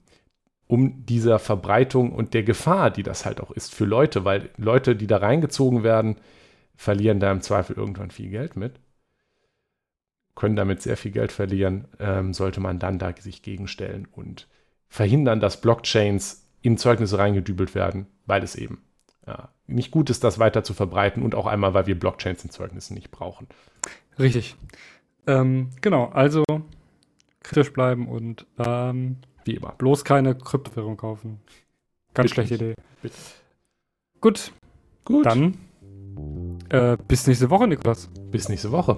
um 0.67 1.05
dieser 1.05 1.39
Verbreitung 1.39 2.11
und 2.11 2.33
der 2.33 2.43
Gefahr, 2.43 2.91
die 2.91 3.03
das 3.03 3.25
halt 3.25 3.39
auch 3.39 3.51
ist 3.51 3.73
für 3.73 3.85
Leute, 3.85 4.25
weil 4.25 4.49
Leute, 4.57 4.95
die 4.95 5.07
da 5.07 5.17
reingezogen 5.17 5.83
werden, 5.83 6.17
verlieren 6.75 7.19
da 7.19 7.31
im 7.31 7.41
Zweifel 7.41 7.77
irgendwann 7.77 8.11
viel 8.11 8.29
Geld 8.29 8.57
mit, 8.57 8.73
können 10.37 10.55
damit 10.55 10.81
sehr 10.81 10.95
viel 10.95 11.11
Geld 11.11 11.31
verlieren, 11.31 11.87
ähm, 11.99 12.33
sollte 12.33 12.61
man 12.61 12.79
dann 12.79 12.99
da 12.99 13.13
sich 13.17 13.41
gegenstellen 13.41 14.07
und 14.11 14.47
verhindern, 14.87 15.39
dass 15.39 15.59
Blockchains 15.59 16.47
in 16.61 16.77
Zeugnisse 16.77 17.17
reingedübelt 17.17 17.75
werden, 17.75 18.07
weil 18.25 18.43
es 18.43 18.55
eben 18.55 18.81
ja, 19.25 19.49
nicht 19.65 19.91
gut 19.91 20.09
ist, 20.09 20.23
das 20.23 20.39
weiter 20.39 20.63
zu 20.63 20.73
verbreiten 20.73 21.23
und 21.23 21.35
auch 21.35 21.47
einmal, 21.47 21.73
weil 21.73 21.87
wir 21.87 21.99
Blockchains 21.99 22.43
in 22.43 22.51
Zeugnissen 22.51 22.93
nicht 22.93 23.11
brauchen. 23.11 23.47
Richtig. 24.17 24.55
Ähm, 25.25 25.71
genau, 25.81 26.05
also 26.05 26.43
kritisch 27.43 27.73
bleiben 27.73 28.07
und 28.07 28.45
ähm, 28.59 29.17
wie 29.43 29.55
immer. 29.55 29.73
Bloß 29.77 30.05
keine 30.05 30.35
Kryptowährung 30.35 30.97
kaufen. 30.97 31.39
Ganz 32.13 32.29
Bitte 32.29 32.33
schlechte 32.33 32.53
nicht. 32.53 32.61
Idee. 32.61 32.73
Bitte. 33.01 33.15
Gut. 34.21 34.51
Gut. 35.03 35.25
Dann 35.25 35.57
äh, 36.69 36.97
bis 37.07 37.27
nächste 37.27 37.49
Woche, 37.49 37.67
Niklas. 37.67 38.09
Bis 38.31 38.49
nächste 38.49 38.71
Woche. 38.71 38.97